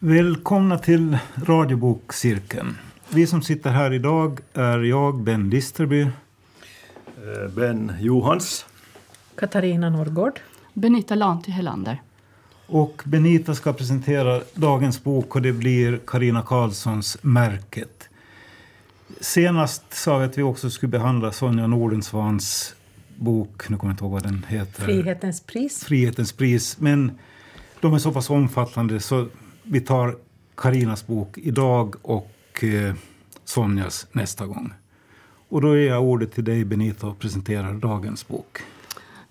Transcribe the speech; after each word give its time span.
Välkomna 0.00 0.78
till 0.78 1.18
radiobokcirkeln. 1.46 2.78
Vi 3.08 3.26
som 3.26 3.42
sitter 3.42 3.70
här 3.70 3.92
idag 3.92 4.40
är 4.54 4.78
jag, 4.78 5.20
Ben 5.20 5.50
Listerby. 5.50 6.00
Eh, 6.02 6.10
Ben 7.54 7.92
Johans. 8.00 8.66
Katarina 9.34 9.90
Norrgård. 9.90 10.40
Benita 10.72 11.14
Lanti 11.14 11.50
Helander. 11.50 12.02
Och 12.66 13.02
Benita 13.04 13.54
ska 13.54 13.72
presentera 13.72 14.40
dagens 14.54 15.04
bok 15.04 15.36
och 15.36 15.42
det 15.42 15.52
blir 15.52 16.00
Karina 16.06 16.42
Karlssons 16.42 17.18
Märket. 17.22 18.08
Senast 19.20 19.94
sa 19.94 20.18
vi 20.18 20.24
att 20.24 20.38
vi 20.38 20.42
också 20.42 20.70
skulle 20.70 20.90
behandla 20.90 21.32
Sonja 21.32 21.66
Nordensvans 21.66 22.74
bok, 23.16 23.68
nu 23.68 23.76
kommer 23.76 23.90
jag 23.90 23.94
inte 23.94 24.04
ihåg 24.04 24.12
vad 24.12 24.22
den 24.22 24.46
heter. 24.48 24.84
Frihetens 24.84 25.40
pris. 25.40 25.84
Frihetens 25.84 26.32
pris. 26.32 26.80
Men 26.80 27.18
de 27.80 27.94
är 27.94 27.98
så 27.98 28.12
pass 28.12 28.30
omfattande 28.30 29.00
så 29.00 29.26
vi 29.70 29.80
tar 29.80 30.16
Karinas 30.54 31.06
bok 31.06 31.38
idag 31.38 31.94
och 32.02 32.64
eh, 32.64 32.94
Sonjas 33.44 34.06
nästa 34.12 34.46
gång. 34.46 34.72
Och 35.48 35.62
då 35.62 35.76
ger 35.76 35.88
jag 35.88 36.02
ordet 36.02 36.32
till 36.32 36.44
dig 36.44 36.64
Benita 36.64 37.06
och 37.06 37.18
presenterar 37.18 37.72
dagens 37.72 38.28
bok. 38.28 38.58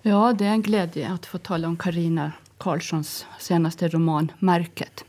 Ja, 0.01 0.33
det 0.37 0.45
är 0.45 0.51
en 0.51 0.61
glädje 0.61 1.09
att 1.09 1.25
få 1.25 1.37
tala 1.37 1.67
om 1.67 1.77
Karina 1.77 2.31
Karlssons 2.57 3.25
senaste 3.39 3.87
roman 3.87 4.31
Märket. 4.39 5.05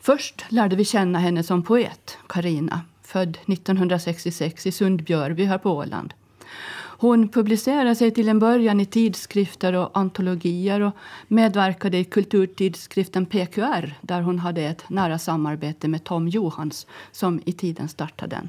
Först 0.00 0.44
lärde 0.48 0.76
vi 0.76 0.84
känna 0.84 1.18
henne 1.18 1.42
som 1.42 1.62
poet, 1.62 2.18
Karina, 2.26 2.80
född 3.02 3.38
1966 3.46 4.66
i 4.66 4.72
Sundbjörby 4.72 5.44
här 5.44 5.58
på 5.58 5.70
Åland. 5.70 6.14
Hon 7.04 7.28
publicerade 7.28 7.94
sig 7.94 8.10
till 8.10 8.28
en 8.28 8.38
början 8.38 8.80
i 8.80 8.86
tidskrifter 8.86 9.72
och 9.72 9.90
antologier 9.98 10.80
och 10.80 10.92
medverkade 11.28 11.98
i 11.98 12.04
kulturtidskriften 12.04 13.26
PQR 13.26 13.98
där 14.00 14.20
hon 14.20 14.38
hade 14.38 14.62
ett 14.62 14.90
nära 14.90 15.18
samarbete 15.18 15.88
med 15.88 16.04
Tom 16.04 16.28
Johans 16.28 16.86
som 17.12 17.40
i 17.44 17.52
tiden 17.52 17.88
startade 17.88 18.36
den. 18.36 18.48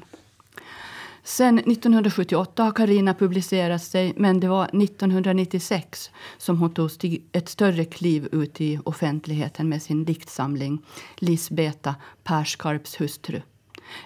Sen 1.24 1.58
1978 1.58 2.62
har 2.64 2.72
Karina 2.72 3.14
publicerat 3.14 3.82
sig 3.82 4.12
men 4.16 4.40
det 4.40 4.48
var 4.48 4.64
1996 4.64 6.10
som 6.38 6.58
hon 6.58 6.74
tog 6.74 6.90
ett 7.32 7.48
större 7.48 7.84
kliv 7.84 8.28
ut 8.32 8.60
i 8.60 8.78
offentligheten 8.84 9.68
med 9.68 9.82
sin 9.82 10.04
diktsamling 10.04 10.82
Lisbeta 11.16 11.94
Perskarps 12.24 13.00
hustru. 13.00 13.40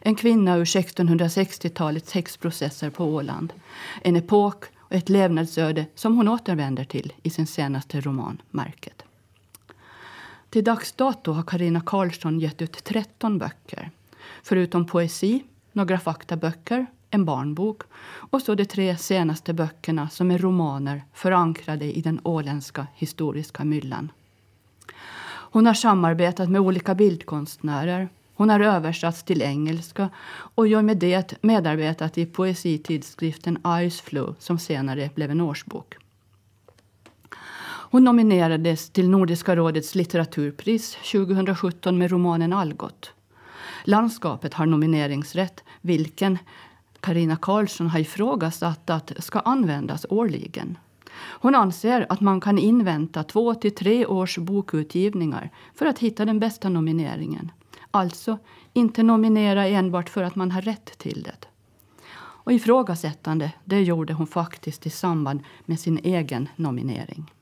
En 0.00 0.14
kvinna 0.14 0.56
ur 0.56 0.64
1660-talets 0.64 2.12
häxprocesser 2.12 2.91
på 2.91 3.05
Åland. 3.05 3.53
En 4.03 4.17
epok 4.17 4.64
och 4.78 4.97
ett 4.97 5.09
levnadsöde 5.09 5.86
som 5.95 6.17
hon 6.17 6.28
återvänder 6.28 6.84
till 6.84 7.12
i 7.23 7.31
sin 7.31 7.47
senaste 7.47 8.01
roman 8.01 8.42
Märket. 8.51 9.03
Till 10.51 10.64
dags 10.64 10.92
dato 10.92 11.33
har 11.33 11.42
Karina 11.42 11.81
Karlsson 11.81 12.41
gett 12.41 12.62
ut 12.62 12.84
13 12.84 13.39
böcker. 13.39 13.91
Förutom 14.42 14.86
poesi, 14.86 15.45
några 15.73 15.98
faktaböcker, 15.98 16.86
en 17.11 17.25
barnbok 17.25 17.83
och 18.03 18.42
så 18.42 18.55
de 18.55 18.64
tre 18.64 18.97
senaste 18.97 19.53
böckerna 19.53 20.08
som 20.08 20.31
är 20.31 20.39
romaner 20.39 21.03
förankrade 21.14 21.98
i 21.98 22.01
den 22.01 22.20
åländska 22.25 22.86
historiska 22.95 23.64
myllan. 23.64 24.12
Hon 25.53 25.67
har 25.67 25.75
samarbetat 25.75 26.51
med 26.51 26.61
olika 26.61 26.95
bildkonstnärer 26.95 28.08
hon 28.41 28.50
har 28.50 28.60
översatts 28.60 29.22
till 29.22 29.42
engelska 29.42 30.10
och 30.55 30.69
gör 30.69 30.83
med 30.83 30.96
det 30.96 31.34
medarbetat 31.42 32.19
i 32.19 32.27
poesitidskriften 32.27 33.58
Ice 33.91 34.00
Flow 34.00 34.34
som 34.38 34.58
senare 34.58 35.10
blev 35.14 35.30
en 35.30 35.41
årsbok. 35.41 35.96
Hon 37.62 38.05
nominerades 38.05 38.90
till 38.90 39.11
Nordiska 39.11 39.56
rådets 39.56 39.95
litteraturpris 39.95 40.98
2017 41.12 41.98
med 41.98 42.11
romanen 42.11 42.52
Algot. 42.52 43.12
Landskapet 43.84 44.55
har 44.55 44.67
nomineringsrätt, 44.67 45.64
vilken 45.80 46.39
Karina 47.00 47.36
Karlsson 47.36 47.86
har 47.86 48.00
ifrågasatt 48.00 48.90
att 48.90 49.12
ska 49.18 49.39
användas 49.39 50.06
årligen. 50.08 50.79
Hon 51.14 51.55
anser 51.55 52.06
att 52.08 52.20
man 52.20 52.40
kan 52.40 52.58
invänta 52.58 53.23
två 53.23 53.55
till 53.55 53.74
tre 53.74 54.06
års 54.06 54.39
bokutgivningar 54.39 55.50
för 55.74 55.86
att 55.86 55.98
hitta 55.98 56.24
den 56.24 56.40
bästa 56.40 56.68
nomineringen. 56.68 57.50
Alltså 57.90 58.39
inte 58.73 59.02
nominera 59.02 59.67
enbart 59.67 60.08
för 60.08 60.23
att 60.23 60.36
man 60.36 60.51
har 60.51 60.62
rätt 60.62 60.98
till 60.98 61.23
det. 61.23 61.46
Och 62.42 62.52
ifrågasättande, 62.52 63.52
det 63.64 63.83
gjorde 63.83 64.12
hon 64.12 64.27
faktiskt 64.27 64.86
i 64.86 64.90
samband 64.90 65.40
med 65.64 65.80
sin 65.80 66.00
egen 66.05 66.48
nominering. 66.56 67.33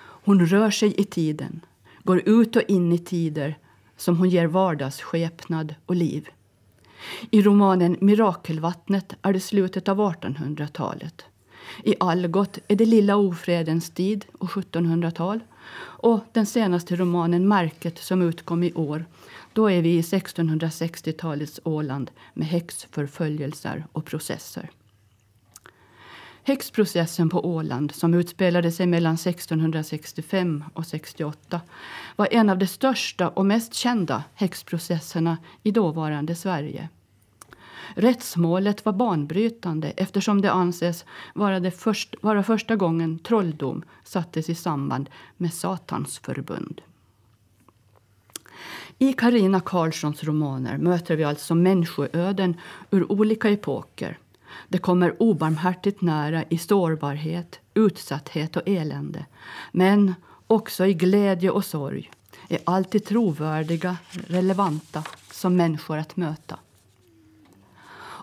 Hon 0.00 0.46
rör 0.46 0.70
sig 0.70 1.00
i 1.00 1.04
tiden, 1.04 1.60
går 2.02 2.28
ut 2.28 2.56
och 2.56 2.62
in 2.62 2.92
i 2.92 2.98
tider 2.98 3.58
som 3.96 4.16
hon 4.18 4.30
ger 4.30 4.46
vardagsskepnad 4.46 5.74
och 5.86 5.96
liv. 5.96 6.28
I 7.30 7.42
romanen 7.42 7.96
Mirakelvattnet 8.00 9.14
är 9.22 9.32
det 9.32 9.40
slutet 9.40 9.88
av 9.88 9.98
1800-talet. 9.98 11.24
I 11.84 11.94
Algot 12.00 12.58
är 12.68 12.76
det 12.76 12.84
lilla 12.84 13.16
ofredens 13.16 13.90
tid 13.90 14.24
och 14.38 14.48
1700-tal. 14.48 15.40
Och 15.78 16.20
den 16.32 16.46
senaste 16.46 16.96
romanen 16.96 17.48
Märket 17.48 17.98
som 17.98 18.22
utkom 18.22 18.62
i 18.62 18.72
år, 18.72 19.04
då 19.52 19.70
är 19.70 19.82
vi 19.82 19.88
i 19.88 20.00
1660-talets 20.00 21.60
Åland 21.64 22.10
med 22.34 22.48
häxförföljelser 22.48 23.86
och 23.92 24.04
processer. 24.04 24.70
Häxprocessen 26.42 27.28
på 27.28 27.46
Åland, 27.46 27.94
som 27.94 28.14
utspelade 28.14 28.72
sig 28.72 28.86
mellan 28.86 29.14
1665 29.14 30.64
och 30.74 30.86
68 30.86 31.60
var 32.16 32.28
en 32.30 32.50
av 32.50 32.58
de 32.58 32.66
största 32.66 33.28
och 33.28 33.46
mest 33.46 33.74
kända 33.74 34.24
häxprocesserna 34.34 35.38
i 35.62 35.70
dåvarande 35.70 36.34
Sverige. 36.34 36.88
Rättsmålet 37.94 38.84
var 38.84 38.92
banbrytande 38.92 39.92
eftersom 39.96 40.40
det 40.40 40.52
anses 40.52 41.04
vara, 41.34 41.60
det 41.60 41.70
först, 41.70 42.14
vara 42.20 42.42
första 42.42 42.76
gången 42.76 43.18
trolldom 43.18 43.82
sattes 44.04 44.48
i 44.48 44.54
samband 44.54 45.10
med 45.36 45.54
Satans 45.54 46.18
förbund. 46.18 46.80
I 48.98 49.12
Karina 49.12 49.60
Karlssons 49.60 50.24
romaner 50.24 50.78
möter 50.78 51.16
vi 51.16 51.24
alltså 51.24 51.54
människoöden 51.54 52.56
ur 52.90 53.12
olika 53.12 53.48
epoker. 53.48 54.18
Det 54.68 54.78
kommer 54.78 55.22
obarmhärtigt 55.22 56.00
nära 56.00 56.44
i 56.48 56.58
sårbarhet, 56.58 57.60
utsatthet 57.74 58.56
och 58.56 58.62
elände. 58.66 59.26
Men 59.72 60.14
också 60.46 60.86
i 60.86 60.94
glädje 60.94 61.50
och 61.50 61.64
sorg 61.64 62.10
är 62.48 62.58
alltid 62.64 63.04
trovärdiga, 63.04 63.96
relevanta 64.10 65.02
som 65.30 65.56
människor 65.56 65.98
att 65.98 66.16
möta. 66.16 66.58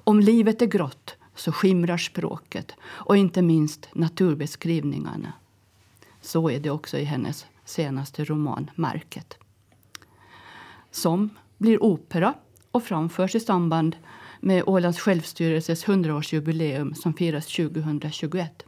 Om 0.08 0.20
livet 0.20 0.62
är 0.62 0.66
grått 0.66 1.16
så 1.36 1.52
skimrar 1.52 1.98
språket 1.98 2.72
och 2.82 3.18
inte 3.18 3.42
minst 3.42 3.90
naturbeskrivningarna. 3.94 5.34
Så 6.22 6.50
är 6.50 6.60
det 6.60 6.70
också 6.70 6.98
i 6.98 7.04
hennes 7.04 7.46
senaste 7.66 8.24
roman 8.24 8.72
Märket. 8.76 9.38
Som 10.92 11.30
blir 11.58 11.84
opera 11.84 12.34
och 12.72 12.84
framförs 12.84 13.36
i 13.36 13.40
samband 13.40 13.96
med 14.40 14.64
Ålands 14.66 15.00
självstyrelses 15.00 15.86
100-årsjubileum 15.86 16.94
som 16.94 17.14
firas 17.14 17.46
2021. 17.46 18.64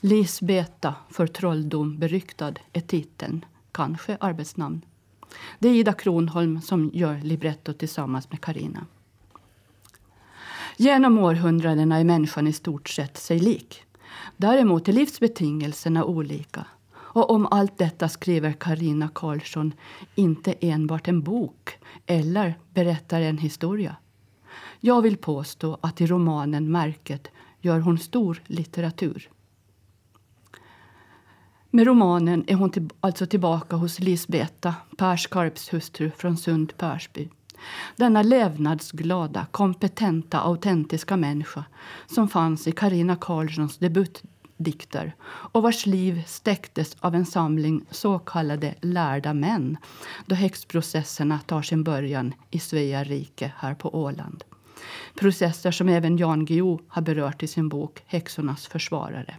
Lisbeta 0.00 0.94
för 1.10 1.26
trolldom 1.26 1.98
beryktad 1.98 2.54
är 2.72 2.80
titeln, 2.80 3.44
kanske 3.72 4.16
arbetsnamn. 4.20 4.84
Det 5.58 5.68
är 5.68 5.74
Ida 5.74 5.92
Kronholm 5.92 6.60
som 6.60 6.90
gör 6.94 7.18
libretto 7.18 7.72
tillsammans 7.72 8.30
med 8.30 8.40
Karina. 8.40 8.86
Genom 10.76 11.18
århundradena 11.18 11.98
är 11.98 12.04
människan 12.04 12.46
i 12.46 12.52
stort 12.52 12.88
sett 12.88 13.16
sig 13.16 13.38
lik. 13.38 13.82
Däremot 14.36 14.88
är 14.88 14.92
livsbetingelserna 14.92 16.04
olika. 16.04 16.66
Och 16.94 17.30
om 17.30 17.46
allt 17.50 17.78
detta 17.78 18.08
skriver 18.08 18.52
Karina 18.52 19.08
Karlsson 19.08 19.72
inte 20.14 20.54
enbart 20.60 21.08
en 21.08 21.22
bok 21.22 21.78
eller 22.06 22.58
berättar 22.74 23.20
en 23.20 23.38
historia. 23.38 23.96
Jag 24.80 25.02
vill 25.02 25.16
påstå 25.16 25.78
att 25.80 26.00
i 26.00 26.06
romanen 26.06 26.72
Märket 26.72 27.28
gör 27.60 27.80
hon 27.80 27.98
stor 27.98 28.42
litteratur. 28.46 29.30
Med 31.70 31.86
romanen 31.86 32.44
är 32.46 32.54
hon 32.54 32.70
till, 32.70 32.88
alltså 33.00 33.26
tillbaka 33.26 33.76
hos 33.76 34.00
Lisbeta, 34.00 34.74
Perskarps 34.98 35.72
hustru 35.72 36.10
från 36.16 36.36
Sund 36.36 36.76
Persby. 36.76 37.28
Denna 37.96 38.22
levnadsglada, 38.22 39.46
kompetenta, 39.50 40.40
autentiska 40.40 41.16
människa 41.16 41.64
som 42.06 42.28
fanns 42.28 42.66
i 42.66 42.72
Karina 42.72 43.16
Karlssons 43.16 43.78
debutdikter 43.78 45.14
och 45.24 45.62
vars 45.62 45.86
liv 45.86 46.22
stäcktes 46.26 46.96
av 47.00 47.14
en 47.14 47.26
samling 47.26 47.84
så 47.90 48.18
kallade 48.18 48.74
lärda 48.80 49.34
män 49.34 49.76
då 50.26 50.34
häxprocesserna 50.34 51.38
tar 51.38 51.62
sin 51.62 51.84
början 51.84 52.34
i 52.50 52.58
Svea 52.58 53.04
rike 53.04 53.52
här 53.56 53.74
på 53.74 53.94
Åland. 53.94 54.44
Processer 55.14 55.70
som 55.70 55.88
även 55.88 56.16
Jan 56.16 56.44
Guillou 56.44 56.78
har 56.88 57.02
berört 57.02 57.42
i 57.42 57.46
sin 57.46 57.68
bok 57.68 58.02
Häxornas 58.06 58.66
försvarare. 58.66 59.36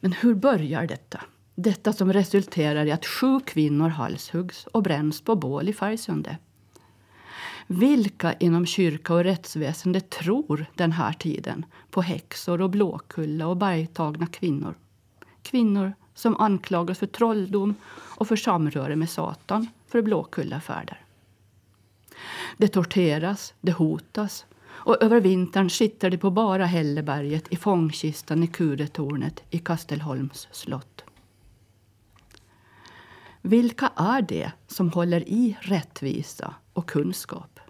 Men 0.00 0.12
hur 0.12 0.34
börjar 0.34 0.86
detta? 0.86 1.20
Detta 1.62 1.92
som 1.92 2.12
resulterar 2.12 2.86
i 2.86 2.92
att 2.92 3.06
sju 3.06 3.40
kvinnor 3.40 3.88
halshuggs 3.88 4.66
och 4.66 4.82
bränns 4.82 5.20
på 5.20 5.36
bål 5.36 5.68
i 5.68 5.72
Färgsunde. 5.72 6.36
Vilka 7.66 8.32
inom 8.32 8.66
kyrka 8.66 9.14
och 9.14 9.24
rättsväsende 9.24 10.00
tror 10.00 10.66
den 10.74 10.92
här 10.92 11.12
tiden 11.12 11.66
på 11.90 12.02
häxor 12.02 12.60
och 12.60 12.70
blåkulla 12.70 13.46
och 13.46 13.56
bergtagna 13.56 14.26
kvinnor? 14.26 14.74
Kvinnor 15.42 15.92
som 16.14 16.36
anklagas 16.36 16.98
för 16.98 17.06
trolldom 17.06 17.74
och 17.92 18.28
för 18.28 18.36
samröre 18.36 18.96
med 18.96 19.10
Satan 19.10 19.68
för 19.86 20.02
blåkullafärder. 20.02 21.00
Det 22.56 22.68
torteras, 22.68 23.54
det 23.60 23.72
hotas 23.72 24.46
och 24.64 25.02
över 25.02 25.20
vintern 25.20 25.70
sitter 25.70 26.10
de 26.10 26.18
på 26.18 26.30
bara 26.30 26.64
Hälleberget 26.64 27.52
i 27.52 27.56
fångkistan 27.56 28.42
i 28.42 28.46
Kuretornet 28.46 29.42
i 29.50 29.58
Kastelholms 29.58 30.48
slott. 30.52 30.91
Vilka 33.42 33.92
är 33.96 34.22
det 34.22 34.52
som 34.66 34.90
håller 34.90 35.28
i 35.28 35.56
rättvisa 35.60 36.54
och 36.72 36.88
kunskap? 36.88 37.60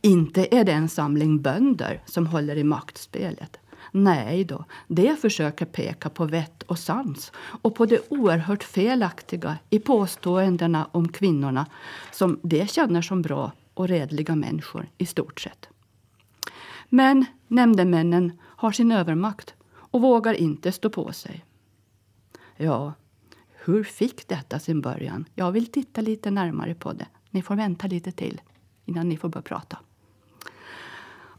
Inte 0.00 0.56
är 0.56 0.64
det 0.64 0.72
en 0.72 0.88
samling 0.88 1.42
bönder 1.42 2.02
som 2.06 2.26
håller 2.26 2.56
i 2.56 2.64
maktspelet. 2.64 3.58
Nej 3.92 4.44
då, 4.44 4.64
det 4.88 5.16
försöker 5.20 5.66
peka 5.66 6.10
på 6.10 6.24
vett 6.24 6.62
och 6.62 6.78
sans 6.78 7.32
och 7.36 7.74
på 7.74 7.86
det 7.86 8.00
oerhört 8.08 8.64
felaktiga 8.64 9.58
i 9.70 9.78
påståendena 9.78 10.88
om 10.92 11.08
kvinnorna 11.08 11.66
som 12.12 12.40
de 12.42 12.66
känner 12.66 13.02
som 13.02 13.22
bra 13.22 13.52
och 13.74 13.88
redliga 13.88 14.36
människor 14.36 14.86
i 14.98 15.06
stort 15.06 15.40
sett. 15.40 15.68
Men 16.88 17.24
nämndemännen 17.48 18.32
har 18.42 18.72
sin 18.72 18.92
övermakt 18.92 19.54
och 19.74 20.00
vågar 20.00 20.34
inte 20.34 20.72
stå 20.72 20.90
på 20.90 21.12
sig. 21.12 21.44
Ja, 22.56 22.92
hur 23.64 23.84
fick 23.84 24.28
detta 24.28 24.58
sin 24.58 24.80
början? 24.80 25.24
Jag 25.34 25.52
vill 25.52 25.66
titta 25.66 26.00
lite 26.00 26.30
närmare 26.30 26.74
på 26.74 26.92
det. 26.92 27.06
Ni 27.30 27.42
får 27.42 27.56
vänta 27.56 27.86
lite 27.86 28.12
till 28.12 28.40
innan 28.84 29.08
ni 29.08 29.16
får 29.16 29.28
börja 29.28 29.42
prata. 29.42 29.78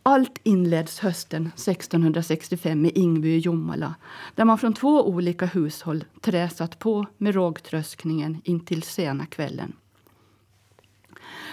Allt 0.04 0.40
inleds 0.44 1.00
hösten 1.00 1.48
1665 1.48 2.86
i 2.86 2.90
Ingby 2.90 3.30
i 3.30 3.40
Jomala 3.40 3.96
där 4.36 4.46
man 4.46 4.58
från 4.58 4.74
två 4.74 5.08
olika 5.08 5.46
hushåll 5.46 6.04
träsat 6.22 6.80
på 6.80 7.06
med 7.18 7.36
rågtröskningen 7.36 8.42
intill 8.44 8.84
sena 8.84 9.26
kvällen. 9.26 9.74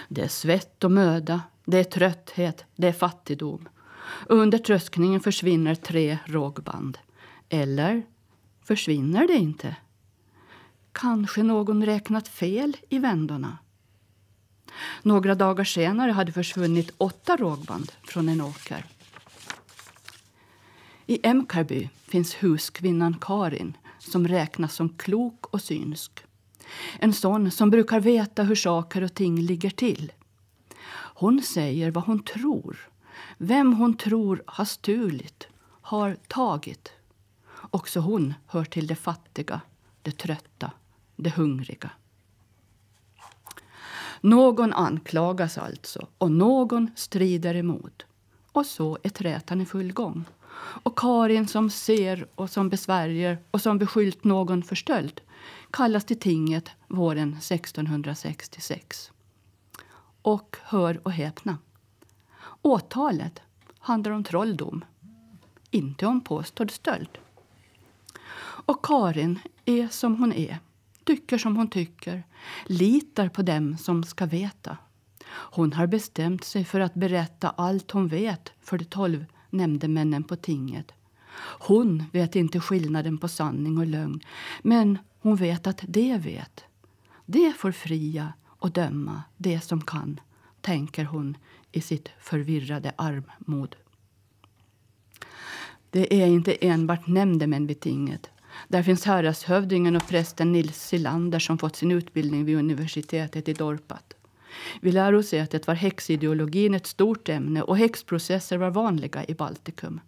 Det 0.07 0.21
är 0.21 0.27
svett 0.27 0.83
och 0.83 0.91
möda, 0.91 1.41
det 1.65 1.79
är 1.79 1.83
trötthet, 1.83 2.65
det 2.75 2.87
är 2.87 2.93
fattigdom. 2.93 3.69
Under 4.27 4.57
tröskningen 4.57 5.19
försvinner 5.19 5.75
tre 5.75 6.17
rågband. 6.25 6.97
Eller 7.49 8.03
försvinner 8.63 9.27
det 9.27 9.33
inte? 9.33 9.75
Kanske 10.93 11.43
någon 11.43 11.85
räknat 11.85 12.27
fel 12.27 12.77
i 12.89 12.99
vändorna? 12.99 13.57
Några 15.01 15.35
dagar 15.35 15.63
senare 15.63 16.11
hade 16.11 16.31
försvunnit 16.31 16.91
åtta 16.97 17.37
rågband 17.37 17.91
från 18.03 18.29
en 18.29 18.41
åker. 18.41 18.85
I 21.05 21.27
Emkarby 21.27 21.89
finns 22.07 22.33
huskvinnan 22.43 23.17
Karin 23.21 23.77
som 23.99 24.27
räknas 24.27 24.75
som 24.75 24.89
klok 24.89 25.45
och 25.45 25.61
synsk. 25.61 26.23
En 26.99 27.13
sån 27.13 27.51
som 27.51 27.69
brukar 27.69 27.99
veta 27.99 28.43
hur 28.43 28.55
saker 28.55 29.01
och 29.01 29.13
ting 29.13 29.41
ligger 29.41 29.69
till. 29.69 30.11
Hon 31.15 31.41
säger 31.41 31.91
vad 31.91 32.03
hon 32.03 32.23
tror, 32.23 32.89
vem 33.37 33.73
hon 33.73 33.97
tror 33.97 34.43
har 34.47 34.65
stulit, 34.65 35.47
har 35.81 36.17
tagit. 36.27 36.91
Också 37.55 37.99
hon 37.99 38.33
hör 38.47 38.65
till 38.65 38.87
de 38.87 38.95
fattiga, 38.95 39.61
de 40.01 40.11
trötta, 40.11 40.71
de 41.15 41.29
hungriga. 41.29 41.89
Någon 44.21 44.73
anklagas 44.73 45.57
alltså 45.57 46.07
och 46.17 46.31
någon 46.31 46.91
strider 46.95 47.55
emot. 47.55 48.05
Och 48.51 48.65
så 48.65 48.97
är 49.03 49.09
trätan 49.09 49.61
i 49.61 49.65
full 49.65 49.93
gång. 49.93 50.25
Och 50.55 50.97
Karin 50.97 51.47
som 51.47 51.69
ser 51.69 52.27
och 52.35 52.49
som 52.49 52.69
besvärjer 52.69 53.37
och 53.51 53.61
som 53.61 53.77
beskyllt 53.77 54.23
någon 54.23 54.63
för 54.63 54.75
stöld 54.75 55.21
kallas 55.71 56.05
till 56.05 56.19
tinget 56.19 56.69
våren 56.87 57.33
1666. 57.33 59.11
Och 60.21 60.57
hör 60.63 60.99
och 61.03 61.11
häpna. 61.11 61.57
Åtalet 62.61 63.41
handlar 63.79 64.11
om 64.11 64.23
trolldom, 64.23 64.85
inte 65.71 66.05
om 66.05 66.21
påstådd 66.21 66.71
stöld. 66.71 67.17
Och 68.65 68.85
Karin 68.85 69.39
är 69.65 69.87
som 69.87 70.15
hon 70.15 70.33
är 70.33 70.59
tycker 71.03 71.37
som 71.37 71.55
hon 71.55 71.69
tycker, 71.69 72.23
litar 72.65 73.29
på 73.29 73.41
dem 73.41 73.77
som 73.77 74.03
ska 74.03 74.25
veta. 74.25 74.77
Hon 75.29 75.73
har 75.73 75.87
bestämt 75.87 76.43
sig 76.43 76.65
för 76.65 76.79
att 76.79 76.93
berätta 76.93 77.49
allt 77.49 77.91
hon 77.91 78.07
vet 78.07 78.51
för 78.61 78.77
de 78.77 78.85
tolv 78.85 79.25
nämndemännen 79.49 80.23
på 80.23 80.35
tinget. 80.35 80.91
Hon 81.59 82.03
vet 82.11 82.35
inte 82.35 82.59
skillnaden 82.59 83.17
på 83.17 83.27
sanning 83.27 83.77
och 83.77 83.85
lögn, 83.85 84.19
men 84.61 84.97
hon 85.19 85.35
vet 85.35 85.67
att 85.67 85.83
de 85.87 86.17
vet. 86.17 86.63
De 87.25 87.53
får 87.53 87.71
fria 87.71 88.33
och 88.45 88.71
döma 88.71 89.23
det 89.37 89.61
som 89.61 89.81
kan, 89.81 90.19
tänker 90.61 91.05
hon 91.05 91.37
i 91.71 91.81
sitt 91.81 92.09
förvirrade 92.19 92.93
armod. 92.97 93.75
Det 95.89 96.23
är 96.23 96.27
inte 96.27 96.53
enbart 96.53 97.07
nämndemän 97.07 97.67
vid 97.67 97.79
tinget. 97.79 98.29
Där 98.67 98.83
finns 98.83 99.05
häradshövdingen 99.05 99.95
och 99.95 100.07
prästen 100.07 100.51
Nils 100.51 100.87
Silander 100.87 101.39
som 101.39 101.57
fått 101.57 101.75
sin 101.75 101.91
utbildning 101.91 102.45
vid 102.45 102.57
universitetet 102.57 103.49
i 103.49 103.53
Dorpat. 103.53 104.13
Vi 104.81 104.91
lär 104.91 105.15
oss 105.15 105.33
att 105.33 105.51
det 105.51 105.67
var 105.67 105.75
häxideologin 105.75 106.73
ett 106.73 106.87
stort 106.87 107.29
ämne 107.29 107.61
och 107.61 107.77
häxprocesser 107.77 108.57
var 108.57 108.69
vanliga 108.69 109.25
i 109.25 109.33
Baltikum. 109.33 109.99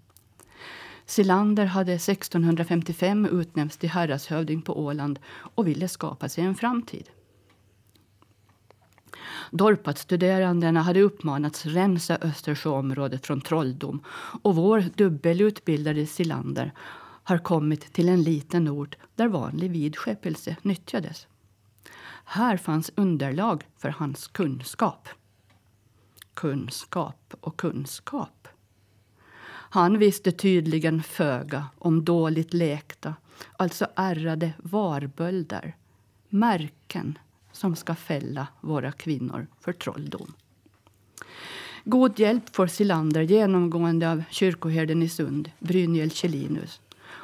Silander 1.05 1.65
hade 1.65 1.93
1655 1.93 3.25
utnämnts 3.25 3.77
till 3.77 3.89
häradshövding 3.89 4.61
på 4.61 4.79
Åland 4.79 5.19
och 5.35 5.67
ville 5.67 5.87
skapa 5.87 6.29
sig 6.29 6.43
en 6.43 6.55
framtid. 6.55 7.09
Dorpat-studerandena 9.51 10.81
hade 10.81 11.01
uppmanats 11.01 11.65
rensa 11.65 12.17
Östersjöområdet 12.21 13.25
från 13.25 13.41
trolldom 13.41 14.03
och 14.41 14.55
vår 14.55 14.85
dubbelutbildade 14.95 16.05
Silander 16.05 16.71
har 17.25 17.37
kommit 17.37 17.93
till 17.93 18.09
en 18.09 18.23
liten 18.23 18.69
ort 18.69 18.95
där 19.15 19.27
vanlig 19.27 19.71
vidskepelse 19.71 20.55
nyttjades. 20.61 21.27
Här 22.25 22.57
fanns 22.57 22.91
underlag 22.95 23.63
för 23.77 23.89
hans 23.89 24.27
kunskap. 24.27 25.09
Kunskap 26.33 27.33
och 27.41 27.57
kunskap. 27.57 28.47
Han 29.47 29.99
visste 29.99 30.31
tydligen 30.31 31.03
föga 31.03 31.65
om 31.77 32.05
dåligt 32.05 32.53
lekta, 32.53 33.15
alltså 33.57 33.87
ärrade 33.95 34.53
varbölder, 34.57 35.75
märken 36.29 37.17
som 37.51 37.75
ska 37.75 37.95
fälla 37.95 38.47
våra 38.61 38.91
kvinnor 38.91 39.47
för 39.59 39.73
trolldom. 39.73 40.33
God 41.83 42.19
hjälp 42.19 42.55
får 42.55 42.67
Silander 42.67 43.21
genomgående 43.21 44.11
av 44.11 44.23
kyrkoherden 44.29 45.03
i 45.03 45.09
Sund, 45.09 45.51
Brynjel 45.59 46.11
Kjellinus 46.11 46.81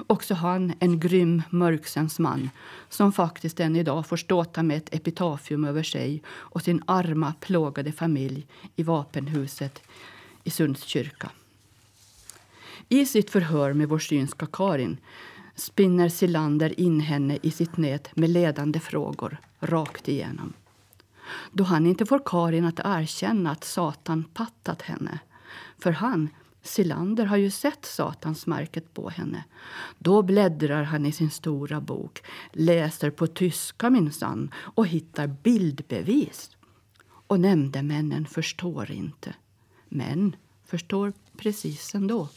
Också 0.08 0.34
han 0.34 0.74
en 0.80 1.00
grym 1.00 1.42
mörksens 1.50 2.20
man 2.20 2.50
som 2.90 3.14
faktiskt 3.14 3.60
än 3.60 3.76
idag 3.76 4.08
får 4.08 4.18
ståta 4.18 4.64
med 4.64 4.78
ett 4.78 4.96
epitafium 4.96 5.66
över 5.66 5.84
sig 5.84 6.24
och 6.28 6.62
sin 6.62 6.84
arma, 6.86 7.34
plågade 7.40 7.92
familj 7.92 8.48
i 8.76 8.84
vapenhuset 8.84 9.82
i 10.44 10.50
Sunds 10.50 10.84
kyrka. 10.84 11.32
I 12.90 13.06
sitt 13.06 13.30
förhör 13.30 13.74
med 13.74 13.90
vår 13.90 14.00
synska 14.00 14.48
Karin 14.54 14.98
spinner 15.56 16.10
Silander 16.10 16.80
in 16.80 17.00
henne 17.00 17.38
i 17.42 17.52
sitt 17.52 17.78
nät 17.78 18.16
med 18.16 18.30
ledande 18.30 18.80
frågor 18.80 19.38
rakt 19.60 20.08
igenom. 20.08 20.54
Då 21.52 21.64
han 21.64 21.86
inte 21.86 22.06
får 22.06 22.22
Karin 22.26 22.66
att 22.66 22.80
erkänna 22.84 23.52
att 23.52 23.64
Satan 23.64 24.24
pattat 24.34 24.82
henne 24.82 25.20
för 25.78 25.92
han 25.92 26.30
Silander 26.64 27.26
har 27.26 27.38
ju 27.38 27.50
sett 27.50 27.86
Satansmärket 27.86 28.94
på 28.94 29.10
henne. 29.10 29.44
Då 30.00 30.22
bläddrar 30.22 30.84
han 30.84 31.06
i 31.06 31.12
sin 31.12 31.32
stora 31.32 31.82
bok, 31.82 32.24
läser 32.52 33.10
på 33.10 33.28
tyska 33.28 33.90
minsann 33.90 34.54
och 34.56 34.88
hittar 34.88 35.28
bildbevis. 35.28 36.50
Och 37.28 37.40
nämndemännen 37.40 38.26
förstår 38.26 38.92
inte, 38.92 39.34
men 39.90 40.36
förstår 40.66 41.14
precis 41.38 41.96
ändå. 41.96 42.30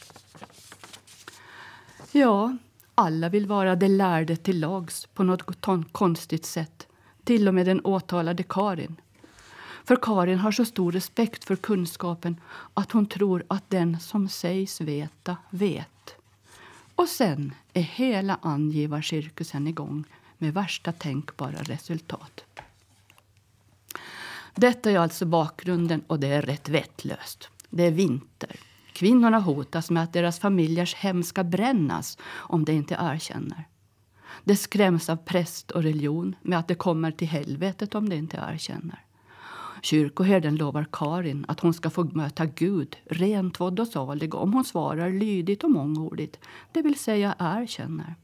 Ja, 2.11 2.57
alla 2.95 3.29
vill 3.29 3.47
vara 3.47 3.75
de 3.75 3.87
lärde 3.87 4.35
till 4.35 4.59
lags 4.59 5.05
på 5.05 5.23
något 5.23 5.65
konstigt 5.91 6.45
sätt. 6.45 6.87
Till 7.23 7.47
och 7.47 7.53
med 7.53 7.65
den 7.65 7.81
åtalade 7.85 8.43
Karin. 8.43 8.95
För 9.85 9.95
Karin 9.95 10.39
har 10.39 10.51
så 10.51 10.65
stor 10.65 10.91
respekt 10.91 11.43
för 11.43 11.55
kunskapen 11.55 12.41
att 12.73 12.91
hon 12.91 13.05
tror 13.05 13.43
att 13.47 13.69
den 13.69 13.99
som 13.99 14.29
sägs 14.29 14.81
veta 14.81 15.37
vet. 15.49 16.15
Och 16.95 17.07
sen 17.07 17.53
är 17.73 17.81
hela 17.81 18.39
angivarcirkusen 18.41 19.67
igång 19.67 20.03
med 20.37 20.53
värsta 20.53 20.91
tänkbara 20.91 21.57
resultat. 21.63 22.45
Detta 24.55 24.91
är 24.91 24.99
alltså 24.99 25.25
bakgrunden 25.25 26.03
och 26.07 26.19
det 26.19 26.27
är 26.27 26.41
rätt 26.41 26.69
vettlöst. 26.69 27.49
Det 27.69 27.83
är 27.83 27.91
vinter. 27.91 28.55
Kvinnorna 28.93 29.39
hotas 29.39 29.91
med 29.91 30.03
att 30.03 30.13
deras 30.13 30.39
familjers 30.39 30.95
hem 30.95 31.23
ska 31.23 31.43
brännas 31.43 32.17
om 32.31 32.65
de 32.65 32.71
inte 32.71 32.97
erkänner. 32.99 33.67
Det 34.43 34.55
skräms 34.55 35.09
av 35.09 35.15
präst 35.15 35.71
och 35.71 35.83
religion 35.83 36.35
med 36.41 36.59
att 36.59 36.67
det 36.67 36.75
kommer 36.75 37.11
till 37.11 37.27
helvetet 37.27 37.95
om 37.95 38.09
de 38.09 38.15
inte 38.15 38.37
erkänner. 38.37 39.04
Kyrkoherden 39.81 40.55
lovar 40.55 40.87
Karin 40.91 41.45
att 41.47 41.59
hon 41.59 41.73
ska 41.73 41.89
få 41.89 42.03
möta 42.03 42.45
Gud, 42.45 42.97
rentvådd 43.05 43.79
och 43.79 43.87
salig 43.87 44.35
om 44.35 44.53
hon 44.53 44.65
svarar 44.65 45.09
lydigt 45.09 45.63
och 45.63 45.71
mångordigt, 45.71 46.39
det 46.71 46.81
vill 46.81 46.99
säga 46.99 47.35
erkänner. 47.39 48.15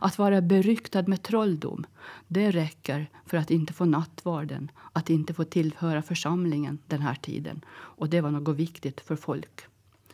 Att 0.00 0.18
vara 0.18 0.40
beryktad 0.40 1.02
med 1.02 1.22
trolldom, 1.22 1.86
det 2.28 2.50
räcker 2.50 3.10
för 3.26 3.36
att 3.36 3.50
inte 3.50 3.72
få 3.72 3.84
nattvarden, 3.84 4.70
att 4.92 5.10
inte 5.10 5.34
få 5.34 5.44
tillhöra 5.44 6.02
församlingen 6.02 6.78
den 6.86 7.00
här 7.00 7.14
tiden. 7.14 7.64
Och 7.70 8.08
det 8.08 8.20
var 8.20 8.30
något 8.30 8.56
viktigt 8.56 9.00
för 9.00 9.16
folk. 9.16 9.60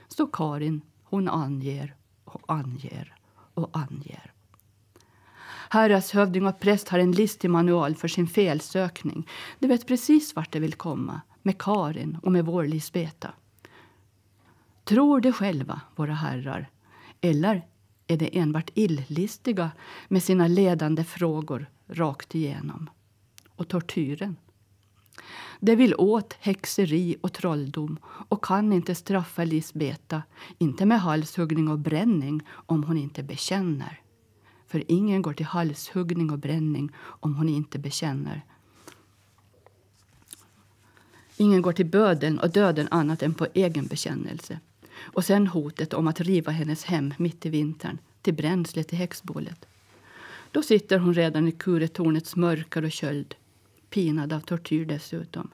Så 0.09 0.27
Karin, 0.27 0.81
hon 1.03 1.29
anger 1.29 1.95
och 2.25 2.43
anger 2.53 3.15
och 3.55 3.71
anger. 3.73 4.34
Häradshövding 5.71 6.47
och 6.47 6.61
präst 6.61 6.89
har 6.89 6.99
en 6.99 7.13
listig 7.13 7.51
manual 7.51 7.95
för 7.95 8.09
sin 8.09 8.27
felsökning. 8.27 9.29
De 9.59 9.67
vet 9.67 9.87
precis 9.87 10.37
vart 10.37 10.53
de 10.53 10.61
vill 10.61 10.75
komma, 10.75 11.21
med 11.43 11.59
Karin 11.59 12.19
och 12.23 12.33
med 12.33 12.45
vår 12.45 12.65
Lisbeta. 12.65 13.31
Tror 14.85 15.21
de 15.21 15.33
själva, 15.33 15.81
våra 15.97 16.15
herrar, 16.15 16.71
eller 17.21 17.67
är 18.07 18.17
de 18.17 18.39
enbart 18.39 18.71
illistiga 18.75 19.71
med 20.09 20.23
sina 20.23 20.49
ledande 20.49 21.05
frågor 21.05 21.67
rakt 21.87 22.35
igenom? 22.35 22.91
Och 23.57 23.69
tortyren? 23.69 24.37
De 25.61 25.77
vill 25.77 25.95
åt 25.95 26.37
häxeri 26.41 27.17
och 27.21 27.33
trolldom 27.33 27.99
och 28.05 28.45
kan 28.45 28.73
inte 28.73 28.95
straffa 28.95 29.45
Lisbeta, 29.45 30.23
inte 30.59 30.87
med 30.87 31.01
halshuggning 31.01 31.69
och 31.69 31.79
bränning 31.79 32.43
om 32.49 32.85
hon 32.85 32.99
inte 32.99 33.23
bekänner. 33.23 34.01
För 34.75 34.85
ingen 34.89 35.23
går 35.23 35.33
till 35.33 35.47
halshuggning 35.47 36.31
och 36.31 36.39
bränning 36.39 36.91
om 36.97 37.35
hon 37.35 37.49
inte 37.49 37.79
bekänner. 37.79 38.43
Ingen 41.37 41.63
går 41.63 41.73
till 41.73 41.87
böden 41.87 42.39
och 42.39 42.51
döden 42.51 42.89
annat 42.91 43.23
än 43.23 43.35
på 43.35 43.47
egen 43.55 43.87
bekännelse. 43.87 44.61
Och 44.97 45.25
sen 45.25 45.47
hotet 45.47 45.95
om 45.95 46.07
att 46.07 46.21
riva 46.21 46.53
hennes 46.53 46.85
hem 46.85 47.15
mitt 47.19 47.47
i 47.47 47.49
vintern 47.49 47.99
till 48.23 48.35
bränsle 48.35 48.85
till 48.85 48.99
häxbålet. 48.99 49.67
Då 50.51 50.63
sitter 50.63 50.99
hon 50.99 51.15
redan 51.15 51.49
i 51.49 51.53
kuretornets 51.53 52.37
mörker 52.37 52.85
och 52.85 52.93
köld, 52.93 53.35
pinad 53.91 54.33
av 54.33 54.41
tortyr 54.41 54.85
dessutom. 54.85 55.51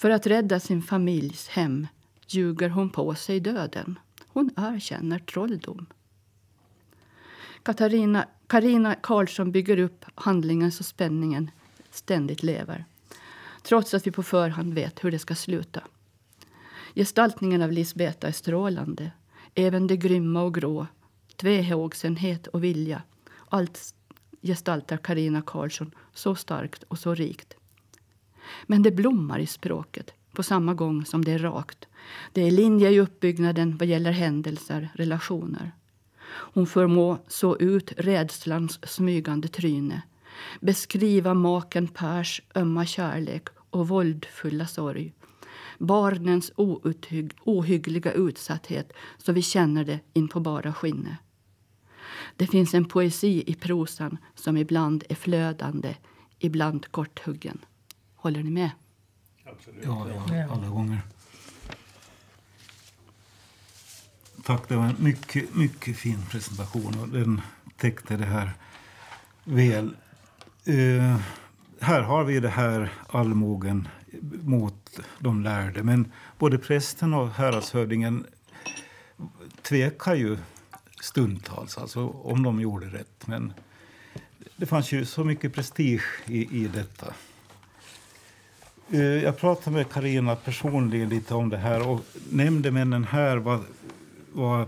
För 0.00 0.10
att 0.10 0.26
rädda 0.26 0.60
sin 0.60 0.82
familjs 0.82 1.48
hem 1.48 1.86
ljuger 2.26 2.68
hon 2.68 2.90
på 2.90 3.14
sig 3.14 3.40
döden. 3.40 3.98
Hon 4.26 4.50
erkänner 4.56 5.18
trolldom. 5.18 5.86
Katarina, 7.64 8.28
Karina 8.46 8.94
Karlsson 8.94 9.52
bygger 9.52 9.78
upp 9.78 10.04
handlingen 10.14 10.72
så 10.72 10.84
spänningen 10.84 11.50
ständigt 11.90 12.42
lever. 12.42 12.84
Trots 13.62 13.94
att 13.94 14.06
vi 14.06 14.10
på 14.10 14.22
förhand 14.22 14.74
vet 14.74 15.04
hur 15.04 15.10
det 15.10 15.18
ska 15.18 15.34
sluta. 15.34 15.80
Gestaltningen 16.94 17.62
av 17.62 17.72
Lisbeta 17.72 18.28
är 18.28 18.32
strålande. 18.32 19.10
Även 19.54 19.86
det 19.86 19.96
grymma 19.96 20.42
och 20.42 20.54
grå, 20.54 20.86
tvehågsenhet 21.36 22.46
och 22.46 22.64
vilja. 22.64 23.02
Allt 23.48 23.94
gestaltar 24.42 24.96
Karina 24.96 25.42
Karlsson 25.42 25.94
så 26.14 26.34
starkt 26.34 26.82
och 26.82 26.98
så 26.98 27.14
rikt. 27.14 27.54
Men 28.66 28.82
det 28.82 28.90
blommar 28.90 29.38
i 29.38 29.46
språket 29.46 30.14
på 30.32 30.42
samma 30.42 30.74
gång 30.74 31.04
som 31.04 31.24
det 31.24 31.32
är 31.32 31.38
rakt. 31.38 31.88
Det 32.32 32.42
är 32.42 32.50
linje 32.50 32.90
i 32.90 33.00
uppbyggnaden 33.00 33.76
vad 33.76 33.88
gäller 33.88 34.12
händelser, 34.12 34.88
relationer. 34.94 35.72
Hon 36.34 36.66
förmår 36.66 37.18
så 37.28 37.56
ut 37.56 37.92
rädslans 37.96 38.78
smygande 38.82 39.48
tryne 39.48 40.02
beskriva 40.60 41.34
maken 41.34 41.88
Pers 41.88 42.42
ömma 42.54 42.86
kärlek 42.86 43.48
och 43.70 43.88
våldfulla 43.88 44.66
sorg 44.66 45.12
barnens 45.78 46.52
outhygg, 46.56 47.32
ohyggliga 47.44 48.12
utsatthet 48.12 48.92
så 49.18 49.32
vi 49.32 49.42
känner 49.42 49.84
det 49.84 50.00
in 50.12 50.28
på 50.28 50.40
bara 50.40 50.72
skinnet. 50.72 51.16
Det 52.36 52.46
finns 52.46 52.74
en 52.74 52.84
poesi 52.84 53.44
i 53.46 53.54
prosan 53.54 54.18
som 54.34 54.56
ibland 54.56 55.04
är 55.08 55.14
flödande, 55.14 55.96
ibland 56.38 56.92
korthuggen. 56.92 57.64
Håller 58.14 58.42
ni 58.42 58.50
med? 58.50 58.70
Absolut. 59.44 59.84
Ja, 59.84 60.08
ja, 60.28 60.48
alla 60.50 60.68
gånger. 60.68 61.00
Tack, 64.46 64.68
det 64.68 64.76
var 64.76 64.84
en 64.84 64.96
mycket, 64.98 65.54
mycket 65.54 65.96
fin 65.96 66.18
presentation 66.30 67.00
och 67.00 67.08
den 67.08 67.40
täckte 67.76 68.16
det 68.16 68.24
här 68.24 68.50
väl. 69.44 69.96
Uh, 70.68 71.16
här 71.80 72.00
har 72.00 72.24
vi 72.24 72.40
det 72.40 72.48
här 72.48 72.92
allmogen 73.08 73.88
mot 74.42 75.00
de 75.18 75.42
lärde. 75.42 75.82
Men 75.82 76.12
både 76.38 76.58
prästen 76.58 77.14
och 77.14 77.30
häradshövdingen 77.30 78.26
tvekar 79.62 80.14
ju 80.14 80.38
stundtals, 81.00 81.78
alltså 81.78 82.08
om 82.08 82.42
de 82.42 82.60
gjorde 82.60 82.86
rätt. 82.86 83.26
Men 83.26 83.52
det 84.56 84.66
fanns 84.66 84.92
ju 84.92 85.04
så 85.04 85.24
mycket 85.24 85.54
prestige 85.54 86.22
i, 86.26 86.62
i 86.62 86.68
detta. 86.68 87.14
Uh, 88.94 89.22
jag 89.24 89.38
pratade 89.38 89.76
med 89.76 89.90
Karina 89.90 90.36
personligen 90.36 91.08
lite 91.08 91.34
om 91.34 91.48
det 91.48 91.58
här 91.58 91.88
och 91.88 92.00
nämndemännen 92.30 93.04
här 93.04 93.36
var 93.36 93.60
var, 94.34 94.66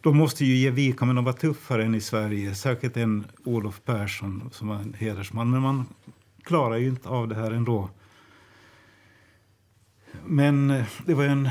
de 0.00 0.16
måste 0.16 0.44
ju 0.44 0.54
ge 0.54 0.70
vika, 0.70 1.04
men 1.04 1.16
de 1.16 1.24
var 1.24 1.32
tuffare 1.32 1.84
än 1.84 1.94
i 1.94 2.00
Sverige. 2.00 2.54
Särskilt 2.54 2.96
en 2.96 3.26
Olof 3.44 3.80
Persson 3.84 4.50
som 4.52 4.68
var 4.68 4.76
en 4.76 4.94
hedersman. 4.98 5.50
Men 5.50 5.62
man 5.62 5.86
klarar 6.42 6.76
ju 6.76 6.88
inte 6.88 7.08
av 7.08 7.28
det 7.28 7.34
här 7.34 7.50
ändå. 7.50 7.90
Men 10.26 10.70
eh, 10.70 10.84
det 11.06 11.14
var 11.14 11.24
en 11.24 11.48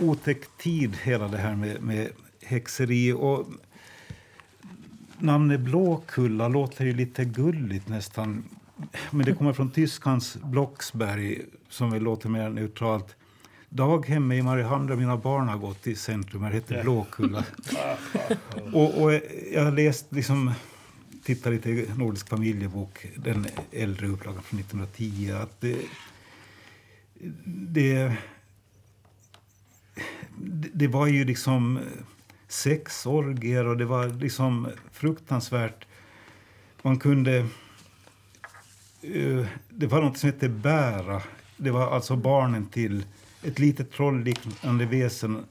otäck 0.00 0.56
tid, 0.58 0.96
hela 1.02 1.28
det 1.28 1.38
här 1.38 1.56
med, 1.56 1.82
med 1.82 2.10
häxeri. 2.42 3.12
Och 3.12 3.46
namnet 5.18 5.60
Blåkulla 5.60 6.48
låter 6.48 6.84
ju 6.84 6.92
lite 6.92 7.24
gulligt 7.24 7.88
nästan. 7.88 8.44
Men 9.10 9.26
det 9.26 9.34
kommer 9.34 9.52
från 9.52 9.70
tyskans 9.70 10.36
Blocksberg, 10.42 11.42
som 11.68 11.90
väl 11.90 12.02
låter 12.02 12.28
mer 12.28 12.50
neutralt. 12.50 13.16
Daghemmet 13.72 14.38
i 14.38 14.42
Mariehamn 14.42 14.86
där 14.86 14.96
mina 14.96 15.16
barn 15.16 15.48
har 15.48 15.58
gått 15.58 15.86
i 15.86 15.94
centrum 15.94 16.42
här 16.42 16.50
heter 16.50 16.82
Blåkulla. 16.82 17.44
och, 18.72 19.02
och 19.02 19.12
jag 19.52 19.64
har 19.64 19.72
läst, 19.72 20.06
liksom, 20.08 20.52
tittat 21.24 21.52
lite 21.52 21.70
i 21.70 21.88
Nordisk 21.96 22.28
familjebok, 22.28 23.06
den 23.16 23.46
äldre 23.72 24.06
upplagan 24.06 24.42
från 24.42 24.60
1910. 24.60 25.32
Att 25.42 25.60
det, 25.60 25.76
det, 27.44 28.16
det 30.72 30.86
var 30.86 31.06
ju 31.06 31.24
liksom 31.24 31.78
sexorger 32.48 33.66
och 33.66 33.76
det 33.76 33.84
var 33.84 34.08
liksom 34.08 34.68
fruktansvärt. 34.92 35.86
Man 36.82 36.98
kunde... 36.98 37.36
Eh, 39.02 39.46
det 39.68 39.86
var 39.86 40.02
något 40.02 40.18
som 40.18 40.26
hette 40.26 40.48
bära. 40.48 41.22
Det 41.56 41.70
var 41.70 41.90
alltså 41.90 42.16
barnen 42.16 42.66
till 42.66 43.04
ett 43.42 43.58
litet 43.58 43.92
trollliknande 43.92 44.86
väsen 44.86 45.44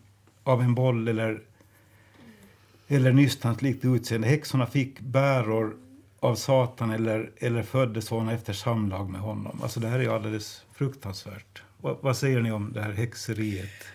av 0.43 0.62
en 0.62 0.75
boll 0.75 1.08
eller, 1.08 1.41
eller 2.88 3.13
nystans 3.13 3.62
likt 3.62 3.86
utseende. 3.86 4.27
Häxorna 4.27 4.65
fick 4.65 5.00
bäror 5.00 5.77
av 6.19 6.36
Satan 6.36 6.91
eller, 6.91 7.31
eller 7.38 7.63
föddes 7.63 8.05
sådana 8.05 8.34
efter 8.34 8.53
samlag 8.53 9.10
med 9.10 9.22
honom. 9.22 9.60
Alltså 9.63 9.79
det 9.79 9.88
här 9.88 10.00
är 10.00 10.03
ju 10.03 10.12
alldeles 10.12 10.63
fruktansvärt. 10.74 11.63
Vad, 11.81 11.98
vad 12.01 12.17
säger 12.17 12.41
ni 12.41 12.51
om 12.51 12.74
det 12.74 12.81
här 12.81 12.91
häxeriet? 12.91 13.86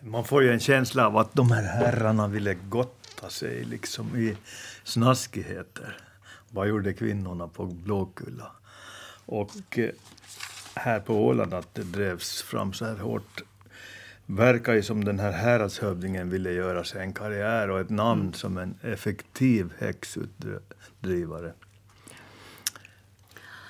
Man 0.00 0.24
får 0.24 0.42
ju 0.42 0.52
en 0.52 0.60
känsla 0.60 1.06
av 1.06 1.16
att 1.16 1.34
de 1.34 1.50
här 1.50 1.62
herrarna 1.62 2.28
ville 2.28 2.54
gotta 2.54 3.28
sig 3.28 3.64
liksom 3.64 4.16
i 4.16 4.36
snaskigheter. 4.84 5.96
Vad 6.50 6.68
gjorde 6.68 6.92
kvinnorna 6.92 7.48
på 7.48 7.66
Blåkulla? 7.66 8.52
Och 9.26 9.78
eh, 9.78 9.90
här 10.78 11.00
på 11.00 11.14
Åland 11.14 11.54
att 11.54 11.74
det 11.74 11.82
drevs 11.82 12.42
fram 12.42 12.72
så 12.72 12.84
här 12.84 12.96
hårt 12.96 13.42
verkar 14.26 14.74
ju 14.74 14.82
som 14.82 15.04
den 15.04 15.18
här 15.18 15.32
häradshövdingen 15.32 16.30
ville 16.30 16.52
göra 16.52 16.84
sig 16.84 17.00
en 17.00 17.12
karriär 17.12 17.70
och 17.70 17.80
ett 17.80 17.90
namn 17.90 18.20
mm. 18.20 18.32
som 18.32 18.58
en 18.58 18.74
effektiv 18.82 19.72
häxutdrivare. 19.78 21.52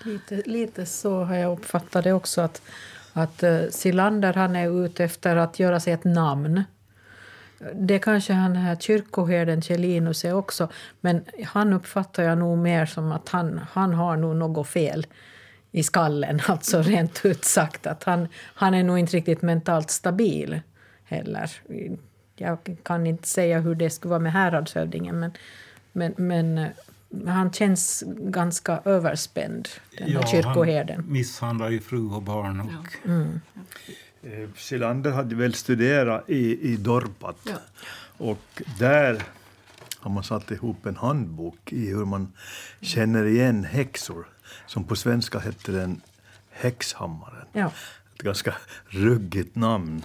Lite, 0.05 0.43
lite 0.47 0.87
så 0.87 1.25
har 1.25 1.37
jag 1.37 1.53
uppfattat 1.53 2.05
det 2.05 2.13
också. 2.13 2.41
att 2.41 2.63
att 3.13 3.43
uh, 3.43 3.69
Silander 3.71 4.33
han 4.33 4.57
är 4.57 4.85
ute 4.85 5.05
efter 5.05 5.37
att 5.37 5.59
göra 5.59 5.81
sig 5.81 5.93
ett 5.93 6.05
namn. 6.05 6.63
Det 7.75 7.99
kanske 7.99 8.33
han 8.33 8.57
här 8.57 8.77
kyrkoherden 8.77 9.63
Kjellinus 9.63 10.25
är 10.25 10.35
också, 10.35 10.69
men 11.01 11.25
han 11.45 11.73
uppfattar 11.73 12.23
jag 12.23 12.39
nog 12.39 12.59
mer 12.59 12.87
som 12.87 13.13
att 13.13 13.29
han, 13.29 13.61
han 13.73 13.95
har 13.95 14.17
nog 14.17 14.37
något 14.37 14.69
fel 14.69 15.07
i 15.73 15.83
skallen, 15.83 16.41
alltså 16.47 16.83
rent 16.83 17.25
ut 17.25 17.45
sagt. 17.45 17.87
Att 17.87 18.05
han, 18.05 18.29
han 18.55 18.75
är 18.75 18.83
nog 18.83 18.99
inte 18.99 19.17
riktigt 19.17 19.43
mentalt 19.43 19.91
stabil 19.91 20.61
heller. 21.05 21.51
Jag 22.37 22.59
kan 22.83 23.07
inte 23.07 23.29
säga 23.29 23.61
hur 23.61 23.75
det 23.75 23.91
skulle 23.91 24.11
vara 24.11 24.21
med 24.21 24.33
häradshövdingen, 24.33 25.21
men, 25.21 25.31
men, 25.93 26.15
men 26.17 26.59
eh, 26.59 26.69
han 27.27 27.53
känns 27.53 28.05
ganska 28.07 28.81
överspänd, 28.85 29.69
den 29.99 30.13
här 30.13 30.27
kyrkoherden. 30.27 30.97
Han 30.97 31.13
misshandlar 31.13 31.71
ju 31.71 31.81
fru 31.81 32.11
och 32.11 32.23
barn. 32.23 32.61
Och... 32.61 32.71
Ja. 33.05 33.11
Mm. 33.11 33.41
Eh, 34.23 34.49
Silander 34.57 35.11
hade 35.11 35.35
väl 35.35 35.55
studerat 35.55 36.31
i, 36.31 36.73
i 36.73 36.77
Dorpat. 36.77 37.39
Ja. 37.45 37.57
Och 38.19 38.63
där 38.79 39.23
har 40.01 40.11
man 40.11 40.25
satt 40.25 40.51
ihop 40.51 40.87
en 40.87 40.97
handbok 40.97 41.73
i 41.73 41.87
hur 41.87 42.05
man 42.05 42.33
känner 42.81 43.25
igen 43.25 43.65
häxor. 43.65 44.27
Som 44.67 44.85
på 44.85 44.97
svenska 44.97 45.39
hette 45.39 45.73
den 45.73 46.01
Häxhammaren. 46.51 47.47
Ja. 47.53 47.73
Ett 48.15 48.23
ganska 48.23 48.55
ruggigt 48.87 49.57
namn. 49.57 50.03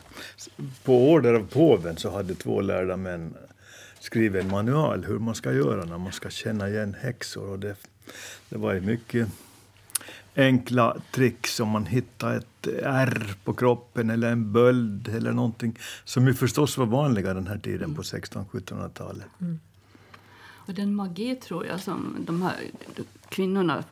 På 0.83 1.11
order 1.11 1.33
av 1.33 1.47
påven 1.47 1.97
så 1.97 2.11
hade 2.11 2.35
två 2.35 2.61
lärda 2.61 2.97
män 2.97 3.33
skrivit 3.99 4.43
en 4.43 4.51
manual 4.51 5.05
hur 5.05 5.19
man 5.19 5.35
ska 5.35 5.53
göra 5.53 5.85
när 5.85 5.97
man 5.97 6.11
ska 6.11 6.29
känna 6.29 6.69
igen 6.69 6.95
häxor. 6.99 7.49
Och 7.49 7.59
det, 7.59 7.75
det 8.49 8.57
var 8.57 8.73
ju 8.73 8.81
mycket 8.81 9.27
enkla 10.35 10.97
tricks 11.11 11.59
om 11.59 11.69
man 11.69 11.85
hittar 11.85 12.37
ett 12.37 12.67
ärr 12.83 13.35
på 13.43 13.53
kroppen 13.53 14.09
eller 14.09 14.31
en 14.31 14.51
böld 14.51 15.07
eller 15.07 15.31
någonting 15.31 15.79
som 16.03 16.27
ju 16.27 16.33
förstås 16.33 16.77
var 16.77 16.85
vanliga 16.85 17.33
den 17.33 17.47
här 17.47 17.57
tiden 17.57 17.95
på 17.95 18.01
1600-1700-talet. 18.01 19.27
Mm. 19.41 19.59
Och 20.65 20.73
den 20.73 20.95
magi 20.95 21.35
tror 21.35 21.65
jag 21.65 21.79
som 21.79 22.15
de 22.19 22.41
här 22.41 22.55
kvinnorna 23.29 23.83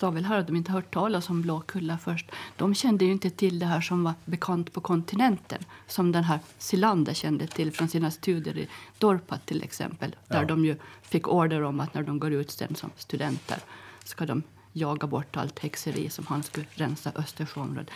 sa 0.00 0.10
väl 0.10 0.24
här 0.24 0.38
att 0.38 0.46
de 0.46 0.56
inte 0.56 0.72
hört 0.72 0.94
talas 0.94 1.30
om 1.30 1.42
Blåkulla 1.42 1.98
först. 1.98 2.30
De 2.56 2.74
kände 2.74 3.04
ju 3.04 3.12
inte 3.12 3.30
till 3.30 3.58
det 3.58 3.66
här 3.66 3.80
som 3.80 4.04
var 4.04 4.14
bekant 4.24 4.72
på 4.72 4.80
kontinenten 4.80 5.58
som 5.86 6.12
den 6.12 6.24
här 6.24 6.38
Silander 6.58 7.14
kände 7.14 7.46
till 7.46 7.72
från 7.72 7.88
sina 7.88 8.10
studier 8.10 8.58
i 8.58 8.68
Dorpat 8.98 9.46
till 9.46 9.62
exempel. 9.62 10.16
Där 10.28 10.40
ja. 10.40 10.44
de 10.44 10.64
ju 10.64 10.76
fick 11.02 11.28
order 11.28 11.62
om 11.62 11.80
att 11.80 11.94
när 11.94 12.02
de 12.02 12.18
går 12.18 12.32
ut 12.32 12.50
sen 12.50 12.74
som 12.74 12.90
studenter 12.96 13.58
ska 14.04 14.26
de 14.26 14.42
jaga 14.72 15.06
bort 15.06 15.36
allt 15.36 15.58
häxeri 15.58 16.10
som 16.10 16.26
han 16.26 16.42
skulle 16.42 16.66
rensa 16.74 17.12
Östersjöområdet. 17.14 17.90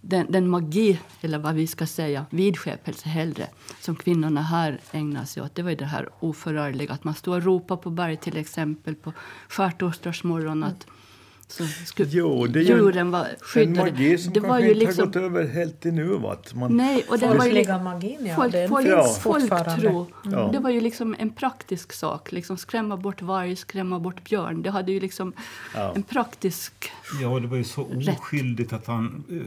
Den, 0.00 0.26
den, 0.32 0.48
magi, 0.48 1.00
eller 1.20 1.38
vad 1.38 1.54
vi 1.54 1.66
ska 1.66 1.86
säga, 1.86 2.26
vidskepelse 2.30 3.08
hellre, 3.08 3.48
som 3.80 3.96
kvinnorna 3.96 4.42
här 4.42 4.80
ägnar 4.92 5.24
sig 5.24 5.42
åt, 5.42 5.54
det 5.54 5.62
var 5.62 5.72
det 5.72 5.84
här 5.84 6.08
oförargliga. 6.20 6.92
Att 6.92 7.04
man 7.04 7.14
står 7.14 7.36
och 7.36 7.42
ropar 7.42 7.76
på 7.76 7.90
berg 7.90 8.16
till 8.16 8.36
exempel 8.36 8.94
på 8.94 9.12
skärtorsdagsmorgon 9.48 10.64
att 10.64 10.86
så 11.52 11.66
skulle 11.66 12.08
jo, 12.12 12.46
det 12.46 12.60
är 12.60 12.62
djuren 12.62 13.10
var 13.10 13.26
skyddade. 13.40 13.88
En 13.88 13.94
magi 13.94 14.18
som 14.18 14.32
det 14.32 14.40
var 14.40 14.58
ju 14.58 14.68
inte 14.68 14.78
liksom, 14.78 15.00
har 15.00 15.06
gått 15.06 15.16
över 15.16 15.46
helt 15.46 15.84
nuvat. 15.84 16.54
Man, 16.54 16.76
nej, 16.76 17.04
och 17.08 17.18
den 17.18 17.38
var 17.38 17.46
ju 17.46 17.52
liksom, 17.52 17.84
magin, 17.84 18.26
ja. 18.26 18.36
Folk, 18.36 18.68
folk, 18.68 18.86
ja. 18.86 19.16
folktro. 19.20 20.06
Mm. 20.26 20.52
Det 20.52 20.58
var 20.58 20.70
ju 20.70 20.80
liksom 20.80 21.16
en 21.18 21.30
praktisk 21.30 21.92
sak. 21.92 22.32
Liksom 22.32 22.56
skrämma 22.56 22.96
bort 22.96 23.22
varg, 23.22 23.56
skrämma 23.56 23.98
bort 23.98 24.24
björn. 24.24 24.62
Det 24.62 24.70
hade 24.70 24.92
ju 24.92 25.00
liksom 25.00 25.32
ja. 25.74 25.92
en 25.94 26.02
praktisk 26.02 26.90
Ja, 27.22 27.40
det 27.40 27.46
var 27.46 27.56
ju 27.56 27.64
så 27.64 27.88
oskyldigt 28.08 28.72
att 28.72 28.86
han 28.86 29.24
uh, 29.30 29.42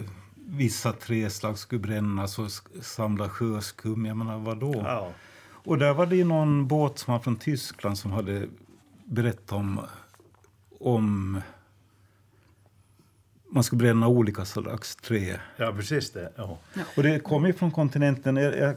vissa 0.47 0.91
träslag 0.91 1.57
skulle 1.57 1.81
brännas 1.81 2.39
och 2.39 2.51
samla 2.81 3.29
sjöskum. 3.29 4.05
Jag 4.05 4.17
menar, 4.17 4.37
vadå? 4.37 4.73
Ja. 4.85 5.11
Och 5.65 5.77
där 5.77 5.93
var 5.93 6.05
det 6.05 6.15
ju 6.15 6.23
någon 6.23 6.67
båtsman 6.67 7.21
från 7.21 7.35
Tyskland 7.35 7.97
som 7.97 8.11
hade 8.11 8.47
berättat 9.05 9.51
om, 9.51 9.81
om 10.79 11.41
man 13.55 13.63
ska 13.63 13.75
bränna 13.75 14.07
olika 14.07 14.45
slags 14.45 14.95
trä. 14.95 15.39
Ja, 15.57 15.73
precis 15.73 16.11
det. 16.11 16.31
Ja. 16.35 16.57
Och 16.95 17.03
det 17.03 17.19
kommer 17.19 17.47
ju 17.47 17.53
från 17.53 17.71
kontinenten. 17.71 18.37
Jag, 18.37 18.57
jag 18.57 18.75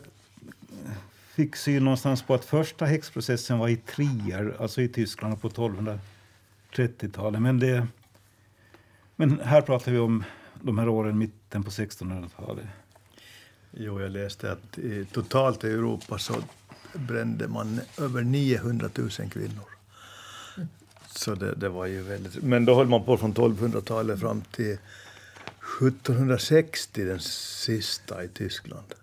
fick 1.35 1.57
syn 1.57 1.85
någonstans 1.85 2.23
på 2.23 2.35
att 2.35 2.45
första 2.45 2.85
häxprocessen 2.85 3.59
var 3.59 3.69
i 3.69 3.77
Trier, 3.77 4.57
alltså 4.61 4.83
i 4.83 4.89
Tyskland 4.89 5.41
på 5.41 5.49
1230-talet. 5.49 7.43
Men, 7.43 7.59
det, 7.59 7.87
men 9.17 9.41
här 9.41 9.63
pratar 9.63 9.93
vi 9.93 9.99
om 9.99 10.25
de 10.63 10.79
här 10.79 10.89
åren 10.89 11.19
mitten 11.19 11.65
på 11.65 11.71
1600-talet. 11.71 12.67
Jo, 13.71 14.01
jag 14.01 14.11
läste 14.11 14.53
att 14.53 14.79
i, 14.79 15.05
totalt 15.05 15.65
i 15.65 15.67
Europa 15.67 16.19
så 16.19 16.35
brände 16.93 17.49
man 17.49 17.81
över 17.99 18.23
900 18.23 18.89
000 18.95 19.11
kvinnor. 19.11 19.78
Så 21.11 21.35
det, 21.35 21.55
det, 21.55 21.69
var 21.69 21.87
ju 21.87 22.03
väldigt... 22.03 22.43
Men 22.43 22.65
då 22.65 22.75
höll 22.75 22.87
man 22.87 23.05
på 23.05 23.17
från 23.17 23.35
1200-talet 23.35 24.21
fram 24.21 24.41
till 24.41 24.79
1760, 25.81 27.05
den 27.05 27.21
sista 27.21 28.25
i 28.25 28.29
Tyskland. 28.29 28.95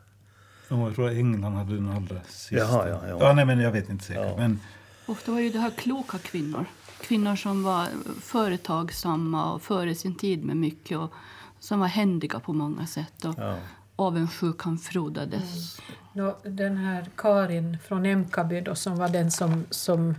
Ja, 0.68 0.86
jag 0.86 0.96
tror 0.96 1.10
England 1.10 1.54
hade 1.54 1.76
den 1.76 1.89
allra 1.89 2.22
sista. 2.28 2.56
Jaha, 2.56 2.89
ja, 2.89 3.08
ja. 3.08 3.18
ja 3.20 3.34
nej, 3.34 3.46
men 3.46 3.60
jag 3.60 3.72
vet 3.72 3.89
inte 3.89 4.06
säkert. 4.06 4.26
Ja. 4.26 4.38
Men... 4.38 4.60
Ofta 5.06 5.32
var 5.32 5.39
ju 5.39 5.50
det 5.50 5.60
här 5.60 5.72
kloka 5.72 6.18
kvinnor. 6.18 6.65
Kvinnor 7.02 7.36
som 7.36 7.63
var 7.63 7.88
företagsamma 8.22 9.54
och 9.54 9.62
före 9.62 9.96
sin 9.96 10.15
tid 10.15 10.44
med 10.44 10.58
mycket 10.58 10.98
och 10.98 11.13
som 11.60 11.80
var 11.80 11.88
händiga 11.88 12.39
på 12.39 12.54
många 12.54 12.88
sätt. 12.88 13.26
Och 13.26 13.36
ja. 13.38 13.58
Avundsjukan 13.96 14.78
frodades. 14.78 15.80
Mm. 16.13 16.34
Den 16.44 16.78
här 16.78 17.06
Karin 17.15 17.78
från 17.88 18.06
Emkaby 18.06 18.62
då, 18.62 18.76
som 18.76 18.98
var 18.98 19.10
den 19.10 19.32
som, 19.32 19.65
som 19.70 20.15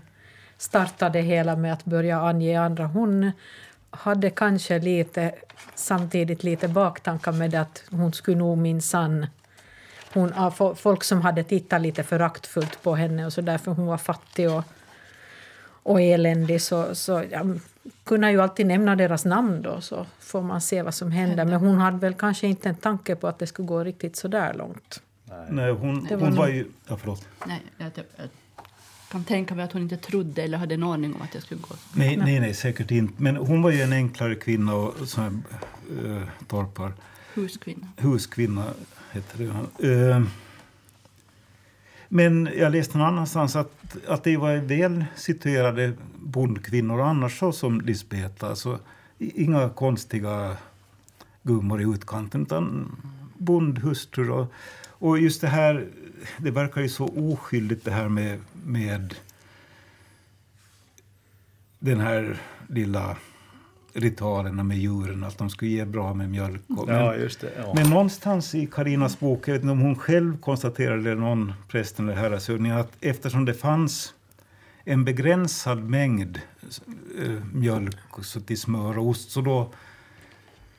startade 0.58 1.20
hela 1.20 1.56
med 1.56 1.72
att 1.72 1.84
börja 1.84 2.20
ange 2.20 2.60
andra. 2.60 2.86
Hon 2.86 3.32
hade 3.90 4.30
kanske 4.30 4.78
lite, 4.78 5.34
samtidigt 5.74 6.44
lite 6.44 6.68
baktankar 6.68 7.32
med 7.32 7.54
att 7.54 7.82
hon 7.90 8.12
skulle 8.12 8.36
nog 8.36 8.58
minsann 8.58 9.26
hon, 10.16 10.52
folk 10.76 11.04
som 11.04 11.22
hade 11.22 11.44
tittat 11.44 11.80
lite 11.80 12.02
föraktfullt 12.02 12.82
på 12.82 12.94
henne 12.94 13.26
och 13.26 13.32
så 13.32 13.40
därför 13.40 13.72
hon 13.72 13.86
var 13.86 13.98
fattig 13.98 14.50
och, 14.50 14.64
och 15.82 16.00
eländig 16.00 16.62
så, 16.62 16.94
så 16.94 17.24
ja, 17.30 17.44
kunde 18.04 18.30
ju 18.30 18.40
alltid 18.40 18.66
nämna 18.66 18.96
deras 18.96 19.24
namn 19.24 19.62
då 19.62 19.80
så 19.80 20.06
får 20.20 20.42
man 20.42 20.60
se 20.60 20.82
vad 20.82 20.94
som 20.94 21.10
händer. 21.12 21.44
Men 21.44 21.60
hon 21.60 21.78
hade 21.78 21.98
väl 21.98 22.14
kanske 22.14 22.46
inte 22.46 22.68
en 22.68 22.76
tanke 22.76 23.16
på 23.16 23.28
att 23.28 23.38
det 23.38 23.46
skulle 23.46 23.68
gå 23.68 23.84
riktigt 23.84 24.16
så 24.16 24.28
där 24.28 24.54
långt. 24.54 25.02
Nej, 25.48 25.70
hon, 25.70 26.06
hon 26.06 26.20
var, 26.20 26.30
var 26.30 26.48
ju... 26.48 26.66
Ja, 26.88 26.96
förlåt. 26.96 27.28
Nej, 27.46 27.62
jag, 27.78 27.90
jag, 27.94 28.28
kan 29.16 29.24
tänka 29.24 29.54
mig 29.54 29.64
att 29.64 29.72
hon 29.72 29.82
inte 29.82 29.96
trodde 29.96 30.42
eller 30.42 30.58
hade 30.58 30.74
en 30.74 30.82
aning 30.82 31.14
om 31.14 31.22
att 31.22 31.32
det 31.32 31.40
skulle 31.40 31.60
gå. 31.60 31.74
Nej, 31.92 32.16
nej, 32.16 32.40
nej 32.40 32.54
säkert 32.54 32.90
inte. 32.90 33.22
Men 33.22 33.36
hon 33.36 33.62
var 33.62 33.70
ju 33.70 33.82
en 33.82 33.92
enklare 33.92 34.34
kvinna 34.34 34.74
och 34.74 35.08
sån 35.08 35.24
här, 35.24 35.32
äh, 36.16 36.22
torpar. 36.46 36.92
Huskvinna. 37.34 37.88
Huskvinna 37.96 38.64
heter 39.12 39.38
det. 39.78 39.88
Äh, 39.92 40.22
men 42.08 42.48
jag 42.56 42.72
läste 42.72 42.98
någon 42.98 43.06
annanstans 43.06 43.56
att, 43.56 43.96
att 44.06 44.24
det 44.24 44.36
var 44.36 44.56
väl 44.56 45.04
situerade 45.16 45.92
bondkvinnor 46.16 47.00
annars 47.00 47.38
så 47.38 47.52
som 47.52 47.80
Lisbeta. 47.80 48.48
Alltså, 48.48 48.78
inga 49.18 49.68
konstiga 49.68 50.56
gummor 51.42 51.80
i 51.80 51.84
utkanten 51.84 52.42
utan 52.42 52.96
bondhustrur. 53.38 54.30
Och, 54.30 54.52
och 54.88 55.18
just 55.18 55.40
det 55.40 55.48
här, 55.48 55.86
det 56.38 56.50
verkar 56.50 56.80
ju 56.80 56.88
så 56.88 57.06
oskyldigt 57.06 57.84
det 57.84 57.90
här 57.90 58.08
med, 58.08 58.38
med 58.64 59.14
den 61.78 62.00
här 62.00 62.36
lilla 62.68 63.16
ritualerna 63.92 64.62
med 64.62 64.78
djuren, 64.78 65.24
att 65.24 65.38
de 65.38 65.50
skulle 65.50 65.70
ge 65.70 65.84
bra 65.84 66.14
med 66.14 66.30
mjölk. 66.30 66.62
Men, 66.66 66.88
ja, 66.88 67.12
det, 67.12 67.52
ja. 67.56 67.72
men 67.74 67.90
någonstans 67.90 68.54
i 68.54 68.66
Karinas 68.66 69.20
bok, 69.20 69.48
jag 69.48 69.52
vet 69.52 69.62
inte 69.62 69.72
om 69.72 69.80
hon 69.80 69.96
själv 69.96 70.40
konstaterade, 70.40 71.10
eller 71.10 71.14
någon 71.14 71.52
präst 71.68 72.00
eller 72.00 72.14
häradshövding, 72.14 72.70
att 72.70 72.92
eftersom 73.00 73.44
det 73.44 73.54
fanns 73.54 74.14
en 74.84 75.04
begränsad 75.04 75.82
mängd 75.82 76.40
äh, 77.24 77.30
mjölk 77.52 77.96
så 78.22 78.40
till 78.40 78.60
smör 78.60 78.98
och 78.98 79.06
ost, 79.06 79.30
så 79.30 79.40
då 79.40 79.72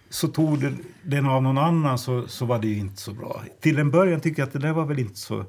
så 0.09 0.27
tog 0.27 0.73
den 1.03 1.25
av 1.25 1.43
någon 1.43 1.57
annan 1.57 1.97
så, 1.97 2.27
så 2.27 2.45
var 2.45 2.59
det 2.59 2.67
ju 2.67 2.77
inte 2.77 3.01
så 3.01 3.13
bra. 3.13 3.43
Till 3.61 3.79
en 3.79 3.91
början 3.91 4.21
tycker 4.21 4.41
jag 4.41 4.47
att 4.47 4.53
det 4.53 4.59
där 4.59 4.73
var 4.73 4.85
väl 4.85 4.99
inte 4.99 5.19
så 5.19 5.45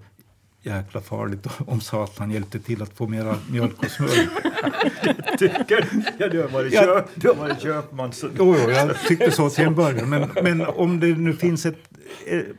jäkla 0.62 1.00
farligt 1.00 1.46
om 1.66 1.80
Satan 1.80 2.30
hjälpte 2.30 2.58
till 2.58 2.82
att 2.82 2.96
få 2.96 3.06
mera 3.06 3.36
mjölk 3.50 3.78
och 3.78 3.90
smör. 3.90 4.08
tycker 5.38 5.88
ja, 6.18 6.28
du 6.28 6.42
har 6.42 6.48
varit, 6.48 6.72
ja. 6.72 6.82
köp, 6.82 7.06
du 7.14 7.28
har 7.28 7.34
varit 7.34 7.62
köpman. 7.62 8.12
Så... 8.12 8.28
Jo, 8.38 8.56
jo, 8.64 8.70
jag 8.70 9.00
tyckte 9.08 9.30
så 9.30 9.50
till 9.50 9.64
en 9.64 9.74
början. 9.74 10.08
Men, 10.08 10.28
men 10.42 10.66
om 10.66 11.00
det 11.00 11.06
nu 11.06 11.32
finns 11.32 11.66
ett, 11.66 11.87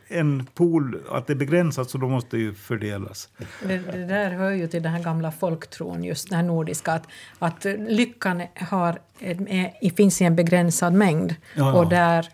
en 0.08 0.46
pool, 0.54 1.00
att 1.12 1.28
det 1.28 1.34
är 1.34 1.36
begränsat, 1.36 1.90
så 1.90 1.98
då 1.98 2.08
måste 2.08 2.38
det 2.38 2.42
ju 2.42 2.54
fördelas. 2.54 3.30
Det, 3.64 3.78
det 3.78 4.06
där 4.06 4.32
hör 4.32 4.52
ju 4.52 4.68
till 4.68 4.84
den 4.84 4.92
här 4.92 5.04
gamla 5.04 5.32
folktron, 5.32 6.04
just 6.04 6.30
den 6.30 6.36
här 6.36 6.46
nordiska, 6.46 6.92
att, 6.92 7.08
att 7.40 7.66
lyckan 7.78 8.44
har, 8.56 9.00
är, 9.20 9.96
finns 9.96 10.22
i 10.22 10.26
en 10.26 10.36
begränsad 10.36 10.94
mängd. 10.94 11.36
Ja. 11.56 11.74
Och 11.74 11.90
där, 11.90 12.30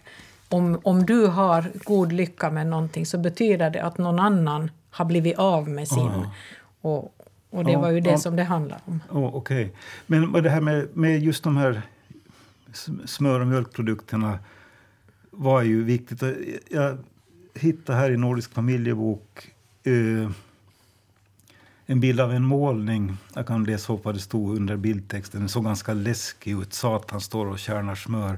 om, 0.50 0.80
om 0.84 1.06
du 1.06 1.28
har 1.28 1.72
god 1.84 2.12
lycka 2.12 2.50
med 2.50 2.68
någonting 2.68 3.06
så 3.06 3.18
betyder 3.18 3.70
det 3.70 3.84
att 3.84 3.98
någon 3.98 4.20
annan 4.20 4.72
har 4.90 5.06
blivit 5.06 5.38
av 5.38 5.70
med 5.70 5.88
sin. 5.88 6.12
Ja. 6.14 6.32
Och, 6.82 7.16
och 7.50 7.66
det 7.66 7.78
var 7.78 7.90
ju 7.90 8.00
det 8.00 8.18
som 8.18 8.36
det 8.36 8.44
handlar 8.44 8.80
om. 8.86 9.02
Oh, 9.10 9.36
Okej. 9.36 9.74
Men 10.06 10.32
vad 10.32 10.44
det 10.44 10.50
här 10.50 10.62
med, 10.62 10.88
med 10.94 11.24
just 11.24 11.44
de 11.44 11.58
här 11.58 11.82
smör 13.06 13.40
och 13.40 13.48
mjölkprodukterna 13.48 14.40
var 15.38 15.62
ju 15.62 15.84
viktigt. 15.84 16.24
Jag 16.70 16.98
hittade 17.54 18.00
här 18.00 18.12
i 18.12 18.18
Nordisk 18.18 18.54
familjebok 18.54 19.52
eh, 19.84 20.32
en 21.86 22.00
bild 22.00 22.20
av 22.20 22.32
en 22.32 22.46
målning. 22.46 23.18
Jag 23.34 23.48
kan 23.48 23.64
läsa 23.64 23.94
upp 23.94 24.06
vad 24.06 24.16
det 24.16 24.20
stod 24.20 24.58
under 24.58 24.78
bildtexten. 24.78 25.40
Den 25.40 25.50
såg 25.50 25.64
ganska 25.64 25.94
läskig 25.94 26.62
ut. 26.62 26.74
Satan 26.74 27.22
står 27.22 27.46
och 27.46 27.60
kärnar 27.60 27.96
smör. 27.96 28.38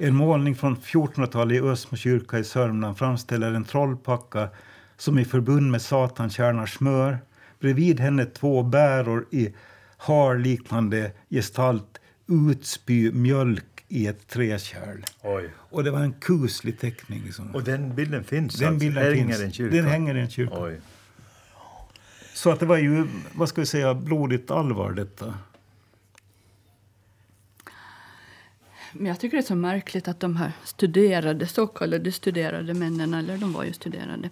En 0.00 0.14
målning 0.14 0.54
från 0.54 0.76
1400-talet 0.76 1.56
i 1.56 1.60
Ösmo 1.60 1.96
kyrka 1.96 2.38
i 2.38 2.44
Sörmland 2.44 2.98
framställer 2.98 3.52
en 3.52 3.64
trollpacka 3.64 4.48
som 4.96 5.18
i 5.18 5.24
förbund 5.24 5.70
med 5.70 5.82
Satan 5.82 6.30
kärnar 6.30 6.66
smör. 6.66 7.18
Bredvid 7.60 8.00
henne 8.00 8.24
två 8.24 8.62
bäror 8.62 9.26
i 9.30 9.54
harliknande 9.96 11.12
gestalt 11.30 12.00
utspy 12.26 13.12
mjölk 13.12 13.75
i 13.88 14.06
ett 14.06 14.28
träkärl. 14.28 15.04
Oj. 15.22 15.50
Och 15.58 15.84
det 15.84 15.90
var 15.90 16.00
en 16.00 16.12
kuslig 16.12 16.78
teckning. 16.80 17.22
Liksom. 17.24 17.54
Och 17.54 17.64
den 17.64 17.94
bilden 17.94 18.24
finns 18.24 18.54
den 18.54 18.68
alltså? 18.68 18.86
bilden 18.86 19.04
hänger 19.04 19.26
finns. 19.26 19.40
en 19.40 19.52
kyrka? 19.52 19.76
Den 19.76 19.86
hänger 19.86 20.16
i 20.16 20.20
en 20.20 20.30
kyrka. 20.30 20.54
Oj. 20.58 20.80
Så 22.34 22.50
att 22.50 22.60
det 22.60 22.66
var 22.66 22.76
ju, 22.76 23.06
vad 23.32 23.48
ska 23.48 23.60
vi 23.60 23.66
säga, 23.66 23.94
blodigt 23.94 24.50
allvar 24.50 24.92
detta. 24.92 25.34
Men 28.92 29.06
jag 29.06 29.20
tycker 29.20 29.36
det 29.36 29.42
är 29.42 29.46
så 29.46 29.54
märkligt 29.54 30.08
att 30.08 30.20
de 30.20 30.36
här 30.36 30.52
studerade, 30.64 31.46
så 31.46 31.66
kallade 31.66 32.12
studerade 32.12 32.74
männen, 32.74 33.14
eller 33.14 33.36
de 33.36 33.52
var 33.52 33.64
ju 33.64 33.72
studerade, 33.72 34.30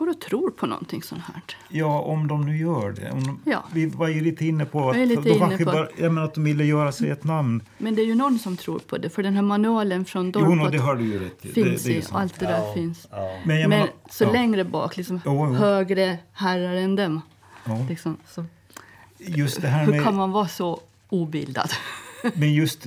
går 0.00 0.08
och 0.10 0.20
tror 0.20 0.50
på 0.50 0.66
någonting 0.66 1.02
sånt 1.02 1.22
här. 1.22 1.42
Ja, 1.68 2.00
om 2.00 2.28
de 2.28 2.46
nu 2.46 2.56
gör 2.58 2.92
det. 2.92 3.10
Om 3.10 3.24
de, 3.24 3.40
Ja. 3.50 3.64
Vi 3.72 3.86
var 3.86 4.08
ju 4.08 4.20
lite 4.20 4.46
inne 4.46 4.64
på 4.64 4.90
att, 4.90 4.96
Jag 4.96 5.02
är 5.02 5.06
lite 5.06 5.22
de 5.22 5.30
inne 5.30 5.58
på- 5.58 5.64
bara, 5.64 5.88
jag 5.96 6.12
menar 6.12 6.24
att 6.26 6.34
de 6.34 6.44
ville 6.44 6.64
göra 6.64 6.92
sig 6.92 7.10
ett 7.10 7.24
namn. 7.24 7.62
Men 7.78 7.94
det 7.94 8.02
är 8.02 8.06
ju 8.06 8.14
någon 8.14 8.38
som 8.38 8.56
tror 8.56 8.78
på 8.78 8.98
det, 8.98 9.10
för 9.10 9.22
den 9.22 9.34
här 9.34 9.42
manualen 9.42 10.04
från 10.04 10.32
Jo, 10.36 10.54
no, 10.54 10.68
det 10.70 10.78
har 10.78 10.94
du 10.96 11.04
ju 11.04 11.18
rätt 11.24 11.40
finns 11.54 11.82
det, 11.82 11.92
det 11.94 12.02
sant. 12.02 12.16
allt 12.22 12.40
det 12.40 12.46
där 12.46 12.74
finns. 12.74 13.08
Ja. 13.10 13.16
Men, 13.44 13.60
jag 13.60 13.68
Men 13.68 13.78
menar, 13.78 13.92
så 14.10 14.24
ja, 14.24 14.32
längre 14.32 14.64
bak, 14.64 14.96
liksom 14.96 15.20
Jo, 15.24 15.46
jo. 15.46 15.52
högre 15.54 16.18
herrar 16.32 16.74
än 16.74 16.96
dem. 16.96 17.20
Ja. 17.64 17.86
Liksom, 17.88 18.16
så. 18.28 18.44
Just 19.18 19.60
det 19.62 19.68
här 19.68 19.84
Hur 19.86 19.92
kan 19.92 20.02
med, 20.04 20.14
man 20.14 20.30
vara 20.32 20.48
så 20.48 20.80
obildad? 21.08 21.70
men 22.34 22.54
just 22.54 22.86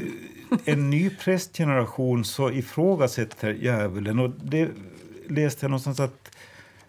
en 0.66 0.90
ny 0.90 1.10
prästgeneration 1.10 2.26
så 2.26 2.52
ifrågasätter 2.52 3.54
djävulen. 3.54 4.20
Och 4.20 4.30
det 4.44 4.70
läste 5.30 5.66
jag 5.66 5.70
någonstans 5.70 6.00
att 6.00 6.33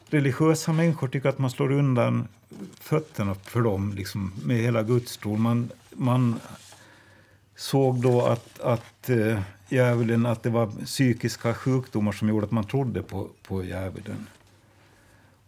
religiösa 0.06 0.72
människor 0.72 1.08
tycker 1.08 1.28
att 1.28 1.38
man 1.38 1.50
slår 1.50 1.72
undan 1.72 2.28
fötterna 2.80 3.34
för 3.34 3.60
dem 3.62 3.92
liksom, 3.92 4.32
med 4.44 4.56
hela 4.56 4.82
gudstron. 4.82 5.40
Man, 5.40 5.70
man 5.90 6.40
såg 7.56 8.02
då 8.02 8.22
att, 8.22 8.60
att 8.60 9.10
eh, 9.10 9.40
djävulen, 9.68 10.26
att 10.26 10.42
det 10.42 10.50
var 10.50 10.66
psykiska 10.84 11.54
sjukdomar 11.54 12.12
som 12.12 12.28
gjorde 12.28 12.46
att 12.46 12.52
man 12.52 12.64
trodde 12.64 13.02
på, 13.02 13.28
på 13.42 13.64
djävulen. 13.64 14.26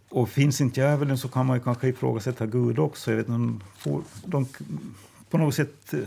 Och 0.08 0.28
finns 0.28 0.60
inte 0.60 0.80
djävulen 0.80 1.18
så 1.18 1.28
kan 1.28 1.46
man 1.46 1.56
ju 1.56 1.62
kanske 1.62 1.88
ifrågasätta 1.88 2.46
Gud 2.46 2.78
också. 2.78 3.10
Jag 3.10 3.16
vet, 3.16 3.26
de, 3.26 3.62
får, 3.78 4.02
de, 4.24 4.46
på 5.30 5.38
något 5.38 5.54
sätt 5.54 5.94
eh, 5.94 6.00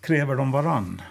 kräver 0.00 0.36
de 0.36 0.52
varann. 0.52 1.02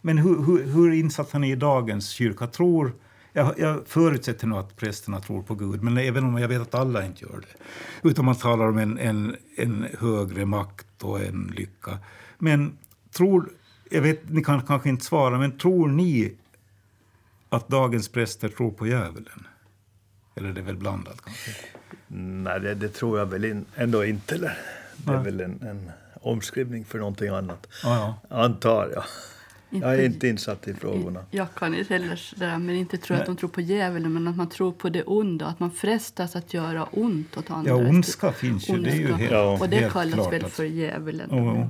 Men 0.00 0.18
hur, 0.18 0.42
hur, 0.42 0.64
hur 0.64 0.92
insatta 0.92 1.38
ni 1.38 1.50
i 1.50 1.56
dagens 1.56 2.08
kyrka? 2.08 2.46
Tror, 2.46 2.92
jag, 3.36 3.58
jag 3.58 3.86
förutsätter 3.86 4.46
nog 4.46 4.58
att 4.58 4.76
prästerna 4.76 5.20
tror 5.20 5.42
på 5.42 5.54
Gud, 5.54 5.82
men 5.82 5.98
även 5.98 6.24
om 6.24 6.38
jag 6.38 6.48
vet 6.48 6.60
att 6.60 6.74
alla 6.74 7.06
inte 7.06 7.24
gör 7.24 7.40
det. 7.40 8.08
Utan 8.08 8.24
man 8.24 8.34
talar 8.34 8.68
om 8.68 8.78
en, 8.78 8.98
en, 8.98 9.36
en 9.56 9.86
högre 9.98 10.44
makt 10.44 11.02
och 11.02 11.20
en 11.20 11.52
lycka. 11.56 11.98
Men 12.38 12.78
tror, 13.10 13.48
jag 13.90 14.02
vet, 14.02 14.28
ni 14.28 14.44
kan 14.44 14.62
kanske 14.62 14.88
inte 14.88 15.04
svara, 15.04 15.38
men 15.38 15.58
tror 15.58 15.88
ni 15.88 16.34
att 17.48 17.68
dagens 17.68 18.08
präster 18.08 18.48
tror 18.48 18.70
på 18.70 18.86
djävulen? 18.86 19.46
Eller 20.34 20.52
det 20.52 20.60
är 20.60 20.64
väl 20.64 20.76
blandat 20.76 21.20
kanske? 21.24 21.50
Nej, 22.08 22.60
det, 22.60 22.74
det 22.74 22.88
tror 22.88 23.18
jag 23.18 23.26
väl 23.26 23.44
in, 23.44 23.64
ändå 23.74 24.04
inte. 24.04 24.34
Eller? 24.34 24.58
Det 24.96 25.12
är 25.12 25.14
Nej. 25.14 25.24
väl 25.24 25.40
en, 25.40 25.62
en 25.62 25.90
omskrivning 26.20 26.84
för 26.84 26.98
någonting 26.98 27.28
annat. 27.28 27.66
Ja, 27.82 28.18
ja. 28.28 28.36
Antar 28.36 28.90
jag. 28.94 29.04
Jag 29.82 29.94
är 29.94 30.04
Inte- 30.04 30.28
insatt 30.28 30.68
i 30.68 30.74
frågorna. 30.74 31.24
Jag 31.30 31.54
kan 31.54 31.74
inte 31.74 31.94
heller 31.94 32.16
sådär, 32.16 32.58
men 32.58 32.74
inte 32.76 32.96
tror 32.98 33.16
att 33.16 33.26
de 33.26 33.36
tror 33.36 33.48
på 33.50 33.60
djävulen, 33.60 34.12
men 34.12 34.28
att 34.28 34.36
man 34.36 34.48
tror 34.48 34.72
på 34.72 34.88
det 34.88 35.02
onda, 35.02 35.46
att 35.46 35.60
man 35.60 35.70
frestas 35.70 36.36
att 36.36 36.54
göra 36.54 36.84
ont 36.84 37.36
åt 37.36 37.50
andra. 37.50 37.70
Ja, 37.70 37.76
ondska 37.76 38.32
finns 38.32 38.68
ju. 38.68 38.78
Det 38.78 38.90
är 38.90 38.94
ju 38.94 39.00
Ondska. 39.04 39.16
helt, 39.16 39.32
Ja. 39.32 39.58
Och 39.60 39.68
det 39.68 39.76
helt 39.76 39.92
kallas 39.92 40.14
klart 40.14 40.32
väl 40.32 40.44
för 40.44 40.64
djävulen. 40.64 41.28
Jo, 41.32 41.54
jo. 41.56 41.68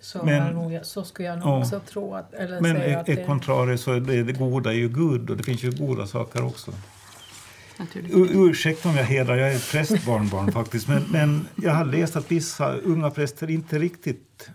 Så, 0.00 0.24
Men- 0.24 0.54
nog, 0.54 0.80
så 0.86 1.04
skulle 1.04 1.28
jag 1.28 1.38
nog 1.38 1.48
Ja. 1.48 1.58
också 1.60 1.80
tro. 1.80 2.14
Att, 2.14 2.34
eller 2.34 2.60
Men 2.60 2.76
säga 2.76 2.86
e- 2.96 3.00
att 3.00 3.08
e 3.08 3.14
det, 3.14 3.24
contrario 3.24 3.78
så 3.78 3.92
är 3.92 4.00
det, 4.00 4.22
det 4.22 4.32
goda 4.32 4.70
är 4.70 4.76
ju 4.76 4.88
Gud 4.88 5.30
och 5.30 5.36
det 5.36 5.42
finns 5.42 5.62
ju 5.64 5.70
goda 5.70 6.06
saker 6.06 6.44
också. 6.44 6.70
U- 7.94 8.28
ursäkta 8.34 8.88
om 8.88 8.96
jag 8.96 9.04
hedrar, 9.04 9.36
jag 9.36 9.52
är 9.52 9.56
ett 9.56 9.70
prästbarnbarn 9.70 10.52
faktiskt. 10.60 10.88
Men, 10.88 11.04
men 11.10 11.48
jag 11.56 11.72
har 11.72 11.84
läst 11.84 12.16
att 12.16 12.30
vissa 12.32 12.74
unga 12.74 13.10
präster 13.10 13.50
inte 13.50 13.78
riktigt 13.78 14.50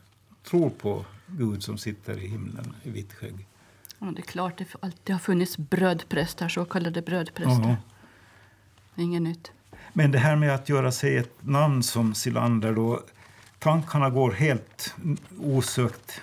tror 0.56 0.70
på 0.70 1.06
Gud 1.28 1.64
som 1.64 1.78
sitter 1.78 2.18
i 2.18 2.28
himlen 2.28 2.76
i 2.84 2.90
vitt 2.90 3.14
skägg. 3.14 3.48
Ja, 4.00 4.08
det 4.08 4.22
är 4.22 4.24
klart, 4.24 4.58
det 4.58 4.66
alltid 4.80 5.16
har 5.16 5.20
funnits 5.20 5.58
brödpräster, 5.58 6.50
så 6.50 6.66
kallade 6.66 7.02
brödpräster. 7.02 7.70
Ja. 7.70 7.76
Det 8.96 9.02
är 9.02 9.06
inget 9.06 9.22
nytt. 9.22 9.52
Men 9.94 10.12
det 10.12 10.20
här 10.20 10.36
med 10.36 10.56
att 10.56 10.70
göra 10.70 10.92
sig 10.92 11.18
ett 11.18 11.38
namn 11.40 11.84
som 11.84 12.14
Silander 12.16 12.74
då, 12.74 13.04
tankarna 13.60 14.10
går 14.10 14.32
helt 14.32 14.96
osökt, 15.40 16.22